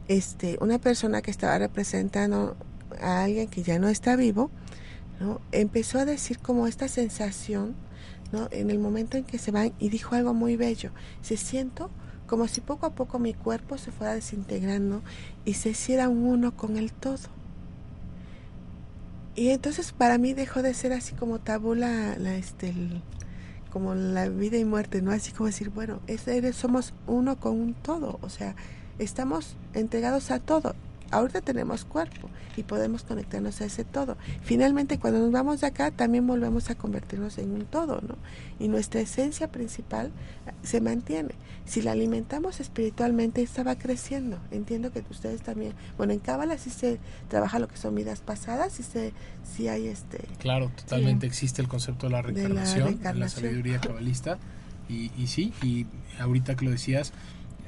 Este, 0.09 0.59
una 0.61 0.78
persona 0.78 1.22
que 1.22 1.30
estaba 1.30 1.59
representando 1.59 2.57
a 3.01 3.24
alguien 3.24 3.49
que 3.49 3.62
ya 3.62 3.78
no 3.78 3.89
está 3.89 4.16
vivo, 4.16 4.51
¿no? 5.20 5.41
empezó 5.53 5.99
a 5.99 6.05
decir 6.05 6.39
como 6.39 6.66
esta 6.66 6.89
sensación, 6.89 7.74
¿no? 8.32 8.49
en 8.51 8.70
el 8.70 8.78
momento 8.78 9.16
en 9.16 9.24
que 9.24 9.39
se 9.39 9.51
van 9.51 9.72
y 9.78 9.89
dijo 9.89 10.14
algo 10.14 10.35
muy 10.35 10.57
bello. 10.57 10.91
Se 11.22 11.37
siento 11.37 11.91
como 12.26 12.49
si 12.49 12.61
poco 12.61 12.87
a 12.87 12.95
poco 12.95 13.18
mi 13.18 13.35
cuerpo 13.35 13.78
se 13.78 13.93
fuera 13.93 14.14
desintegrando 14.14 15.03
y 15.45 15.55
se 15.55 15.70
hiciera 15.70 16.09
uno 16.09 16.57
con 16.57 16.76
el 16.76 16.93
todo. 16.93 17.43
Y 19.37 19.49
entonces 19.49 19.93
para 19.93 20.18
mí 20.18 20.32
dejó 20.32 20.62
de 20.62 20.74
ser 20.74 20.93
así 20.93 21.14
como 21.14 21.41
tabú 21.41 21.74
la, 21.74 22.14
este, 22.37 22.72
como 23.70 23.95
la 23.95 24.28
vida 24.28 24.59
y 24.59 24.64
muerte, 24.64 25.03
¿no? 25.03 25.11
Así 25.11 25.32
como 25.32 25.47
decir, 25.47 25.70
bueno, 25.70 26.01
es, 26.07 26.26
somos 26.57 26.95
uno 27.07 27.41
con 27.41 27.61
un 27.61 27.74
todo, 27.74 28.18
o 28.22 28.28
sea, 28.28 28.55
estamos 28.99 29.57
entregados 29.74 30.30
a 30.30 30.39
todo 30.39 30.74
ahorita 31.14 31.40
tenemos 31.40 31.84
cuerpo 31.84 32.28
y 32.56 32.62
podemos 32.62 33.02
conectarnos 33.02 33.60
a 33.60 33.66
ese 33.66 33.84
todo. 33.84 34.16
Finalmente, 34.42 34.98
cuando 34.98 35.20
nos 35.20 35.32
vamos 35.32 35.60
de 35.60 35.66
acá, 35.66 35.90
también 35.90 36.26
volvemos 36.26 36.70
a 36.70 36.74
convertirnos 36.74 37.38
en 37.38 37.52
un 37.52 37.64
todo, 37.66 38.00
¿no? 38.00 38.16
Y 38.58 38.68
nuestra 38.68 39.00
esencia 39.00 39.50
principal 39.50 40.08
eh, 40.46 40.52
se 40.62 40.80
mantiene. 40.80 41.34
Si 41.64 41.82
la 41.82 41.92
alimentamos 41.92 42.60
espiritualmente, 42.60 43.42
esta 43.42 43.62
va 43.62 43.76
creciendo. 43.76 44.38
Entiendo 44.50 44.92
que 44.92 45.04
ustedes 45.10 45.42
también, 45.42 45.72
bueno, 45.96 46.12
en 46.12 46.18
Cábala 46.18 46.58
sí 46.58 46.70
se 46.70 46.98
trabaja 47.28 47.58
lo 47.58 47.68
que 47.68 47.76
son 47.76 47.94
vidas 47.94 48.20
pasadas, 48.20 48.72
sí, 48.72 48.82
se, 48.82 49.12
sí 49.42 49.68
hay 49.68 49.86
este... 49.86 50.18
Claro, 50.38 50.70
totalmente 50.76 51.26
existe 51.26 51.62
el 51.62 51.68
concepto 51.68 52.06
de 52.06 52.12
la 52.12 52.22
reencarnación, 52.22 53.00
en 53.02 53.20
la 53.20 53.28
sabiduría 53.28 53.80
cabalista. 53.80 54.38
Y, 54.88 55.10
y 55.16 55.28
sí, 55.28 55.54
y 55.62 55.86
ahorita 56.20 56.56
que 56.56 56.66
lo 56.66 56.70
decías, 56.70 57.14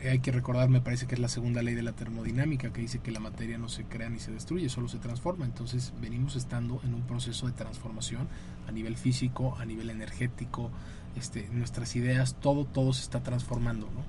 hay 0.04 0.18
que 0.20 0.32
recordar, 0.32 0.68
me 0.68 0.80
parece 0.80 1.06
que 1.06 1.14
es 1.14 1.20
la 1.20 1.28
segunda 1.28 1.62
ley 1.62 1.74
de 1.74 1.82
la 1.82 1.92
termodinámica, 1.92 2.72
que 2.72 2.80
dice 2.80 2.98
que 2.98 3.10
la 3.10 3.20
materia 3.20 3.58
no 3.58 3.68
se 3.68 3.84
crea 3.84 4.08
ni 4.10 4.18
se 4.18 4.30
destruye, 4.30 4.68
solo 4.68 4.88
se 4.88 4.98
transforma. 4.98 5.44
Entonces 5.44 5.92
venimos 6.00 6.36
estando 6.36 6.80
en 6.84 6.94
un 6.94 7.02
proceso 7.02 7.46
de 7.46 7.52
transformación 7.52 8.28
a 8.68 8.72
nivel 8.72 8.96
físico, 8.96 9.56
a 9.58 9.64
nivel 9.64 9.90
energético, 9.90 10.70
este, 11.16 11.48
nuestras 11.50 11.96
ideas, 11.96 12.36
todo, 12.40 12.64
todo 12.64 12.92
se 12.92 13.02
está 13.02 13.22
transformando. 13.22 13.86
¿no? 13.86 14.04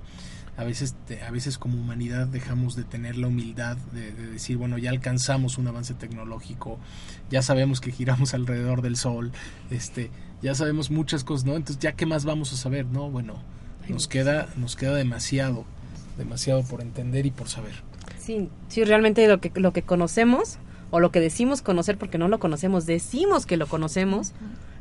A 0.62 0.66
veces, 0.66 0.96
a 1.26 1.32
veces 1.32 1.58
como 1.58 1.80
humanidad 1.80 2.28
dejamos 2.28 2.76
de 2.76 2.84
tener 2.84 3.18
la 3.18 3.28
humildad 3.28 3.78
de, 3.94 4.12
de, 4.12 4.28
decir, 4.28 4.58
bueno, 4.58 4.78
ya 4.78 4.90
alcanzamos 4.90 5.58
un 5.58 5.68
avance 5.68 5.94
tecnológico, 5.94 6.80
ya 7.30 7.42
sabemos 7.42 7.80
que 7.80 7.92
giramos 7.92 8.34
alrededor 8.34 8.82
del 8.82 8.98
Sol, 8.98 9.32
este, 9.70 10.12
ya 10.42 10.54
sabemos 10.54 10.92
muchas 10.92 11.24
cosas, 11.24 11.46
¿no? 11.46 11.56
Entonces, 11.56 11.80
¿ya 11.80 11.94
qué 11.94 12.06
más 12.06 12.26
vamos 12.26 12.52
a 12.54 12.58
saber? 12.58 12.86
No, 12.88 13.10
bueno, 13.10 13.36
nos 13.88 14.08
queda, 14.08 14.50
nos 14.58 14.76
queda 14.76 14.96
demasiado 14.96 15.66
demasiado 16.18 16.64
por 16.64 16.82
entender 16.82 17.26
y 17.26 17.32
por 17.32 17.50
saber. 17.50 17.74
Sí, 18.18 18.50
sí, 18.68 18.84
realmente 18.84 19.28
lo 19.28 19.40
que, 19.40 19.52
lo 19.56 19.74
que 19.74 19.84
conocemos 19.84 20.58
o 20.92 21.00
lo 21.00 21.12
que 21.12 21.20
decimos 21.20 21.62
conocer 21.62 21.98
porque 21.98 22.18
no 22.18 22.28
lo 22.28 22.40
conocemos, 22.40 22.86
decimos 22.86 23.46
que 23.46 23.58
lo 23.58 23.68
conocemos, 23.68 24.34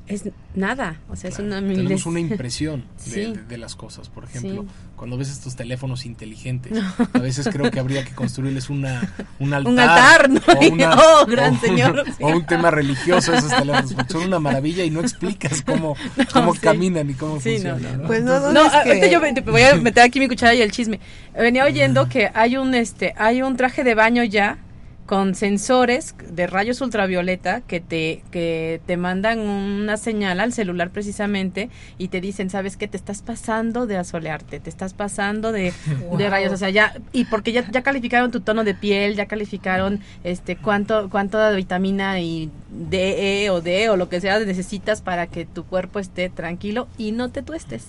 es 0.09 0.24
nada, 0.54 1.00
o 1.09 1.16
sea, 1.16 1.30
es 1.30 1.38
una 1.38 1.61
Tenemos 1.61 2.07
una 2.07 2.20
impresión 2.26 2.84
de, 3.07 3.59
las 3.59 3.74
cosas, 3.74 4.09
por 4.09 4.24
ejemplo, 4.24 4.64
cuando 4.94 5.16
ves 5.16 5.30
estos 5.30 5.57
teléfonos 5.57 6.07
inteligentes, 6.07 6.72
a 7.12 7.18
veces 7.18 7.48
creo 7.50 7.70
que 7.70 7.80
habría 7.80 8.04
que 8.04 8.14
construirles 8.14 8.70
una, 8.70 9.12
un 9.38 9.52
altar. 9.54 9.72
Un 9.72 9.78
altar, 9.78 10.30
¿no? 10.30 10.40
O, 10.40 10.68
una, 10.72 10.94
oh, 10.94 11.26
gran 11.26 11.61
señor. 11.61 12.04
o 12.20 12.28
un 12.28 12.46
tema 12.46 12.70
religioso 12.70 13.34
esos 13.34 13.50
teléfonos, 13.50 13.94
porque 13.94 14.12
son 14.12 14.24
una 14.24 14.38
maravilla 14.38 14.84
y 14.84 14.90
no 14.90 15.00
explicas 15.00 15.62
cómo, 15.62 15.96
cómo 16.32 16.54
caminan 16.54 17.11
y 17.11 17.14
cómo 17.14 17.40
funcionan. 17.40 18.02
Pues 18.07 18.22
no, 18.22 18.52
no, 18.52 18.61
ahorita 18.61 19.07
yo 19.09 19.20
voy 19.20 19.62
a 19.62 19.74
meter 19.76 20.04
aquí 20.04 20.20
mi 20.20 20.28
cuchara 20.28 20.54
y 20.54 20.62
el 20.62 20.70
chisme. 20.70 21.00
Venía 21.34 21.64
oyendo 21.64 22.09
que 22.09 22.30
hay 22.32 22.57
un, 22.57 22.74
este, 22.74 23.14
hay 23.16 23.42
un 23.42 23.57
traje 23.57 23.84
de 23.84 23.94
baño 23.94 24.22
ya 24.24 24.59
con 25.07 25.34
sensores 25.34 26.14
de 26.30 26.46
rayos 26.46 26.80
ultravioleta 26.80 27.61
que 27.61 27.80
te 27.80 28.22
que 28.30 28.80
te 28.86 28.96
mandan 28.96 29.38
una 29.38 29.96
señal 29.96 30.40
al 30.40 30.52
celular 30.52 30.90
precisamente 30.90 31.70
y 31.96 32.09
te 32.09 32.20
dicen 32.20 32.50
sabes 32.50 32.76
que 32.76 32.88
te 32.88 32.96
estás 32.96 33.22
pasando 33.22 33.86
de 33.86 33.96
asolearte 33.96 34.61
te 34.61 34.68
estás 34.68 34.94
pasando 34.94 35.52
de, 35.52 35.72
de, 36.18 36.28
rayos. 36.28 36.52
O 36.52 36.57
sea 36.57 36.70
ya 36.70 36.92
y 37.12 37.24
porque 37.26 37.52
ya, 37.52 37.70
ya 37.70 37.82
calificaron 37.82 38.30
tu 38.30 38.40
tono 38.40 38.64
de 38.64 38.74
piel 38.74 39.14
ya 39.14 39.26
calificaron 39.26 40.00
este 40.24 40.57
cuánto 40.57 41.09
cuánto 41.09 41.38
de 41.38 41.54
vitamina 41.54 42.20
y 42.20 42.50
D 42.70 43.44
E 43.44 43.50
o 43.50 43.61
D 43.61 43.88
o 43.88 43.96
lo 43.96 44.09
que 44.09 44.20
sea 44.20 44.38
necesitas 44.40 45.02
para 45.02 45.28
que 45.28 45.46
tu 45.46 45.64
cuerpo 45.64 46.00
esté 46.00 46.28
tranquilo 46.28 46.88
y 46.98 47.12
no 47.12 47.30
te 47.30 47.42
tuestes 47.42 47.86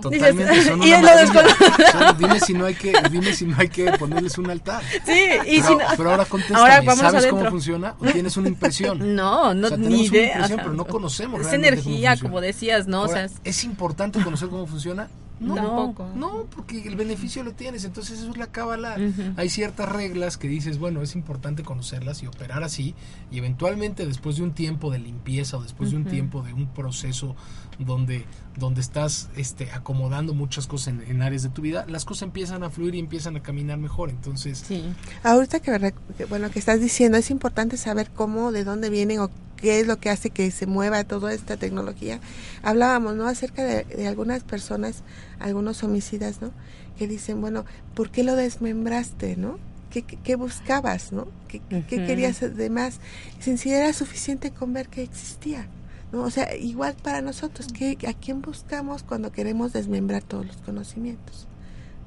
Totalmente, 0.00 0.62
son 0.64 0.80
una 0.80 2.12
dime 2.18 2.40
si 2.40 2.54
no 2.54 2.64
hay 2.64 2.74
que, 2.74 2.92
dime 3.10 3.34
si 3.34 3.44
no 3.44 3.56
hay 3.58 3.68
que 3.68 3.92
ponerles 3.92 4.38
un 4.38 4.50
altar. 4.50 4.82
Sí, 5.04 5.24
y 5.46 5.60
pero, 5.60 5.78
si 5.78 5.84
pero 5.96 6.10
ahora 6.10 6.24
contéstame, 6.24 6.96
¿sabes 6.96 7.26
cómo 7.26 7.50
funciona? 7.50 7.94
¿O 7.98 8.06
tienes 8.06 8.36
una 8.36 8.48
impresión? 8.48 9.12
No, 9.22 9.52
no, 9.52 9.68
ni 9.76 10.06
idea. 10.06 10.46
pero 10.48 10.72
no 10.72 10.84
conocemos 10.84 11.40
Es 11.42 11.52
energía, 11.52 12.16
como 12.16 12.40
decías, 12.40 12.86
¿no? 12.86 13.02
o 13.02 13.08
sea, 13.08 13.28
¿Es 13.44 13.64
importante 13.64 14.22
conocer 14.22 14.48
cómo 14.48 14.66
funciona? 14.66 15.08
No, 15.42 15.54
Tampoco. 15.56 16.08
no, 16.14 16.46
porque 16.54 16.86
el 16.86 16.94
beneficio 16.94 17.42
lo 17.42 17.52
tienes, 17.52 17.84
entonces 17.84 18.20
eso 18.20 18.30
es 18.30 18.36
la 18.36 18.46
cábala. 18.46 18.96
Hay 19.36 19.48
ciertas 19.48 19.88
reglas 19.88 20.38
que 20.38 20.48
dices, 20.48 20.78
bueno, 20.78 21.02
es 21.02 21.16
importante 21.16 21.62
conocerlas 21.64 22.22
y 22.22 22.26
operar 22.26 22.62
así, 22.62 22.94
y 23.30 23.38
eventualmente 23.38 24.06
después 24.06 24.36
de 24.36 24.44
un 24.44 24.52
tiempo 24.52 24.90
de 24.90 25.00
limpieza 25.00 25.56
o 25.56 25.62
después 25.62 25.90
de 25.90 25.96
un 25.96 26.04
tiempo 26.04 26.42
de 26.42 26.52
un 26.52 26.68
proceso 26.68 27.34
donde, 27.78 28.24
donde 28.56 28.80
estás 28.80 29.30
este, 29.36 29.70
acomodando 29.72 30.34
muchas 30.34 30.66
cosas 30.66 30.94
en, 31.08 31.22
áreas 31.22 31.42
de 31.42 31.48
tu 31.48 31.62
vida, 31.62 31.84
las 31.88 32.04
cosas 32.04 32.22
empiezan 32.22 32.62
a 32.62 32.70
fluir 32.70 32.94
y 32.94 32.98
empiezan 32.98 33.36
a 33.36 33.42
caminar 33.42 33.78
mejor. 33.78 34.10
Entonces, 34.10 34.62
sí. 34.66 34.84
ahorita 35.22 35.60
que, 35.60 35.96
bueno, 36.28 36.50
que 36.50 36.58
estás 36.58 36.80
diciendo, 36.80 37.18
es 37.18 37.30
importante 37.30 37.76
saber 37.76 38.10
cómo, 38.14 38.52
de 38.52 38.64
dónde 38.64 38.90
vienen 38.90 39.20
o 39.20 39.30
qué 39.62 39.78
es 39.78 39.86
lo 39.86 39.98
que 39.98 40.10
hace 40.10 40.30
que 40.30 40.50
se 40.50 40.66
mueva 40.66 41.04
toda 41.04 41.32
esta 41.32 41.56
tecnología. 41.56 42.18
Hablábamos, 42.62 43.14
¿no? 43.14 43.28
Acerca 43.28 43.64
de, 43.64 44.08
algunas 44.08 44.42
personas, 44.42 45.04
algunos 45.38 45.84
homicidas, 45.84 46.42
¿no? 46.42 46.50
Que 46.98 47.06
dicen, 47.06 47.40
bueno, 47.40 47.64
¿por 47.94 48.10
qué 48.10 48.24
lo 48.24 48.34
desmembraste, 48.34 49.36
no? 49.36 49.58
¿Qué, 49.90 50.02
qué, 50.02 50.34
buscabas, 50.34 51.12
no? 51.12 51.28
¿Qué, 51.46 51.60
qué 51.68 52.04
querías 52.04 52.40
de 52.40 52.70
más? 52.70 52.98
Sin 53.38 53.56
si 53.56 53.72
era 53.72 53.92
suficiente 53.92 54.50
con 54.50 54.72
ver 54.72 54.88
que 54.88 55.02
existía. 55.02 55.68
¿no? 56.10 56.22
O 56.22 56.30
sea, 56.30 56.56
igual 56.56 56.96
para 57.00 57.20
nosotros, 57.20 57.68
¿qué, 57.72 57.96
¿a 58.08 58.14
quién 58.14 58.42
buscamos 58.42 59.04
cuando 59.04 59.30
queremos 59.30 59.72
desmembrar 59.72 60.24
todos 60.24 60.46
los 60.46 60.56
conocimientos? 60.56 61.46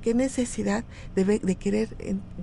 ¿Qué 0.06 0.14
necesidad 0.14 0.84
de, 1.16 1.39
de 1.39 1.56
querer 1.56 1.89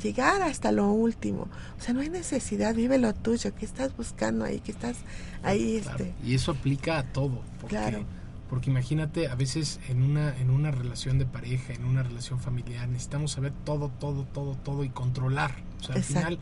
llegar 0.03 0.43
hasta 0.43 0.73
lo 0.73 0.91
último? 0.91 1.47
O 1.79 1.81
sea, 1.81 1.95
no 1.95 2.01
hay 2.01 2.11
necesidad, 2.11 2.75
vive 2.75 2.99
lo 2.99 3.15
tuyo, 3.15 3.55
¿qué 3.55 3.65
estás 3.65 3.97
buscando 3.97 4.45
ahí? 4.45 4.59
¿Qué 4.59 4.73
estás 4.73 4.97
ahí? 5.45 5.77
este... 5.77 6.13
Y 6.25 6.35
eso 6.35 6.51
aplica 6.51 6.99
a 6.99 7.05
todo. 7.13 7.41
Porque, 7.61 7.77
claro. 7.77 8.05
Porque 8.51 8.69
imagínate, 8.69 9.29
a 9.29 9.37
veces 9.37 9.79
en 9.89 10.03
una, 10.03 10.37
en 10.39 10.51
una 10.51 10.73
relación 10.73 11.21
de 11.21 11.25
pareja, 11.25 11.73
en 11.73 11.85
una 11.85 12.03
relación 12.03 12.41
familiar, 12.41 12.89
necesitamos 12.89 13.31
saber 13.31 13.53
todo, 13.65 13.91
todo, 13.91 14.25
todo, 14.25 14.57
todo 14.57 14.83
y 14.83 14.89
controlar. 14.89 15.55
O 15.83 15.85
sea, 15.85 15.95
al 15.95 16.03
final 16.03 16.41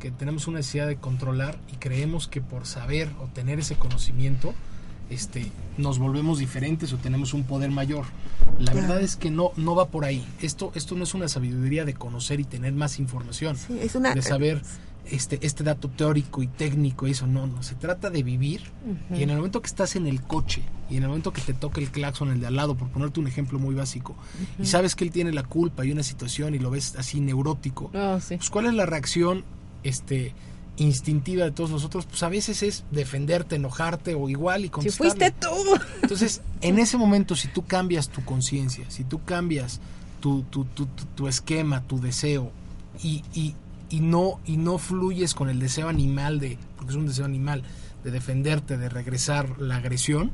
que 0.00 0.10
tenemos 0.10 0.48
una 0.48 0.58
necesidad 0.58 0.88
de 0.88 0.96
controlar 0.96 1.60
y 1.72 1.76
creemos 1.76 2.26
que 2.26 2.40
por 2.40 2.66
saber 2.66 3.08
o 3.20 3.26
tener 3.26 3.60
ese 3.60 3.76
conocimiento 3.76 4.52
este, 5.10 5.50
nos 5.78 5.98
volvemos 5.98 6.38
diferentes 6.38 6.92
o 6.92 6.96
tenemos 6.96 7.34
un 7.34 7.44
poder 7.44 7.70
mayor. 7.70 8.04
La 8.58 8.72
verdad 8.72 9.00
es 9.00 9.16
que 9.16 9.30
no, 9.30 9.52
no 9.56 9.74
va 9.74 9.88
por 9.88 10.04
ahí. 10.04 10.26
Esto, 10.40 10.72
esto 10.74 10.94
no 10.94 11.04
es 11.04 11.14
una 11.14 11.28
sabiduría 11.28 11.84
de 11.84 11.94
conocer 11.94 12.40
y 12.40 12.44
tener 12.44 12.72
más 12.72 12.98
información, 12.98 13.56
es 13.80 13.94
una, 13.94 14.14
de 14.14 14.22
saber 14.22 14.62
este, 15.10 15.38
este 15.42 15.62
dato 15.62 15.88
teórico 15.88 16.42
y 16.42 16.48
técnico, 16.48 17.06
eso 17.06 17.26
no, 17.26 17.46
no. 17.46 17.62
Se 17.62 17.74
trata 17.74 18.10
de 18.10 18.22
vivir 18.22 18.62
y 19.10 19.22
en 19.22 19.30
el 19.30 19.36
momento 19.36 19.60
que 19.60 19.68
estás 19.68 19.96
en 19.96 20.06
el 20.06 20.22
coche 20.22 20.62
y 20.90 20.96
en 20.96 21.02
el 21.02 21.08
momento 21.08 21.32
que 21.32 21.40
te 21.40 21.54
toca 21.54 21.80
el 21.80 21.90
claxon, 21.90 22.30
el 22.30 22.40
de 22.40 22.46
al 22.46 22.56
lado, 22.56 22.76
por 22.76 22.88
ponerte 22.88 23.20
un 23.20 23.26
ejemplo 23.26 23.58
muy 23.58 23.74
básico, 23.74 24.16
y 24.58 24.66
sabes 24.66 24.94
que 24.94 25.04
él 25.04 25.10
tiene 25.10 25.32
la 25.32 25.42
culpa 25.42 25.84
y 25.84 25.92
una 25.92 26.02
situación 26.02 26.54
y 26.54 26.58
lo 26.58 26.70
ves 26.70 26.94
así 26.96 27.20
neurótico, 27.20 27.90
oh, 27.94 28.18
pues 28.26 28.50
¿cuál 28.50 28.66
es 28.66 28.74
la 28.74 28.86
reacción 28.86 29.44
este 29.82 30.34
instintiva 30.76 31.44
de 31.44 31.50
todos 31.50 31.70
nosotros, 31.70 32.06
pues 32.06 32.22
a 32.22 32.28
veces 32.28 32.62
es 32.62 32.84
defenderte, 32.90 33.56
enojarte 33.56 34.14
o 34.14 34.28
igual 34.28 34.64
y 34.64 34.68
contestar. 34.68 35.10
Si 35.10 35.16
fuiste 35.16 35.30
tú. 35.32 35.48
Entonces, 36.02 36.42
en 36.60 36.78
ese 36.78 36.96
momento, 36.96 37.34
si 37.34 37.48
tú 37.48 37.64
cambias 37.64 38.08
tu 38.08 38.24
conciencia, 38.24 38.84
si 38.90 39.04
tú 39.04 39.24
cambias 39.24 39.80
tu, 40.20 40.42
tu, 40.44 40.64
tu, 40.64 40.86
tu, 41.14 41.28
esquema, 41.28 41.82
tu 41.82 42.00
deseo, 42.00 42.50
y, 43.02 43.22
y, 43.34 43.54
y, 43.90 44.00
no, 44.00 44.40
y 44.44 44.56
no 44.56 44.78
fluyes 44.78 45.34
con 45.34 45.48
el 45.48 45.58
deseo 45.60 45.88
animal 45.88 46.40
de, 46.40 46.58
porque 46.76 46.92
es 46.92 46.96
un 46.96 47.06
deseo 47.06 47.24
animal, 47.24 47.62
de 48.04 48.10
defenderte, 48.10 48.76
de 48.76 48.88
regresar 48.88 49.60
la 49.60 49.76
agresión, 49.76 50.30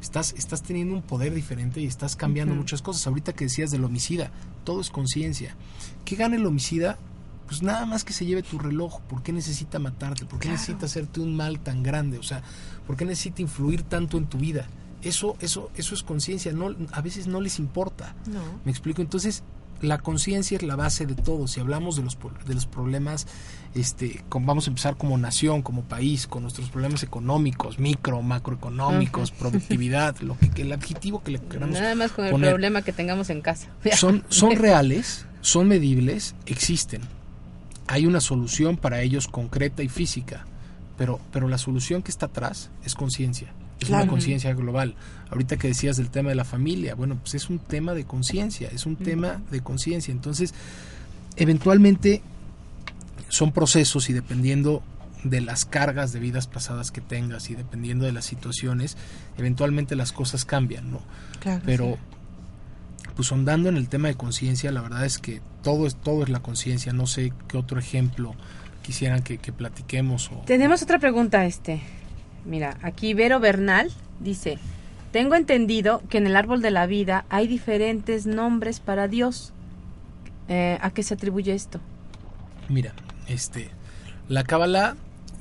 estás, 0.00 0.34
estás 0.36 0.62
teniendo 0.62 0.94
un 0.94 1.02
poder 1.02 1.34
diferente 1.34 1.80
y 1.80 1.86
estás 1.86 2.16
cambiando 2.16 2.54
muchas 2.54 2.82
cosas. 2.82 3.06
Ahorita 3.06 3.32
que 3.32 3.44
decías 3.44 3.70
del 3.70 3.84
homicida, 3.84 4.30
todo 4.64 4.80
es 4.80 4.90
conciencia. 4.90 5.56
¿Qué 6.04 6.16
gana 6.16 6.36
el 6.36 6.46
homicida? 6.46 6.98
Pues 7.46 7.62
nada 7.62 7.84
más 7.86 8.04
que 8.04 8.12
se 8.12 8.26
lleve 8.26 8.42
tu 8.42 8.58
reloj. 8.58 9.00
¿Por 9.02 9.22
qué 9.22 9.32
necesita 9.32 9.78
matarte? 9.78 10.24
¿Por 10.24 10.38
qué 10.38 10.48
necesita 10.48 10.86
hacerte 10.86 11.20
un 11.20 11.36
mal 11.36 11.60
tan 11.60 11.82
grande? 11.82 12.18
O 12.18 12.22
sea, 12.22 12.42
¿por 12.86 12.96
qué 12.96 13.04
necesita 13.04 13.42
influir 13.42 13.82
tanto 13.82 14.16
en 14.16 14.26
tu 14.26 14.38
vida? 14.38 14.66
Eso, 15.02 15.36
eso, 15.40 15.70
eso 15.76 15.94
es 15.94 16.02
conciencia. 16.02 16.52
No, 16.52 16.74
a 16.92 17.00
veces 17.02 17.26
no 17.26 17.40
les 17.40 17.58
importa. 17.58 18.14
No. 18.26 18.40
¿Me 18.64 18.70
explico? 18.70 19.02
Entonces, 19.02 19.42
la 19.82 19.98
conciencia 19.98 20.56
es 20.56 20.62
la 20.62 20.76
base 20.76 21.06
de 21.06 21.14
todo. 21.14 21.46
Si 21.46 21.60
hablamos 21.60 21.96
de 21.96 22.02
los, 22.02 22.16
de 22.46 22.54
los 22.54 22.66
problemas, 22.66 23.26
este, 23.74 24.24
vamos 24.30 24.66
a 24.66 24.70
empezar 24.70 24.96
como 24.96 25.18
nación, 25.18 25.62
como 25.62 25.82
país, 25.82 26.26
con 26.26 26.42
nuestros 26.42 26.70
problemas 26.70 27.02
económicos, 27.02 27.78
micro, 27.78 28.22
macroeconómicos, 28.22 29.30
productividad, 29.30 30.18
lo 30.20 30.38
que, 30.38 30.62
el 30.62 30.72
adjetivo 30.72 31.22
que 31.22 31.32
le 31.32 31.40
queramos 31.40 31.78
Nada 31.78 31.94
más 31.94 32.12
con 32.12 32.24
el 32.24 32.30
poner. 32.30 32.50
problema 32.50 32.82
que 32.82 32.92
tengamos 32.92 33.30
en 33.30 33.40
casa. 33.42 33.68
Son, 33.94 34.24
son 34.28 34.56
reales, 34.56 35.26
son 35.40 35.68
medibles, 35.68 36.34
existen. 36.46 37.02
Hay 37.86 38.06
una 38.06 38.20
solución 38.20 38.76
para 38.76 39.02
ellos 39.02 39.28
concreta 39.28 39.82
y 39.82 39.88
física, 39.88 40.46
pero, 40.96 41.20
pero 41.32 41.48
la 41.48 41.58
solución 41.58 42.02
que 42.02 42.10
está 42.10 42.26
atrás 42.26 42.70
es 42.84 42.94
conciencia. 42.94 43.52
Es 43.80 43.90
una 43.90 44.06
conciencia 44.06 44.54
global. 44.54 44.94
Ahorita 45.30 45.56
que 45.56 45.68
decías 45.68 45.96
del 45.96 46.08
tema 46.08 46.30
de 46.30 46.36
la 46.36 46.44
familia, 46.44 46.94
bueno, 46.94 47.16
pues 47.16 47.34
es 47.34 47.50
un 47.50 47.58
tema 47.58 47.92
de 47.92 48.04
conciencia, 48.04 48.68
es 48.72 48.86
un 48.86 48.96
tema 48.96 49.42
de 49.50 49.60
conciencia. 49.60 50.12
Entonces, 50.12 50.54
eventualmente 51.36 52.22
son 53.28 53.52
procesos 53.52 54.08
y 54.08 54.12
dependiendo 54.12 54.82
de 55.24 55.40
las 55.40 55.64
cargas 55.64 56.12
de 56.12 56.20
vidas 56.20 56.46
pasadas 56.46 56.90
que 56.90 57.00
tengas 57.00 57.50
y 57.50 57.54
dependiendo 57.54 58.04
de 58.06 58.12
las 58.12 58.24
situaciones, 58.24 58.96
eventualmente 59.36 59.96
las 59.96 60.12
cosas 60.12 60.44
cambian, 60.44 60.90
¿no? 60.90 61.02
Claro. 61.40 61.62
Pero 61.64 61.98
pues 63.16 63.30
andando 63.32 63.68
en 63.68 63.76
el 63.76 63.88
tema 63.88 64.08
de 64.08 64.14
conciencia, 64.14 64.72
la 64.72 64.80
verdad 64.80 65.04
es 65.04 65.18
que 65.18 65.40
todo 65.62 65.86
es 65.86 65.96
todo 65.96 66.22
es 66.22 66.28
la 66.28 66.40
conciencia. 66.40 66.92
No 66.92 67.06
sé 67.06 67.32
qué 67.48 67.56
otro 67.56 67.78
ejemplo 67.78 68.34
quisieran 68.82 69.22
que, 69.22 69.38
que 69.38 69.52
platiquemos 69.52 70.30
o 70.30 70.42
Tenemos 70.46 70.82
otra 70.82 70.98
pregunta, 70.98 71.46
este. 71.46 71.80
Mira, 72.44 72.76
aquí 72.82 73.14
Vero 73.14 73.40
Bernal 73.40 73.90
dice, 74.20 74.58
tengo 75.12 75.34
entendido 75.34 76.02
que 76.08 76.18
en 76.18 76.26
el 76.26 76.36
árbol 76.36 76.60
de 76.60 76.70
la 76.70 76.86
vida 76.86 77.24
hay 77.30 77.46
diferentes 77.46 78.26
nombres 78.26 78.80
para 78.80 79.08
Dios. 79.08 79.52
Eh, 80.48 80.78
¿A 80.80 80.90
qué 80.90 81.02
se 81.02 81.14
atribuye 81.14 81.54
esto? 81.54 81.80
Mira, 82.68 82.92
este, 83.28 83.70
la 84.28 84.44
Kabbalah 84.44 84.96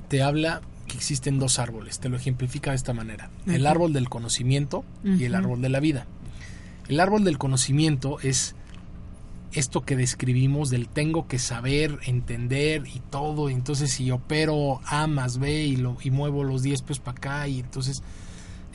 te 0.08 0.22
habla 0.22 0.62
que 0.88 0.96
existen 0.96 1.40
dos 1.40 1.60
árboles, 1.60 2.00
te 2.00 2.08
lo 2.08 2.18
ejemplifica 2.18 2.70
de 2.70 2.76
esta 2.76 2.94
manera. 2.94 3.30
El 3.48 3.66
árbol 3.66 3.94
del 3.94 4.10
conocimiento 4.10 4.86
y 5.04 5.24
el 5.24 5.36
árbol 5.36 5.62
de 5.62 5.70
la 5.70 5.80
vida. 5.80 6.06
El 6.88 7.00
árbol 7.00 7.24
del 7.24 7.38
conocimiento 7.38 8.20
es 8.22 8.56
esto 9.54 9.82
que 9.82 9.96
describimos 9.96 10.70
del 10.70 10.88
tengo 10.88 11.28
que 11.28 11.40
saber, 11.40 12.00
entender 12.06 12.84
y 12.88 13.00
todo. 13.00 13.50
Entonces 13.50 13.92
si 13.92 14.12
opero 14.12 14.82
A 14.86 15.08
más 15.08 15.38
B 15.38 15.64
y, 15.64 15.76
lo, 15.76 15.98
y 16.02 16.12
muevo 16.12 16.44
los 16.44 16.64
10 16.64 16.82
pesos 16.82 17.00
para 17.00 17.18
acá 17.18 17.48
y 17.48 17.60
entonces 17.60 18.04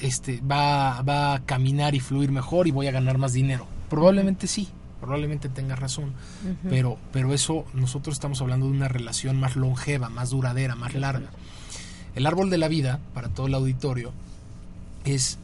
este, 0.01 0.41
va, 0.41 1.03
va 1.03 1.35
a 1.35 1.45
caminar 1.45 1.95
y 1.95 2.01
fluir 2.01 2.31
mejor 2.31 2.69
y 2.69 2.71
voy 2.71 2.87
a 2.87 2.93
ganar 2.93 3.19
más 3.19 3.33
dinero. 3.33 3.67
Probablemente 3.91 4.47
sí, 4.47 4.69
probablemente 5.01 5.49
tengas 5.49 5.79
razón. 5.79 6.13
Pero, 6.69 6.99
pero 7.13 7.35
eso 7.35 7.65
nosotros 7.75 8.15
estamos 8.15 8.41
hablando 8.41 8.67
de 8.67 8.73
una 8.73 8.89
relación 8.89 9.39
más 9.39 9.57
longeva, 9.57 10.09
más 10.09 10.31
duradera, 10.31 10.75
más 10.75 10.95
larga. 10.95 11.31
El 12.15 12.27
árbol 12.27 12.51
de 12.51 12.59
la 12.59 12.69
vida, 12.69 13.01
para 13.15 13.29
todo 13.29 13.47
el 13.47 13.55
auditorio, 13.55 14.13
es 15.05 15.39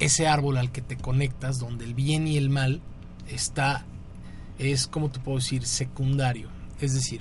ese 0.00 0.26
árbol 0.26 0.56
al 0.56 0.72
que 0.72 0.80
te 0.80 0.96
conectas, 0.96 1.58
donde 1.58 1.84
el 1.84 1.94
bien 1.94 2.26
y 2.26 2.36
el 2.38 2.50
mal 2.50 2.80
está, 3.28 3.84
es 4.58 4.86
como 4.86 5.10
te 5.10 5.20
puedo 5.20 5.38
decir, 5.38 5.64
secundario. 5.64 6.48
Es 6.80 6.94
decir, 6.94 7.20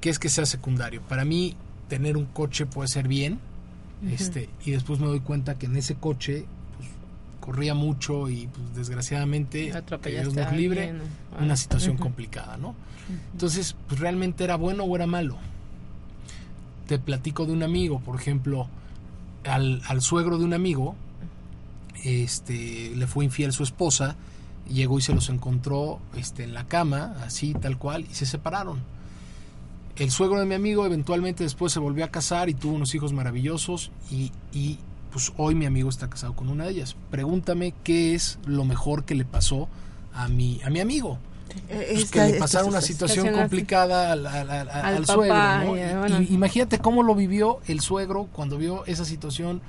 ¿qué 0.00 0.10
es 0.10 0.18
que 0.18 0.30
sea 0.30 0.46
secundario? 0.46 1.02
Para 1.02 1.24
mí, 1.24 1.54
tener 1.88 2.16
un 2.16 2.24
coche 2.24 2.66
puede 2.66 2.88
ser 2.88 3.06
bien, 3.06 3.38
este, 4.10 4.48
y 4.64 4.72
después 4.72 4.98
me 4.98 5.06
doy 5.06 5.20
cuenta 5.20 5.56
que 5.56 5.66
en 5.66 5.76
ese 5.76 5.94
coche 5.94 6.46
pues, 6.76 6.88
corría 7.40 7.74
mucho 7.74 8.28
y 8.28 8.46
pues, 8.46 8.74
desgraciadamente, 8.74 9.72
Dios 10.04 10.34
nos 10.34 10.52
libre, 10.52 10.94
una 11.38 11.54
ah, 11.54 11.56
situación 11.56 11.96
complicada, 11.96 12.56
¿no? 12.56 12.74
Entonces, 13.32 13.76
pues 13.86 14.00
realmente 14.00 14.42
era 14.42 14.56
bueno 14.56 14.84
o 14.84 14.96
era 14.96 15.06
malo. 15.06 15.36
Te 16.88 16.98
platico 16.98 17.46
de 17.46 17.52
un 17.52 17.62
amigo, 17.62 18.00
por 18.00 18.16
ejemplo, 18.16 18.68
al, 19.44 19.82
al 19.86 20.00
suegro 20.02 20.38
de 20.38 20.44
un 20.44 20.54
amigo, 20.54 20.96
este, 22.06 22.92
le 22.94 23.06
fue 23.06 23.24
infiel 23.24 23.52
su 23.52 23.62
esposa, 23.62 24.16
llegó 24.68 24.98
y 24.98 25.02
se 25.02 25.14
los 25.14 25.28
encontró 25.28 25.98
este, 26.16 26.44
en 26.44 26.54
la 26.54 26.66
cama, 26.66 27.16
así, 27.24 27.54
tal 27.54 27.78
cual, 27.78 28.06
y 28.10 28.14
se 28.14 28.26
separaron. 28.26 28.80
El 29.96 30.10
suegro 30.10 30.38
de 30.40 30.46
mi 30.46 30.54
amigo 30.54 30.84
eventualmente 30.84 31.42
después 31.44 31.72
se 31.72 31.78
volvió 31.80 32.04
a 32.04 32.08
casar 32.08 32.48
y 32.48 32.54
tuvo 32.54 32.74
unos 32.74 32.94
hijos 32.94 33.12
maravillosos 33.12 33.90
y, 34.10 34.30
y 34.52 34.78
pues 35.10 35.32
hoy 35.38 35.54
mi 35.54 35.64
amigo 35.64 35.88
está 35.88 36.10
casado 36.10 36.34
con 36.34 36.48
una 36.50 36.64
de 36.64 36.70
ellas. 36.72 36.96
Pregúntame 37.10 37.72
qué 37.82 38.14
es 38.14 38.38
lo 38.44 38.64
mejor 38.64 39.04
que 39.04 39.14
le 39.14 39.24
pasó 39.24 39.68
a 40.12 40.28
mi, 40.28 40.60
a 40.64 40.70
mi 40.70 40.80
amigo. 40.80 41.18
Eh, 41.70 41.86
Pues 41.92 42.02
esta- 42.02 42.26
que 42.26 42.32
le 42.34 42.38
pasara 42.38 42.66
una 42.66 42.82
situación. 42.82 43.32
complicada 43.32 44.12
al, 44.12 44.26
al- 44.26 44.50
al- 44.50 44.68
Al 44.68 44.84
al 44.96 45.02
papá, 45.04 45.14
suegro. 45.14 45.64
¿no? 45.64 45.76
y, 45.76 45.80
Y- 45.80 45.94
bueno. 45.94 46.20
y 46.22 46.34
imagínate 46.34 46.78
cómo 46.78 47.02
lo 47.02 47.14
vivió 47.14 47.60
el 47.66 47.80
suegro 47.80 48.28
cuando 48.32 48.58
vio 48.58 48.84
esa 48.84 49.06
situación 49.06 49.62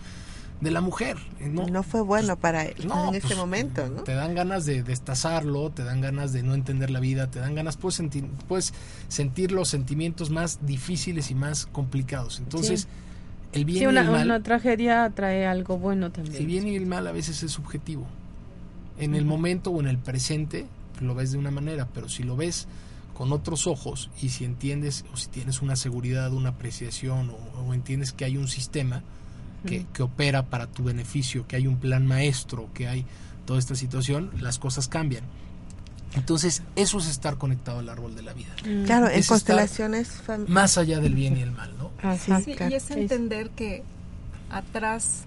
de 0.62 0.72
la 0.72 0.82
mujer. 0.82 1.18
¿no? 1.40 1.68
No 1.68 1.84
fue 1.84 2.02
bueno 2.02 2.36
para 2.38 2.66
él 2.66 2.88
No, 2.88 3.10
en 3.10 3.16
este 3.16 3.28
pues, 3.28 3.38
momento, 3.40 3.88
¿no? 3.90 4.04
Te 4.04 4.14
dan 4.16 4.34
ganas 4.34 4.66
de 4.66 4.82
destazarlo, 4.84 5.70
te 5.70 5.84
dan 5.84 6.02
ganas 6.02 6.34
de 6.34 6.42
no 6.44 6.56
entender 6.56 6.90
la 6.90 7.00
vida, 7.00 7.30
te 7.30 7.40
dan 7.40 7.54
ganas, 7.56 7.78
puedes 7.78 7.96
sentir, 7.96 8.26
puedes 8.48 8.74
sentir 9.08 9.52
los 9.52 9.70
sentimientos 9.70 10.30
más 10.32 10.66
difíciles 10.66 11.30
y 11.30 11.36
más 11.36 11.68
complicados. 11.68 12.40
Entonces, 12.40 12.82
Sí. 12.82 12.88
el 13.60 13.66
bien 13.66 13.78
Sí, 13.78 13.84
y 13.84 13.88
el 13.88 13.94
mal, 14.06 14.26
una 14.26 14.42
tragedia 14.42 15.12
trae 15.14 15.46
algo 15.46 15.78
bueno 15.78 16.12
también. 16.12 16.36
el 16.38 16.46
bien 16.48 16.68
y 16.68 16.76
el 16.76 16.86
mal 16.88 17.06
a 17.08 17.12
veces 17.12 17.44
es 17.44 17.52
subjetivo. 17.52 18.08
En 18.98 19.14
el 19.14 19.26
momento 19.26 19.70
o 19.70 19.80
en 19.80 19.88
el 19.88 20.00
presente 20.00 20.66
lo 21.02 21.14
ves 21.14 21.32
de 21.32 21.38
una 21.38 21.52
manera, 21.52 21.88
pero 21.94 22.10
si 22.10 22.24
lo 22.24 22.36
ves 22.36 22.68
con 23.14 23.32
otros 23.32 23.68
ojos 23.68 24.10
y 24.22 24.30
si 24.30 24.44
entiendes 24.44 25.06
o 25.14 25.18
si 25.18 25.28
tienes 25.28 25.62
una 25.62 25.76
seguridad, 25.76 26.34
una 26.34 26.50
apreciación 26.50 27.30
o, 27.30 27.62
o 27.62 27.74
entiendes 27.76 28.12
que 28.12 28.26
hay 28.26 28.38
un 28.38 28.48
sistema 28.48 29.04
que, 29.66 29.86
que 29.94 30.04
opera 30.04 30.46
para 30.46 30.68
tu 30.68 30.84
beneficio, 30.84 31.48
que 31.48 31.56
hay 31.56 31.68
un 31.68 31.78
plan 31.78 32.06
maestro, 32.06 32.70
que 32.74 32.88
hay 32.88 33.06
toda 33.46 33.60
esta 33.60 33.76
situación, 33.76 34.32
las 34.40 34.60
cosas 34.60 34.88
cambian. 34.88 35.24
Entonces, 36.16 36.64
eso 36.76 37.00
es 37.00 37.08
estar 37.08 37.38
conectado 37.38 37.80
al 37.80 37.90
árbol 37.90 38.16
de 38.16 38.22
la 38.22 38.34
vida. 38.34 38.54
Mm. 38.66 38.86
Claro, 38.86 39.08
en 39.10 39.20
Es 39.20 39.28
constelaciones 39.28 40.22
Más 40.48 40.78
allá 40.78 41.00
del 41.00 41.14
bien 41.16 41.38
y 41.38 41.42
el 41.42 41.52
mal, 41.52 41.74
¿no? 41.78 41.92
Ajá. 42.02 42.42
Sí, 42.42 42.56
claro. 42.56 42.72
y 42.72 42.76
es 42.76 42.84
Sí. 42.84 42.94
entender 42.94 43.50
que 43.52 43.84
atrás 44.50 45.24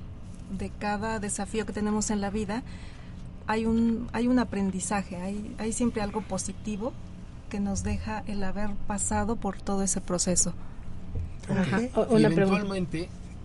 de 0.58 0.70
cada 0.70 1.20
desafío 1.20 1.66
que 1.66 1.72
tenemos 1.72 2.10
en 2.10 2.20
la 2.20 2.30
vida 2.30 2.62
hay 3.46 3.66
un, 3.66 4.08
hay 4.12 4.26
un 4.26 4.38
aprendizaje, 4.38 5.16
hay, 5.16 5.54
hay 5.58 5.72
siempre 5.72 6.02
algo 6.02 6.22
positivo 6.22 6.92
que 7.50 7.60
nos 7.60 7.82
deja 7.82 8.22
el 8.26 8.42
haber 8.44 8.70
pasado 8.86 9.36
por 9.36 9.60
todo 9.60 9.82
ese 9.82 10.00
proceso. 10.00 10.54
Ajá. 11.48 11.80
O- 11.94 12.16
y 12.18 12.24
Una 12.24 12.30
pregunta. 12.30 12.64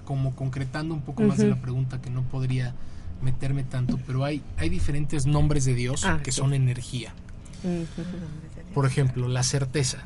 Como 0.06 0.36
concretando 0.36 0.94
un 0.94 1.02
poco 1.02 1.24
más 1.24 1.38
de 1.38 1.48
la 1.48 1.58
pregunta 1.62 2.02
que 2.02 2.10
no 2.10 2.24
podría 2.24 2.74
meterme 3.22 3.64
tanto, 3.64 4.00
pero 4.08 4.24
hay, 4.24 4.42
hay 4.58 4.70
diferentes 4.70 5.26
nombres 5.26 5.66
de 5.66 5.74
Dios 5.74 6.06
Ah, 6.06 6.20
que 6.24 6.32
sí. 6.32 6.38
son 6.40 6.54
energía. 6.54 7.14
Por 8.74 8.86
ejemplo, 8.86 9.28
la 9.28 9.44
certeza. 9.44 10.00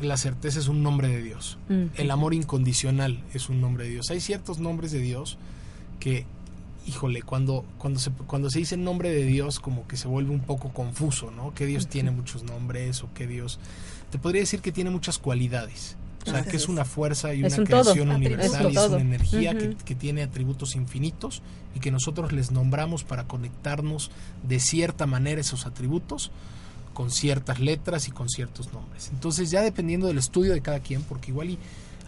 La 0.00 0.16
certeza 0.16 0.58
es 0.60 0.68
un 0.68 0.82
nombre 0.82 1.08
de 1.08 1.22
Dios. 1.22 1.58
El 1.96 2.10
amor 2.10 2.34
incondicional 2.34 3.22
es 3.34 3.48
un 3.48 3.60
nombre 3.60 3.84
de 3.84 3.90
Dios. 3.90 4.10
Hay 4.10 4.20
ciertos 4.20 4.58
nombres 4.60 4.92
de 4.92 5.00
Dios 5.00 5.38
que, 6.00 6.24
híjole, 6.86 7.22
cuando, 7.22 7.64
cuando, 7.78 7.98
se, 8.00 8.10
cuando 8.12 8.48
se 8.48 8.60
dice 8.60 8.76
nombre 8.76 9.10
de 9.10 9.24
Dios, 9.24 9.58
como 9.60 9.86
que 9.88 9.96
se 9.96 10.06
vuelve 10.08 10.30
un 10.32 10.40
poco 10.40 10.70
confuso, 10.72 11.30
¿no? 11.32 11.52
Que 11.52 11.66
Dios 11.66 11.88
tiene 11.88 12.10
muchos 12.12 12.44
nombres 12.44 13.02
o 13.02 13.12
que 13.12 13.26
Dios... 13.26 13.58
Te 14.10 14.18
podría 14.18 14.40
decir 14.40 14.60
que 14.62 14.72
tiene 14.72 14.88
muchas 14.90 15.18
cualidades. 15.18 15.96
O 16.26 16.30
sea, 16.30 16.44
que 16.44 16.56
es 16.56 16.68
una 16.68 16.84
fuerza 16.84 17.32
y 17.34 17.44
Es 17.44 17.54
una 17.54 17.62
un 17.62 17.66
creación 17.66 18.10
universal 18.10 18.66
Es 18.66 18.74
y 18.74 18.76
es 18.76 18.86
una 18.88 19.00
energía 19.00 19.56
que, 19.56 19.94
tiene 19.94 20.22
atributos 20.22 20.74
infinitos 20.76 21.42
y 21.74 21.80
que 21.80 21.90
nosotros 21.90 22.32
les 22.32 22.50
nombramos 22.50 23.04
para 23.04 23.24
conectarnos 23.24 24.10
de 24.46 24.60
cierta 24.60 25.06
manera 25.06 25.40
esos 25.40 25.66
atributos 25.66 26.30
con 26.92 27.10
ciertas 27.10 27.60
letras 27.60 28.08
y 28.08 28.10
con 28.10 28.28
ciertos 28.28 28.72
nombres. 28.72 29.10
Entonces 29.12 29.50
ya 29.50 29.62
dependiendo 29.62 30.08
del 30.08 30.18
estudio 30.18 30.52
de 30.52 30.60
cada 30.60 30.80
quien, 30.80 31.02
porque 31.02 31.30
igual 31.30 31.50
y 31.50 31.58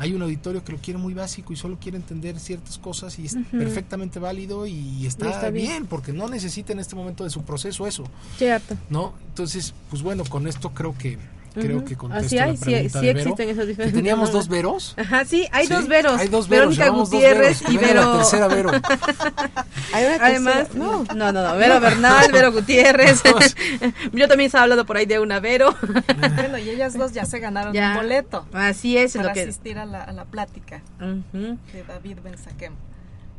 hay 0.01 0.15
un 0.15 0.23
auditorio 0.23 0.65
que 0.65 0.73
lo 0.73 0.79
quiere 0.79 0.99
muy 0.99 1.13
básico 1.13 1.53
y 1.53 1.57
solo 1.57 1.79
quiere 1.79 1.99
entender 1.99 2.41
ciertas 2.41 2.79
cosas 2.79 3.19
y 3.19 3.27
es 3.27 3.37
perfectamente 3.51 4.19
válido 4.19 4.67
y 4.67 5.07
está, 5.07 5.27
Y 5.27 5.29
está 5.29 5.51
bien. 5.51 5.67
bien. 5.67 5.87
porque 5.87 6.15
no 6.15 6.27
necesita 6.27 6.73
en 6.73 6.79
este 6.79 6.97
momento 6.97 7.23
de 7.23 7.29
su 7.29 7.43
proceso 7.43 7.87
eso, 7.87 8.05
Cierto. 8.39 8.79
¿no? 8.89 9.13
Entonces, 9.29 9.75
pues 9.91 10.01
bueno, 10.01 10.25
con 10.25 10.49
esto 10.49 10.71
creo 10.71 10.97
que, 10.97 11.19
creo 11.55 11.85
que 11.85 11.97
contesto 11.97 12.29
sí 12.29 12.39
hay, 12.39 12.53
la 12.53 12.57
sí- 12.57 12.65
pregunta 12.65 12.99
sí 13.01 13.07
de 13.07 13.13
Vero. 13.15 13.21
existen 13.31 13.49
esos 13.49 13.63
Que 13.65 13.67
diferentes 13.71 13.95
teníamos 13.95 14.33
dos 14.33 14.49
Veros. 14.49 14.95
Ajá, 14.97 15.25
sí, 15.25 15.49
hay 15.53 15.67
Sí, 15.67 15.73
dos 15.73 15.89
Veros. 15.89 16.21
Hay 16.21 16.29
dos 16.29 16.49
Veros. 16.49 16.77
Verónica 16.77 16.97
dos 16.99 17.11
Gutiérrez 17.11 17.61
Veros. 17.63 17.75
y 17.75 17.79
Vero. 17.79 18.01
la 18.13 18.17
tercera 18.19 18.49
Vero. 18.49 18.71
Hay 19.93 20.05
una 20.07 20.25
Además, 20.27 20.55
tercera- 20.69 20.79
no, 20.79 21.05
no, 21.15 21.33
no, 21.33 21.57
Vero 21.57 21.81
Bernal, 21.81 22.33
Vero 22.33 22.53
Gutiérrez. 22.53 23.23
Yo 24.13 24.29
también 24.29 24.47
estaba 24.47 24.63
hablando 24.65 24.87
por 24.87 24.97
ahí 24.97 25.07
de 25.07 25.19
una 25.19 25.41
Vero. 25.41 25.75
Bueno, 26.37 26.59
y 26.59 26.71
ellas 26.71 26.95
dos 26.97 27.13
ya 27.13 27.25
se 27.25 27.39
ganaron 27.41 27.73
Ya. 27.73 27.91
un 27.91 27.97
boleto 27.97 28.47
Así 28.53 28.97
es, 28.97 29.15
para 29.17 29.29
lo 29.29 29.35
que. 29.35 29.43
asistir 29.43 29.79
a 29.79 29.87
la, 29.87 30.03
a 30.05 30.13
la 30.13 30.25
plática 30.25 30.83
de 31.33 31.83
David 31.87 32.19
Benzaquem. 32.23 32.75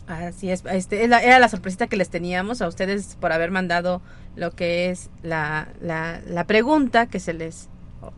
Así 0.07 0.49
es, 0.49 0.63
este, 0.69 1.05
era 1.05 1.39
la 1.39 1.47
sorpresita 1.47 1.87
que 1.87 1.95
les 1.95 2.09
teníamos 2.09 2.61
a 2.61 2.67
ustedes 2.67 3.15
por 3.21 3.31
haber 3.31 3.49
mandado 3.51 4.01
lo 4.35 4.51
que 4.51 4.89
es 4.89 5.09
la, 5.23 5.69
la, 5.81 6.19
la 6.27 6.45
pregunta 6.47 7.05
que 7.05 7.19
se 7.21 7.33
les 7.33 7.69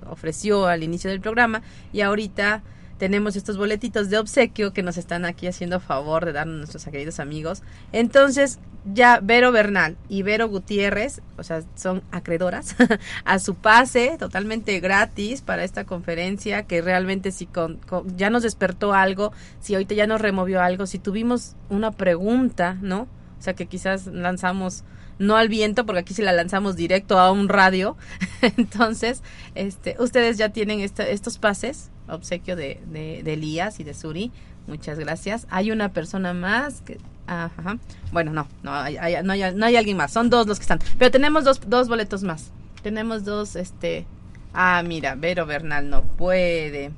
ofreció 0.10 0.68
al 0.68 0.84
inicio 0.84 1.10
del 1.10 1.22
programa 1.22 1.62
y 1.92 2.02
ahorita 2.02 2.64
tenemos 2.98 3.36
estos 3.36 3.58
boletitos 3.58 4.10
de 4.10 4.18
obsequio 4.18 4.72
que 4.72 4.84
nos 4.84 4.98
están 4.98 5.26
aquí 5.26 5.48
haciendo 5.48 5.80
favor 5.80 6.26
de 6.26 6.32
darnos 6.32 6.58
nuestros 6.58 6.86
queridos 6.86 7.20
amigos. 7.20 7.62
Entonces, 7.92 8.60
ya 8.86 9.20
Vero 9.22 9.52
Bernal 9.52 9.98
y 10.10 10.24
Vero 10.24 10.48
Gutiérrez, 10.48 11.22
o 11.38 11.44
sea, 11.44 11.64
son 11.76 12.04
acreedoras 12.12 12.76
a 13.26 13.40
su 13.40 13.56
pase 13.56 14.16
totalmente 14.20 14.80
gratis 14.80 15.42
para 15.42 15.64
esta 15.64 15.86
conferencia 15.86 16.64
que 16.64 16.82
realmente 16.82 17.32
si 17.32 17.46
con, 17.46 17.80
ya 18.16 18.30
nos 18.30 18.44
despertó 18.44 18.94
algo, 18.94 19.34
si 19.60 19.74
ahorita 19.74 19.96
ya 19.96 20.08
nos 20.08 20.22
removió 20.22 20.62
algo, 20.62 20.86
si 20.86 21.00
tuvimos 21.00 21.56
una 21.70 21.92
pregunta, 21.92 22.78
¿no? 22.82 23.02
O 23.40 23.42
sea, 23.44 23.54
que 23.54 23.66
quizás 23.66 24.08
lanzamos 24.08 24.84
no 25.20 25.36
al 25.38 25.50
viento, 25.50 25.86
porque 25.86 26.00
aquí 26.02 26.14
sí 26.14 26.22
la 26.22 26.32
lanzamos 26.34 26.76
directo 26.76 27.20
a 27.20 27.32
un 27.32 27.50
radio. 27.50 27.96
Entonces, 28.42 29.22
este, 29.56 29.96
ustedes 30.00 30.38
ya 30.38 30.50
tienen 30.50 30.80
estos 30.82 31.38
pases, 31.38 31.90
obsequio 32.08 32.56
de, 32.56 32.80
de, 32.92 33.22
de 33.24 33.34
Elías 33.34 33.80
y 33.80 33.84
de 33.84 33.94
Suri. 33.94 34.32
Muchas 34.68 34.98
gracias. 35.00 35.48
Hay 35.50 35.72
una 35.72 35.90
persona 35.90 36.34
más 36.34 36.82
que... 36.82 36.98
Ajá. 37.28 37.78
Bueno, 38.12 38.32
no, 38.34 38.48
no 38.64 38.74
hay, 38.74 38.98
hay- 38.98 39.24
no, 39.24 39.34
hay, 39.34 39.54
no 39.56 39.66
hay 39.66 39.76
alguien 39.76 39.98
más. 39.98 40.12
Son 40.12 40.30
dos 40.30 40.48
los 40.48 40.58
que 40.60 40.64
están. 40.64 40.80
Pero 40.98 41.10
tenemos 41.12 41.44
dos, 41.44 41.62
dos 41.68 41.88
boletos 41.88 42.24
más. 42.24 42.52
Tenemos 42.82 43.24
dos, 43.26 43.56
este... 43.56 44.06
Ah, 44.54 44.84
mira, 44.86 45.16
Vero 45.16 45.46
Bernal 45.46 45.90
no 45.90 46.04
puede. 46.04 46.92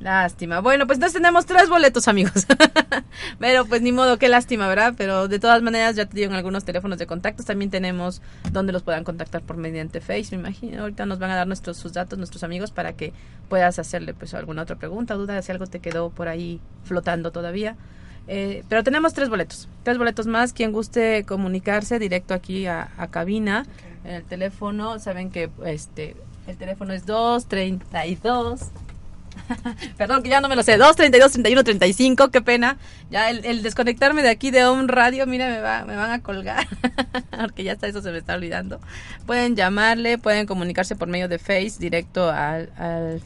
Lástima. 0.00 0.60
Bueno, 0.60 0.86
pues 0.86 0.96
entonces 0.96 1.20
tenemos 1.20 1.44
tres 1.44 1.68
boletos, 1.68 2.08
amigos. 2.08 2.46
Pero 3.38 3.66
pues 3.66 3.82
ni 3.82 3.92
modo, 3.92 4.18
qué 4.18 4.30
lástima, 4.30 4.66
¿verdad? 4.66 4.94
Pero 4.96 5.28
de 5.28 5.38
todas 5.38 5.60
maneras 5.60 5.94
ya 5.94 6.06
te 6.06 6.16
dieron 6.16 6.34
algunos 6.34 6.64
teléfonos 6.64 6.98
de 6.98 7.06
contactos. 7.06 7.44
También 7.44 7.70
tenemos 7.70 8.22
donde 8.50 8.72
los 8.72 8.82
puedan 8.82 9.04
contactar 9.04 9.42
por 9.42 9.58
mediante 9.58 10.00
Face, 10.00 10.28
me 10.30 10.38
imagino. 10.38 10.80
Ahorita 10.80 11.04
nos 11.04 11.18
van 11.18 11.30
a 11.30 11.36
dar 11.36 11.46
nuestros 11.46 11.76
sus 11.76 11.92
datos, 11.92 12.18
nuestros 12.18 12.42
amigos, 12.44 12.70
para 12.70 12.94
que 12.94 13.12
puedas 13.50 13.78
hacerle 13.78 14.14
pues 14.14 14.32
alguna 14.32 14.62
otra 14.62 14.76
pregunta, 14.76 15.14
duda, 15.14 15.40
si 15.42 15.52
algo 15.52 15.66
te 15.66 15.80
quedó 15.80 16.08
por 16.08 16.28
ahí 16.28 16.60
flotando 16.84 17.30
todavía. 17.30 17.76
Eh, 18.26 18.64
pero 18.70 18.82
tenemos 18.82 19.12
tres 19.12 19.28
boletos, 19.28 19.68
tres 19.82 19.98
boletos 19.98 20.26
más. 20.26 20.54
Quien 20.54 20.72
guste 20.72 21.24
comunicarse 21.24 21.98
directo 21.98 22.32
aquí 22.32 22.66
a, 22.66 22.90
a 22.96 23.08
cabina, 23.08 23.66
en 24.04 24.14
el 24.14 24.24
teléfono, 24.24 24.98
saben 24.98 25.30
que 25.30 25.50
este 25.66 26.16
el 26.46 26.56
teléfono 26.56 26.94
es 26.94 27.04
232 27.04 28.70
Perdón, 29.96 30.22
que 30.22 30.28
ya 30.28 30.40
no 30.40 30.48
me 30.48 30.56
lo 30.56 30.62
sé. 30.62 30.76
2, 30.76 30.96
32, 30.96 31.32
31, 31.32 31.64
35. 31.64 32.30
Qué 32.30 32.40
pena. 32.40 32.76
Ya 33.10 33.30
el, 33.30 33.62
desconectarme 33.62 34.22
de 34.22 34.30
aquí 34.30 34.50
de 34.50 34.68
un 34.68 34.88
radio, 34.88 35.26
mira, 35.26 35.48
me, 35.48 35.60
va, 35.60 35.84
me 35.84 35.96
van 35.96 36.10
a 36.10 36.22
colgar. 36.22 36.66
Porque 37.40 37.64
ya 37.64 37.72
hasta 37.72 37.86
eso 37.86 38.02
se 38.02 38.10
me 38.10 38.18
está 38.18 38.34
olvidando. 38.34 38.80
Pueden 39.26 39.56
llamarle, 39.56 40.18
pueden 40.18 40.46
comunicarse 40.46 40.96
por 40.96 41.08
medio 41.08 41.28
de 41.28 41.38
Face, 41.38 41.74
directo 41.78 42.30
al, 42.30 42.70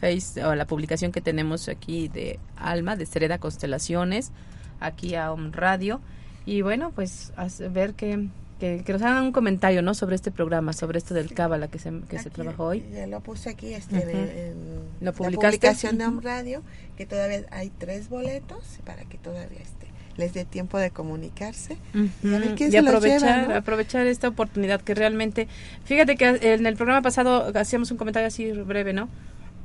Face 0.00 0.44
o 0.44 0.50
a 0.50 0.56
la 0.56 0.66
publicación 0.66 1.12
que 1.12 1.20
tenemos 1.20 1.68
aquí 1.68 2.08
de 2.08 2.38
Alma, 2.56 2.96
de 2.96 3.06
Sereda 3.06 3.38
Constelaciones, 3.38 4.32
aquí 4.80 5.14
a 5.14 5.32
un 5.32 5.52
radio. 5.52 6.00
Y 6.46 6.62
bueno, 6.62 6.92
pues 6.94 7.32
ver 7.70 7.94
que, 7.94 8.28
que, 8.60 8.82
que 8.84 8.92
nos 8.92 9.02
hagan 9.02 9.24
un 9.24 9.32
comentario, 9.32 9.82
¿no? 9.82 9.94
Sobre 9.94 10.16
este 10.16 10.30
programa, 10.30 10.72
sobre 10.72 10.98
esto 10.98 11.14
del 11.14 11.32
Cábala 11.34 11.68
que 11.68 11.78
se, 11.78 11.92
que 12.08 12.18
se 12.18 12.30
trabajó 12.30 12.64
hoy. 12.66 12.84
Ya 12.92 13.06
lo 13.06 13.20
puse 13.20 13.50
aquí 13.50 13.74
este, 13.74 13.98
Ujú. 13.98 14.08
en, 14.08 14.16
en 14.16 14.54
¿Lo 15.00 15.06
la 15.06 15.12
publicación 15.12 15.98
de 15.98 16.06
un 16.06 16.22
radio, 16.22 16.62
que 16.96 17.06
todavía 17.06 17.42
hay 17.50 17.70
tres 17.70 18.08
boletos 18.08 18.78
para 18.84 19.04
que 19.04 19.18
todavía 19.18 19.60
este, 19.60 19.88
les 20.16 20.34
dé 20.34 20.44
tiempo 20.44 20.78
de 20.78 20.90
comunicarse. 20.90 21.76
Y 22.22 22.34
a 22.34 22.38
ver 22.38 22.54
quién 22.54 22.68
y 22.68 22.72
se 22.72 22.82
los 22.82 22.94
aprovechar, 22.94 23.40
lleva, 23.40 23.52
¿no? 23.54 23.58
aprovechar 23.58 24.06
esta 24.06 24.28
oportunidad 24.28 24.80
que 24.80 24.94
realmente, 24.94 25.48
fíjate 25.84 26.16
que 26.16 26.38
en 26.54 26.66
el 26.66 26.76
programa 26.76 27.02
pasado 27.02 27.52
hacíamos 27.54 27.90
un 27.90 27.96
comentario 27.96 28.28
así 28.28 28.52
breve, 28.52 28.92
¿no? 28.92 29.08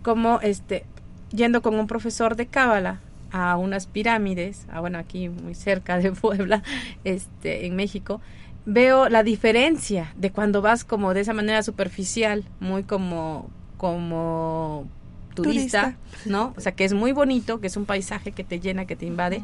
Como 0.01 0.39
este, 0.41 0.85
yendo 1.31 1.61
con 1.61 1.75
un 1.75 1.87
profesor 1.87 2.35
de 2.35 2.47
cábala 2.47 2.99
a 3.31 3.57
unas 3.57 3.85
pirámides, 3.85 4.65
a, 4.71 4.79
bueno, 4.79 4.97
aquí 4.97 5.29
muy 5.29 5.53
cerca 5.53 5.97
de 5.99 6.11
Puebla, 6.13 6.63
este, 7.03 7.65
en 7.65 7.75
México, 7.75 8.21
veo 8.65 9.09
la 9.09 9.23
diferencia 9.23 10.13
de 10.15 10.31
cuando 10.31 10.61
vas 10.61 10.83
como 10.83 11.13
de 11.13 11.21
esa 11.21 11.33
manera 11.33 11.63
superficial, 11.63 12.43
muy 12.59 12.83
como, 12.83 13.49
como 13.77 14.87
turista, 15.35 15.81
Turista. 15.81 16.29
¿no? 16.29 16.53
O 16.57 16.61
sea, 16.61 16.73
que 16.73 16.83
es 16.83 16.93
muy 16.93 17.11
bonito, 17.11 17.59
que 17.59 17.67
es 17.67 17.77
un 17.77 17.85
paisaje 17.85 18.31
que 18.31 18.43
te 18.43 18.59
llena, 18.59 18.85
que 18.85 18.95
te 18.95 19.05
invade, 19.05 19.41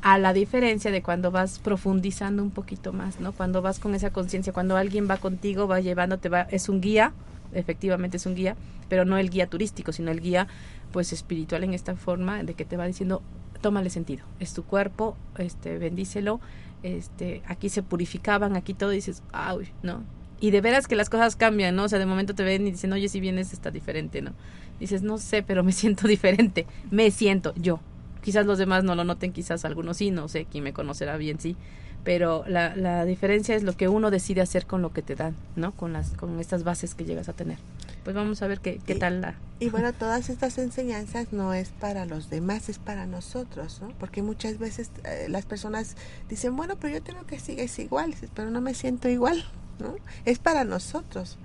a 0.00 0.18
la 0.18 0.32
diferencia 0.32 0.90
de 0.90 1.02
cuando 1.02 1.30
vas 1.30 1.58
profundizando 1.58 2.42
un 2.42 2.50
poquito 2.50 2.92
más, 2.92 3.20
¿no? 3.20 3.32
Cuando 3.32 3.62
vas 3.62 3.80
con 3.80 3.94
esa 3.94 4.10
conciencia, 4.10 4.52
cuando 4.52 4.76
alguien 4.76 5.08
va 5.10 5.16
contigo, 5.16 5.66
va 5.66 5.80
llevándote, 5.80 6.28
va, 6.28 6.42
es 6.42 6.68
un 6.68 6.80
guía, 6.80 7.12
efectivamente 7.52 8.16
es 8.16 8.26
un 8.26 8.34
guía, 8.34 8.56
pero 8.88 9.04
no 9.04 9.18
el 9.18 9.30
guía 9.30 9.48
turístico, 9.48 9.92
sino 9.92 10.10
el 10.10 10.20
guía 10.20 10.46
pues 10.92 11.12
espiritual 11.12 11.64
en 11.64 11.74
esta 11.74 11.96
forma 11.96 12.42
de 12.44 12.54
que 12.54 12.64
te 12.64 12.76
va 12.76 12.86
diciendo, 12.86 13.22
tómale 13.60 13.90
sentido, 13.90 14.24
es 14.38 14.54
tu 14.54 14.62
cuerpo, 14.62 15.16
este, 15.36 15.78
bendícelo, 15.78 16.40
este, 16.82 17.42
aquí 17.46 17.68
se 17.68 17.82
purificaban, 17.82 18.56
aquí 18.56 18.74
todo, 18.74 18.92
y 18.92 18.96
dices, 18.96 19.22
ay, 19.32 19.70
¿no? 19.82 20.02
Y 20.40 20.50
de 20.50 20.60
veras 20.60 20.86
que 20.86 20.96
las 20.96 21.10
cosas 21.10 21.36
cambian, 21.36 21.74
¿no? 21.74 21.84
O 21.84 21.88
sea, 21.88 21.98
de 21.98 22.06
momento 22.06 22.34
te 22.34 22.44
ven 22.44 22.66
y 22.66 22.70
dicen, 22.70 22.92
oye, 22.92 23.08
si 23.08 23.20
vienes 23.20 23.52
está 23.52 23.70
diferente, 23.70 24.22
¿no? 24.22 24.32
Dices, 24.78 25.02
no 25.02 25.18
sé, 25.18 25.42
pero 25.42 25.64
me 25.64 25.72
siento 25.72 26.06
diferente, 26.06 26.66
me 26.90 27.10
siento 27.10 27.52
yo. 27.56 27.80
Quizás 28.22 28.46
los 28.46 28.58
demás 28.58 28.84
no 28.84 28.94
lo 28.94 29.04
noten, 29.04 29.32
quizás 29.32 29.64
algunos 29.64 29.96
sí, 29.96 30.10
no 30.10 30.28
sé, 30.28 30.46
quién 30.50 30.64
me 30.64 30.72
conocerá 30.72 31.16
bien, 31.16 31.40
sí. 31.40 31.56
Pero 32.04 32.44
la, 32.46 32.76
la 32.76 33.04
diferencia 33.04 33.56
es 33.56 33.64
lo 33.64 33.76
que 33.76 33.88
uno 33.88 34.10
decide 34.10 34.40
hacer 34.40 34.66
con 34.66 34.82
lo 34.82 34.92
que 34.92 35.02
te 35.02 35.14
dan, 35.14 35.34
¿no? 35.56 35.72
Con, 35.72 35.92
las, 35.92 36.10
con 36.12 36.38
estas 36.38 36.62
bases 36.64 36.94
que 36.94 37.04
llegas 37.04 37.28
a 37.28 37.32
tener. 37.32 37.58
Pues 38.04 38.14
vamos 38.16 38.40
a 38.42 38.46
ver 38.46 38.60
qué, 38.60 38.80
qué 38.86 38.94
Y- 38.94 38.98
tal 38.98 39.20
la... 39.20 39.34
Y 39.60 39.68
bueno, 39.70 39.92
todas 39.92 40.30
estas 40.30 40.56
enseñanzas 40.58 41.32
no 41.32 41.52
es 41.52 41.70
para 41.70 42.06
los 42.06 42.30
demás, 42.30 42.68
es 42.68 42.78
para 42.78 43.06
nosotros, 43.06 43.80
¿no? 43.82 43.88
Porque 43.98 44.22
muchas 44.22 44.58
veces 44.58 44.90
eh, 45.04 45.26
las 45.28 45.46
personas 45.46 45.96
dicen, 46.28 46.56
bueno, 46.56 46.76
pero 46.80 46.94
yo 46.94 47.02
tengo 47.02 47.26
que 47.26 47.38
seguir 47.40 47.68
igual, 47.78 48.14
pero 48.34 48.50
no 48.50 48.60
me 48.60 48.74
siento 48.74 49.08
igual, 49.08 49.44
¿no? 49.80 49.96
Es 50.24 50.38
para 50.38 50.64
nosotros, 50.64 51.38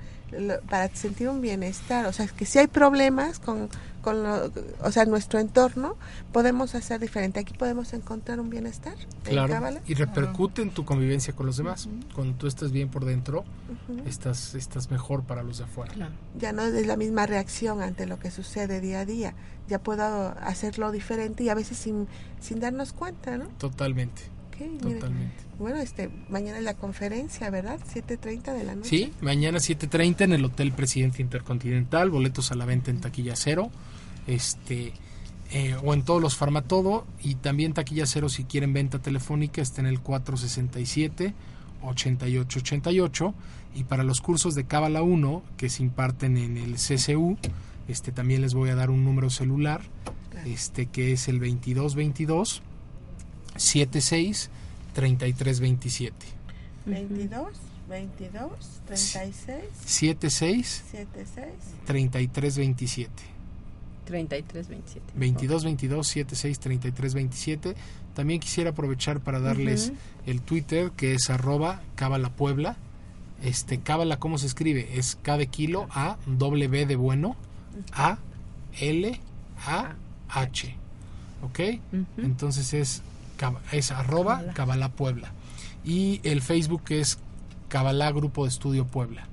para 0.69 0.93
sentir 0.95 1.29
un 1.29 1.41
bienestar. 1.41 2.05
O 2.05 2.13
sea, 2.13 2.27
que 2.27 2.45
si 2.45 2.59
hay 2.59 2.67
problemas 2.67 3.39
con, 3.39 3.69
con 4.01 4.23
lo- 4.23 4.51
o 4.81 4.91
sea, 4.91 5.05
nuestro 5.05 5.39
entorno, 5.39 5.95
podemos 6.31 6.75
hacer 6.75 6.99
diferente. 6.99 7.39
Aquí 7.39 7.53
podemos 7.53 7.93
encontrar 7.93 8.39
un 8.39 8.49
bienestar. 8.49 8.95
en 9.25 9.31
Claro. 9.31 9.53
Cábala. 9.53 9.81
Y 9.88 9.93
repercute 9.93 10.61
en 10.61 10.71
tu 10.71 10.86
convivencia 10.86 11.34
con 11.34 11.45
los 11.45 11.57
demás. 11.57 11.88
Cuando 12.15 12.36
tú 12.38 12.47
estás 12.47 12.71
bien 12.71 12.89
por 12.89 13.05
dentro, 13.05 13.43
estás, 14.05 14.55
estás 14.55 14.91
mejor 14.91 15.23
para 15.23 15.43
los 15.43 15.57
de 15.59 15.63
afuera. 15.65 15.93
ya 16.38 16.51
no 16.51 16.63
es 16.63 16.86
la 16.88 16.97
misma 16.97 17.25
reacción 17.25 17.81
ante 17.81 18.05
lo 18.05 18.19
que 18.19 18.31
sucede 18.31 18.81
día 18.81 19.01
a 19.01 19.05
día. 19.05 19.34
Ya 19.67 19.79
puedo 19.79 20.03
hacerlo 20.41 20.91
diferente 20.91 21.43
y 21.43 21.49
a 21.49 21.55
veces 21.55 21.77
sin, 21.77 22.07
sin 22.41 22.59
darnos 22.59 22.91
cuenta, 22.93 23.38
¿no? 23.38 23.45
Totalmente. 23.57 24.23
Ok, 24.49 24.59
mire. 24.84 24.95
Totalmente. 24.95 25.36
Bueno, 25.64 25.80
este, 25.80 26.09
mañana 26.28 26.57
es 26.57 26.66
la 26.66 26.74
conferencia, 26.74 27.49
¿verdad? 27.49 27.80
7.30 27.80 28.51
de 28.51 28.64
la 28.66 28.76
noche. 28.76 28.89
Sí, 28.89 29.14
mañana 29.22 29.59
7.30 29.59 30.26
en 30.26 30.34
el 30.34 30.43
Hotel 30.43 30.74
Presidente 30.74 31.22
Intercontinental, 31.22 32.09
boletos 32.09 32.51
a 32.51 32.55
la 32.55 32.66
venta 32.66 32.91
en 32.91 32.99
taquilla 32.99 33.38
cero, 33.38 33.72
este, 34.28 34.91
eh, 35.53 35.78
o 35.82 35.93
en 35.93 36.03
todos 36.03 36.22
los 36.22 36.36
Farmatodo, 36.36 37.07
y 37.24 37.36
también 37.36 37.72
taquilla 37.72 38.05
cero 38.05 38.28
si 38.28 38.43
quieren 38.43 38.74
venta 38.74 38.99
telefónica, 38.99 39.61
está 39.61 39.80
en 39.80 39.88
el 39.88 40.01
467 40.01 41.34
8888 41.82 43.34
y 43.76 43.86
para 43.86 44.03
los 44.03 44.20
cursos 44.20 44.55
de 44.55 44.66
Cábala 44.66 45.01
1 45.01 45.43
que 45.55 45.70
se 45.70 45.82
imparten 45.82 46.36
en 46.36 46.57
el 46.57 46.74
CCU, 46.74 47.38
este 47.88 48.11
también 48.11 48.41
les 48.41 48.53
voy 48.53 48.70
a 48.70 48.76
dar 48.76 48.89
un 48.89 49.05
número 49.05 49.30
celular, 49.30 49.80
este 50.45 50.88
que 50.88 51.14
es 51.14 51.30
el 51.30 51.39
2222 51.39 52.61
76 53.55 54.49
3327. 54.94 56.16
22, 56.86 57.48
22, 57.89 58.50
36, 58.86 59.66
76 59.86 60.84
76. 60.91 61.48
3327. 61.86 63.12
33, 64.06 64.68
27. 64.68 65.06
22 65.16 65.64
22 65.64 66.08
76 66.08 66.60
33 66.60 67.14
27. 67.14 67.76
También 68.14 68.39
quisiera 68.39 68.72
aprovechar 68.72 69.22
para 69.22 69.39
darles 69.39 69.88
Ujú. 69.88 69.98
el 70.28 70.41
Twitter 70.41 70.91
que 70.91 71.14
es 71.14 71.30
arroba 71.30 71.82
Cábala 71.96 72.30
Puebla. 72.30 72.76
Este 73.41 73.80
Cábala, 73.80 74.20
¿cómo 74.20 74.38
se 74.38 74.48
escribe? 74.48 74.98
Es 74.98 75.18
K 75.22 75.38
de 75.38 75.48
kilo 75.48 75.88
A, 75.89 76.18
doble 76.28 76.68
B 76.68 76.86
de 76.86 76.96
bueno, 76.96 77.36
A 77.94 78.18
L 78.80 79.20
A 79.66 79.96
H. 80.30 80.76
¿Ok? 81.41 81.60
Entonces 82.18 82.74
es, 82.74 83.02
es 83.71 83.91
arroba 83.91 84.43
Kabbalah 84.53 84.89
Puebla. 84.89 85.31
Y 85.84 86.21
el 86.23 86.41
Facebook 86.41 86.84
es 86.89 87.19
Kabbalah 87.67 88.11
Grupo 88.11 88.43
de 88.43 88.49
Estudio 88.49 88.86
Puebla. 88.86 89.27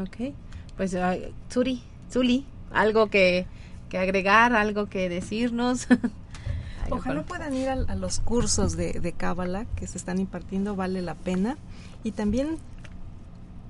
Ok. 0.00 0.34
Pues, 0.76 0.94
uh, 0.94 1.32
Zuri, 1.50 1.82
Zuli, 2.10 2.44
algo 2.72 3.08
que, 3.08 3.46
que 3.88 3.98
agregar, 3.98 4.54
algo 4.54 4.86
que 4.86 5.08
decirnos. 5.08 5.86
Ojalá 6.90 7.22
puedan 7.22 7.54
ir 7.54 7.68
a, 7.68 7.76
los 7.96 8.20
cursos 8.20 8.76
de, 8.76 8.92
de 8.92 9.12
Cábala 9.12 9.64
que 9.76 9.86
se 9.86 9.98
están 9.98 10.20
impartiendo, 10.20 10.76
vale 10.76 11.02
la 11.02 11.14
pena. 11.14 11.56
Y 12.04 12.12
también 12.12 12.58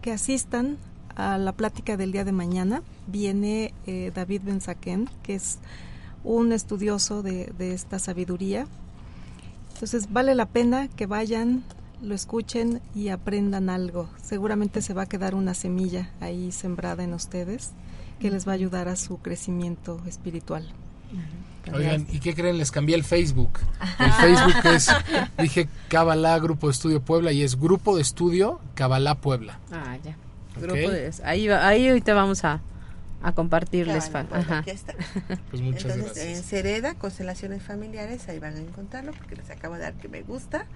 que 0.02 0.12
asistan 0.12 0.76
a 1.16 1.38
la 1.38 1.52
plática 1.52 1.96
del 1.96 2.12
día 2.12 2.24
de 2.24 2.32
mañana. 2.32 2.82
Viene 3.06 3.72
eh, 3.86 4.12
David 4.14 4.42
Benzaquén, 4.44 5.08
que 5.22 5.34
es 5.34 5.58
un 6.24 6.52
estudioso 6.52 7.22
de, 7.22 7.52
de 7.58 7.72
esta 7.72 7.98
sabiduría. 7.98 8.66
Entonces 9.76 10.10
vale 10.10 10.34
la 10.34 10.46
pena 10.46 10.88
que 10.88 11.04
vayan, 11.04 11.62
lo 12.00 12.14
escuchen 12.14 12.80
y 12.94 13.10
aprendan 13.10 13.68
algo. 13.68 14.08
Seguramente 14.22 14.80
se 14.80 14.94
va 14.94 15.02
a 15.02 15.06
quedar 15.06 15.34
una 15.34 15.52
semilla 15.52 16.08
ahí 16.22 16.50
sembrada 16.50 17.04
en 17.04 17.12
ustedes 17.12 17.72
que 18.18 18.30
les 18.30 18.48
va 18.48 18.52
a 18.52 18.54
ayudar 18.54 18.88
a 18.88 18.96
su 18.96 19.18
crecimiento 19.18 20.00
espiritual. 20.06 20.66
Oigan, 21.74 22.06
¿y 22.10 22.20
qué 22.20 22.34
creen? 22.34 22.56
Les 22.56 22.70
cambié 22.70 22.94
el 22.94 23.04
Facebook. 23.04 23.58
El 23.98 24.12
Facebook 24.12 24.66
es, 24.72 24.88
dije 25.38 25.68
Cabalá 25.88 26.38
Grupo 26.38 26.68
de 26.68 26.72
Estudio 26.72 27.02
Puebla 27.02 27.32
y 27.32 27.42
es 27.42 27.60
Grupo 27.60 27.96
de 27.96 28.02
Estudio 28.02 28.60
Cabalá 28.74 29.16
Puebla. 29.16 29.58
Ah, 29.70 29.98
ya. 30.02 30.16
Grupo 30.58 30.90
de, 30.90 31.12
ahí, 31.22 31.50
ahí 31.50 31.88
ahorita 31.88 32.14
vamos 32.14 32.44
a, 32.46 32.62
a 33.26 33.32
compartirles. 33.32 34.08
Ajá. 34.14 34.62
está. 34.66 34.94
Pues 35.50 35.60
muchas 35.60 35.96
Entonces, 35.96 36.14
gracias. 36.14 36.38
En 36.38 36.44
Cereda, 36.44 36.94
Constelaciones 36.94 37.60
Familiares, 37.60 38.28
ahí 38.28 38.38
van 38.38 38.54
a 38.54 38.60
encontrarlo 38.60 39.10
porque 39.12 39.34
les 39.34 39.50
acabo 39.50 39.74
de 39.74 39.80
dar 39.80 39.94
que 39.94 40.08
me 40.08 40.22
gusta, 40.22 40.66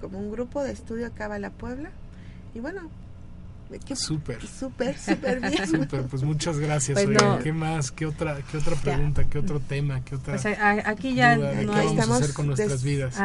como 0.00 0.18
un 0.18 0.32
grupo 0.32 0.64
de 0.64 0.72
estudio 0.72 1.12
Cabala 1.14 1.50
Puebla. 1.50 1.92
Y 2.52 2.58
bueno, 2.58 2.90
Súper. 3.94 4.46
Súper, 4.46 4.98
súper 4.98 5.40
bien. 5.50 5.66
Súper, 5.66 6.02
pues 6.02 6.22
muchas 6.22 6.58
gracias. 6.58 7.02
Pues 7.02 7.18
¿Qué 7.42 7.52
más? 7.52 7.90
¿Qué 7.90 8.06
otra, 8.06 8.38
qué 8.50 8.58
otra 8.58 8.76
pregunta? 8.76 9.24
¿Qué 9.24 9.38
otro 9.38 9.60
tema? 9.60 10.04
¿Qué 10.04 10.16
otra 10.16 10.34
pues 10.34 10.58
aquí 10.84 11.14
ya 11.14 11.36
no 11.36 11.50
¿Qué 11.50 11.66
vamos 11.66 12.10
a 12.10 12.14
hacer 12.16 12.34
con 12.34 12.46
nuestras 12.48 12.82
vidas? 12.82 13.16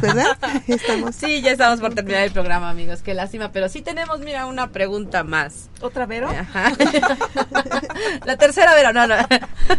¿verdad? 0.00 0.38
Estamos. 0.66 1.14
Sí, 1.14 1.42
ya 1.42 1.52
estamos 1.52 1.80
por 1.80 1.94
terminar 1.94 2.22
el 2.22 2.32
programa, 2.32 2.70
amigos. 2.70 3.02
Qué 3.02 3.14
lástima, 3.14 3.52
pero 3.52 3.68
sí 3.68 3.82
tenemos, 3.82 4.20
mira, 4.20 4.46
una 4.46 4.70
pregunta 4.70 5.24
más. 5.24 5.70
¿Otra 5.80 6.06
Vero? 6.06 6.28
Ajá. 6.28 6.72
La 8.24 8.36
tercera 8.36 8.74
Vero, 8.74 8.92
no, 8.92 9.06
no. 9.06 9.14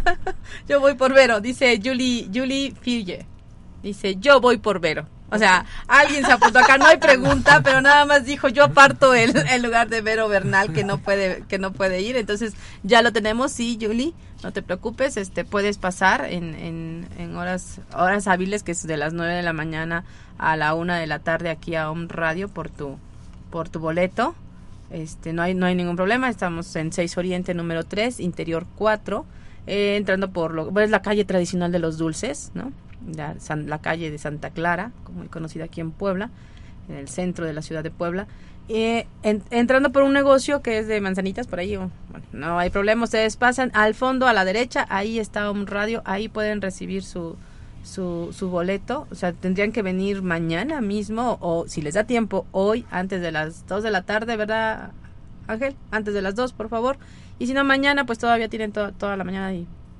Yo 0.67 0.79
voy 0.79 0.95
por 0.95 1.13
Vero. 1.13 1.41
Dice 1.41 1.79
Julie, 1.83 2.29
Julie 2.33 2.73
Fille. 2.81 3.25
Dice, 3.83 4.15
yo 4.17 4.39
voy 4.39 4.57
por 4.57 4.79
Vero. 4.79 5.07
O 5.33 5.37
sea, 5.37 5.65
alguien 5.87 6.25
se 6.25 6.31
apuntó 6.33 6.59
acá, 6.59 6.77
no 6.77 6.85
hay 6.85 6.97
pregunta, 6.97 7.61
pero 7.63 7.79
nada 7.81 8.05
más 8.05 8.25
dijo, 8.25 8.49
yo 8.49 8.73
parto 8.73 9.13
el, 9.13 9.33
el 9.49 9.61
lugar 9.61 9.87
de 9.87 10.01
Vero 10.01 10.27
Bernal 10.27 10.73
que 10.73 10.83
no 10.83 10.97
puede 10.97 11.43
que 11.47 11.57
no 11.57 11.71
puede 11.71 12.01
ir. 12.01 12.17
Entonces, 12.17 12.53
ya 12.83 13.01
lo 13.01 13.13
tenemos, 13.13 13.53
sí, 13.53 13.77
Julie, 13.81 14.13
no 14.43 14.51
te 14.51 14.61
preocupes, 14.61 15.15
este 15.15 15.45
puedes 15.45 15.77
pasar 15.77 16.25
en, 16.25 16.53
en, 16.55 17.07
en 17.17 17.37
horas 17.37 17.79
horas 17.95 18.27
hábiles, 18.27 18.61
que 18.63 18.73
es 18.73 18.85
de 18.85 18.97
las 18.97 19.13
9 19.13 19.33
de 19.33 19.41
la 19.41 19.53
mañana 19.53 20.03
a 20.37 20.57
la 20.57 20.73
1 20.73 20.95
de 20.95 21.07
la 21.07 21.19
tarde 21.19 21.49
aquí 21.49 21.75
a 21.75 21.89
Home 21.89 22.07
Radio 22.09 22.49
por 22.49 22.69
tu 22.69 22.97
por 23.49 23.69
tu 23.69 23.79
boleto. 23.79 24.35
Este, 24.89 25.31
no 25.31 25.43
hay 25.43 25.53
no 25.53 25.65
hay 25.65 25.75
ningún 25.75 25.95
problema, 25.95 26.27
estamos 26.27 26.75
en 26.75 26.91
6 26.91 27.17
Oriente 27.17 27.53
número 27.53 27.85
3, 27.85 28.19
interior 28.19 28.65
4, 28.75 29.25
eh, 29.67 29.95
entrando 29.95 30.31
por 30.31 30.53
lo 30.53 30.77
es 30.81 30.89
la 30.89 31.01
calle 31.01 31.23
tradicional 31.23 31.71
de 31.71 31.79
los 31.79 31.97
dulces, 31.97 32.51
¿no? 32.53 32.73
La, 33.15 33.79
calle 33.79 34.11
de 34.11 34.17
Santa 34.17 34.49
Clara, 34.49 34.91
muy 35.13 35.27
conocida 35.27 35.65
aquí 35.65 35.81
en 35.81 35.91
Puebla, 35.91 36.29
en 36.89 36.95
el 36.95 37.07
centro 37.07 37.45
de 37.45 37.53
la 37.53 37.61
ciudad 37.61 37.83
de 37.83 37.91
Puebla. 37.91 38.27
Eh, 38.69 39.07
entrando 39.23 39.91
por 39.91 40.03
un 40.03 40.13
negocio 40.13 40.61
que 40.61 40.77
es 40.77 40.87
de 40.87 41.01
manzanitas 41.01 41.47
por 41.47 41.59
ahí, 41.59 41.77
no 42.31 42.59
hay 42.59 42.69
problema, 42.69 43.03
ustedes 43.03 43.35
pasan 43.35 43.71
al 43.73 43.95
fondo 43.95 44.27
a 44.27 44.33
la 44.33 44.45
derecha, 44.45 44.85
ahí 44.89 45.19
está 45.19 45.51
un 45.51 45.67
radio, 45.67 46.01
ahí 46.05 46.29
pueden 46.29 46.61
recibir 46.61 47.03
su, 47.03 47.35
su, 47.83 48.29
su 48.31 48.49
boleto, 48.49 49.07
o 49.11 49.15
sea, 49.15 49.33
tendrían 49.33 49.71
que 49.71 49.81
venir 49.81 50.21
mañana 50.21 50.79
mismo 50.79 51.37
o 51.41 51.67
si 51.67 51.81
les 51.81 51.95
da 51.95 52.05
tiempo, 52.05 52.45
hoy 52.51 52.85
antes 52.91 53.21
de 53.21 53.31
las 53.31 53.67
2 53.67 53.83
de 53.83 53.91
la 53.91 54.03
tarde, 54.03 54.37
¿verdad, 54.37 54.91
Ángel? 55.47 55.75
Antes 55.89 56.13
de 56.13 56.21
las 56.21 56.35
2, 56.35 56.53
por 56.53 56.69
favor. 56.69 56.97
Y 57.39 57.47
si 57.47 57.53
no, 57.53 57.63
mañana, 57.63 58.05
pues 58.05 58.19
todavía 58.19 58.47
tienen 58.49 58.71
toda 58.71 59.17
la 59.17 59.23
mañana 59.23 59.51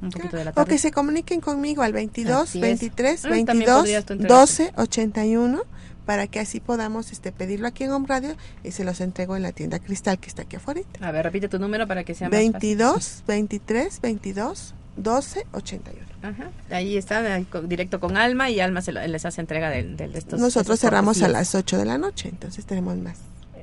y 0.01 0.59
o 0.59 0.65
que 0.65 0.77
se 0.77 0.91
comuniquen 0.91 1.41
conmigo 1.41 1.83
al 1.83 1.93
22 1.93 2.59
23 2.59 3.23
22 3.23 3.87
12 4.17 4.73
81 4.75 5.61
para 6.05 6.27
que 6.27 6.39
así 6.39 6.59
podamos 6.59 7.11
este 7.11 7.31
pedirlo 7.31 7.67
aquí 7.67 7.83
en 7.83 7.91
Home 7.91 8.07
Radio 8.07 8.35
y 8.63 8.71
se 8.71 8.83
los 8.83 8.99
entrego 9.01 9.35
en 9.35 9.43
la 9.43 9.51
tienda 9.51 9.79
Cristal 9.79 10.19
que 10.19 10.27
está 10.27 10.41
aquí 10.41 10.55
afuera. 10.55 10.81
A 10.99 11.11
ver, 11.11 11.23
repite 11.23 11.47
tu 11.47 11.59
número 11.59 11.87
para 11.87 12.03
que 12.03 12.15
sea 12.15 12.29
22 12.29 12.93
más 12.95 13.23
23 13.27 14.01
22 14.01 14.73
12 14.97 15.47
81. 15.53 16.05
Ajá. 16.23 16.51
Ahí 16.69 16.97
está, 16.97 17.39
directo 17.63 17.99
con 17.99 18.17
Alma 18.17 18.49
y 18.49 18.59
Alma 18.59 18.81
se 18.81 18.91
les 18.91 19.25
hace 19.25 19.41
entrega 19.41 19.69
de, 19.69 19.83
de 19.83 20.17
estos. 20.17 20.39
Nosotros 20.39 20.79
cerramos 20.79 21.21
a 21.21 21.27
las 21.27 21.55
8 21.55 21.77
de 21.77 21.85
la 21.85 21.97
noche, 21.97 22.29
entonces 22.29 22.65
tenemos 22.65 22.97
más. 22.97 23.17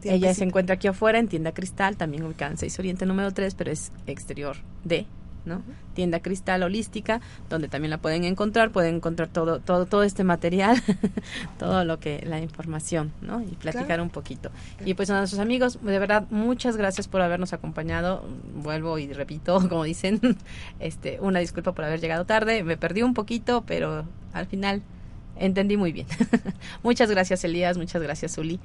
Ella 0.04 0.32
se 0.34 0.44
encuentra 0.44 0.76
aquí 0.76 0.86
afuera 0.86 1.18
en 1.18 1.28
tienda 1.28 1.52
Cristal, 1.52 1.96
también 1.96 2.22
ubicada 2.22 2.52
en 2.52 2.58
6 2.58 2.78
Oriente 2.78 3.06
número 3.06 3.32
3, 3.32 3.54
pero 3.54 3.70
es 3.70 3.90
exterior 4.06 4.56
de 4.84 5.06
Tienda 5.94 6.20
Cristal 6.20 6.62
Holística, 6.62 7.20
donde 7.48 7.68
también 7.68 7.90
la 7.90 7.98
pueden 7.98 8.24
encontrar, 8.24 8.70
pueden 8.70 8.96
encontrar 8.96 9.28
todo, 9.28 9.60
todo, 9.60 9.86
todo 9.86 10.02
este 10.02 10.24
material, 10.24 10.80
todo 11.58 11.84
lo 11.84 11.98
que, 11.98 12.24
la 12.26 12.40
información, 12.40 13.12
¿no? 13.20 13.42
Y 13.42 13.56
platicar 13.56 14.00
un 14.00 14.10
poquito. 14.10 14.50
Y 14.84 14.94
pues 14.94 15.10
a 15.10 15.18
nuestros 15.18 15.40
amigos, 15.40 15.78
de 15.82 15.98
verdad, 15.98 16.24
muchas 16.30 16.76
gracias 16.76 17.08
por 17.08 17.20
habernos 17.20 17.52
acompañado. 17.52 18.24
Vuelvo 18.54 18.98
y 18.98 19.12
repito, 19.12 19.58
como 19.68 19.84
dicen, 19.84 20.20
este, 20.80 21.18
una 21.20 21.40
disculpa 21.40 21.72
por 21.72 21.84
haber 21.84 22.00
llegado 22.00 22.24
tarde, 22.24 22.62
me 22.62 22.76
perdí 22.76 23.02
un 23.02 23.14
poquito, 23.14 23.64
pero 23.66 24.04
al 24.32 24.46
final 24.46 24.82
entendí 25.36 25.76
muy 25.76 25.92
bien. 25.92 26.06
muchas 26.82 27.10
gracias 27.10 27.44
Elías, 27.44 27.76
muchas 27.76 28.02
gracias 28.02 28.38
Uli. 28.38 28.60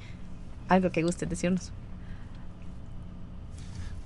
Algo 0.69 0.91
que 0.91 1.03
guste 1.03 1.25
decirnos. 1.25 1.71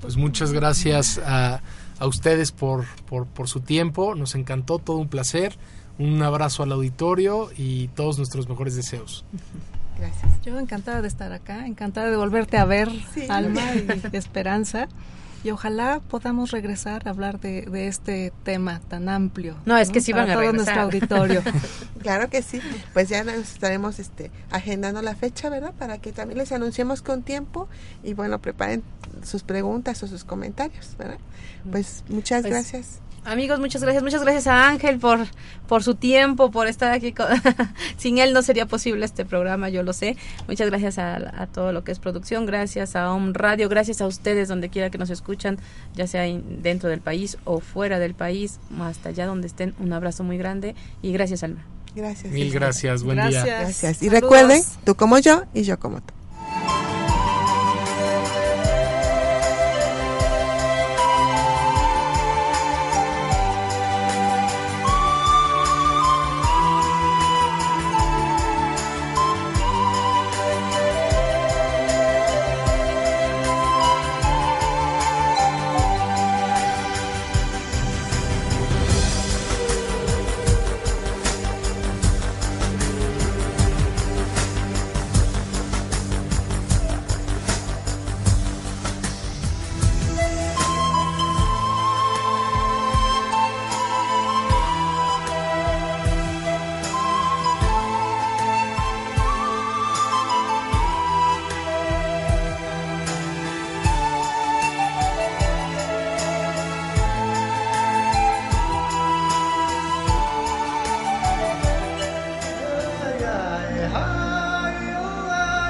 Pues 0.02 0.16
muchas 0.16 0.52
gracias 0.52 1.20
a 1.26 1.62
a 2.00 2.08
ustedes 2.08 2.52
por, 2.52 2.86
por, 3.06 3.48
su 3.48 3.62
tiempo. 3.62 4.16
Nos 4.16 4.36
encantó, 4.36 4.80
todo 4.80 4.98
un 4.98 5.08
placer. 5.08 5.58
Un 6.00 6.22
abrazo 6.22 6.64
al 6.64 6.72
auditorio 6.72 7.50
y 7.58 7.88
todos 7.90 8.18
nuestros 8.18 8.48
mejores 8.48 8.76
deseos. 8.76 9.26
Gracias. 9.98 10.42
Yo 10.44 10.60
encantada 10.60 11.02
de 11.02 11.08
estar 11.08 11.34
acá, 11.34 11.66
encantada 11.66 12.10
de 12.10 12.18
volverte 12.18 12.58
a 12.58 12.66
ver, 12.66 12.90
Alma 13.30 13.62
y 14.14 14.16
Esperanza. 14.16 14.88
Y 15.44 15.52
ojalá 15.52 16.02
podamos 16.10 16.52
regresar 16.52 17.08
a 17.08 17.12
hablar 17.12 17.40
de, 17.40 17.62
de 17.64 17.88
este 17.88 18.34
tema 18.44 18.82
tan 18.88 19.10
amplio. 19.10 19.56
No, 19.66 19.78
es 19.78 19.90
que 19.90 20.02
sí 20.02 20.14
van 20.14 20.30
a 20.30 20.34
todo 20.34 20.54
nuestro 20.54 20.82
auditorio. 20.82 21.42
claro 22.02 22.30
que 22.30 22.42
sí. 22.42 22.60
Pues 22.94 23.10
ya 23.10 23.24
nos 23.24 23.36
estaremos 23.36 24.00
este, 24.00 24.32
agendando 24.52 25.02
la 25.02 25.16
fecha, 25.16 25.50
¿verdad? 25.50 25.74
Para 25.78 26.00
que 26.00 26.12
también 26.12 26.38
les 26.38 26.52
anunciemos 26.52 27.02
con 27.02 27.24
tiempo 27.24 27.68
y 28.04 28.14
bueno, 28.14 28.40
preparen 28.40 28.84
sus 29.24 29.44
preguntas 29.44 30.02
o 30.04 30.08
sus 30.08 30.24
comentarios, 30.24 30.96
¿verdad? 30.98 31.20
Pues 31.70 32.04
muchas 32.10 32.42
pues, 32.42 32.54
gracias. 32.54 33.00
Amigos, 33.28 33.60
muchas 33.60 33.82
gracias. 33.82 34.04
Muchas 34.04 34.22
gracias 34.22 34.48
a 34.48 34.70
Ángel 34.70 35.00
por, 35.00 35.20
por 35.68 35.84
su 35.84 35.96
tiempo, 35.96 36.50
por 36.50 36.68
estar 36.68 36.94
aquí. 36.94 37.14
Sin 37.98 38.20
él 38.20 38.32
no 38.32 38.42
sería 38.42 38.68
posible 38.68 39.04
este 39.04 39.26
programa, 39.26 39.68
yo 39.68 39.84
lo 39.84 39.92
sé. 39.92 40.16
Muchas 40.48 40.70
gracias 40.70 40.98
a, 40.98 41.48
todo 41.54 41.74
lo 41.74 41.84
que 41.84 41.92
es 41.92 42.00
producción. 42.00 42.46
Gracias 42.46 42.96
a 42.96 43.12
Home 43.12 43.34
Radio. 43.34 43.68
Gracias 43.68 44.00
a 44.00 44.08
ustedes 44.08 44.48
donde 44.48 44.70
quiera 44.70 44.90
que 44.90 44.98
nos 44.98 45.10
escuchan, 45.10 45.58
ya 45.94 46.08
sea 46.08 46.24
dentro 46.24 46.88
del 46.90 47.02
país 47.02 47.38
o 47.44 47.60
fuera 47.60 48.00
del 48.00 48.14
país, 48.14 48.62
hasta 48.80 49.10
allá 49.10 49.26
donde 49.26 49.48
estén. 49.48 49.76
Un 49.80 49.92
abrazo 49.92 50.24
muy 50.24 50.38
grande 50.38 50.74
y 51.02 51.12
gracias, 51.12 51.44
Alma. 51.44 51.66
Gracias. 51.96 52.32
Mil 52.32 52.50
gracias. 52.54 53.04
Buen 53.04 53.18
día. 53.28 53.44
Gracias. 53.44 54.02
Y 54.02 54.08
recuerden, 54.08 54.64
tú 54.86 54.96
como 54.96 55.20
yo 55.20 55.44
y 55.54 55.64
yo 55.64 55.78
como 55.80 56.00
tú. 56.00 56.14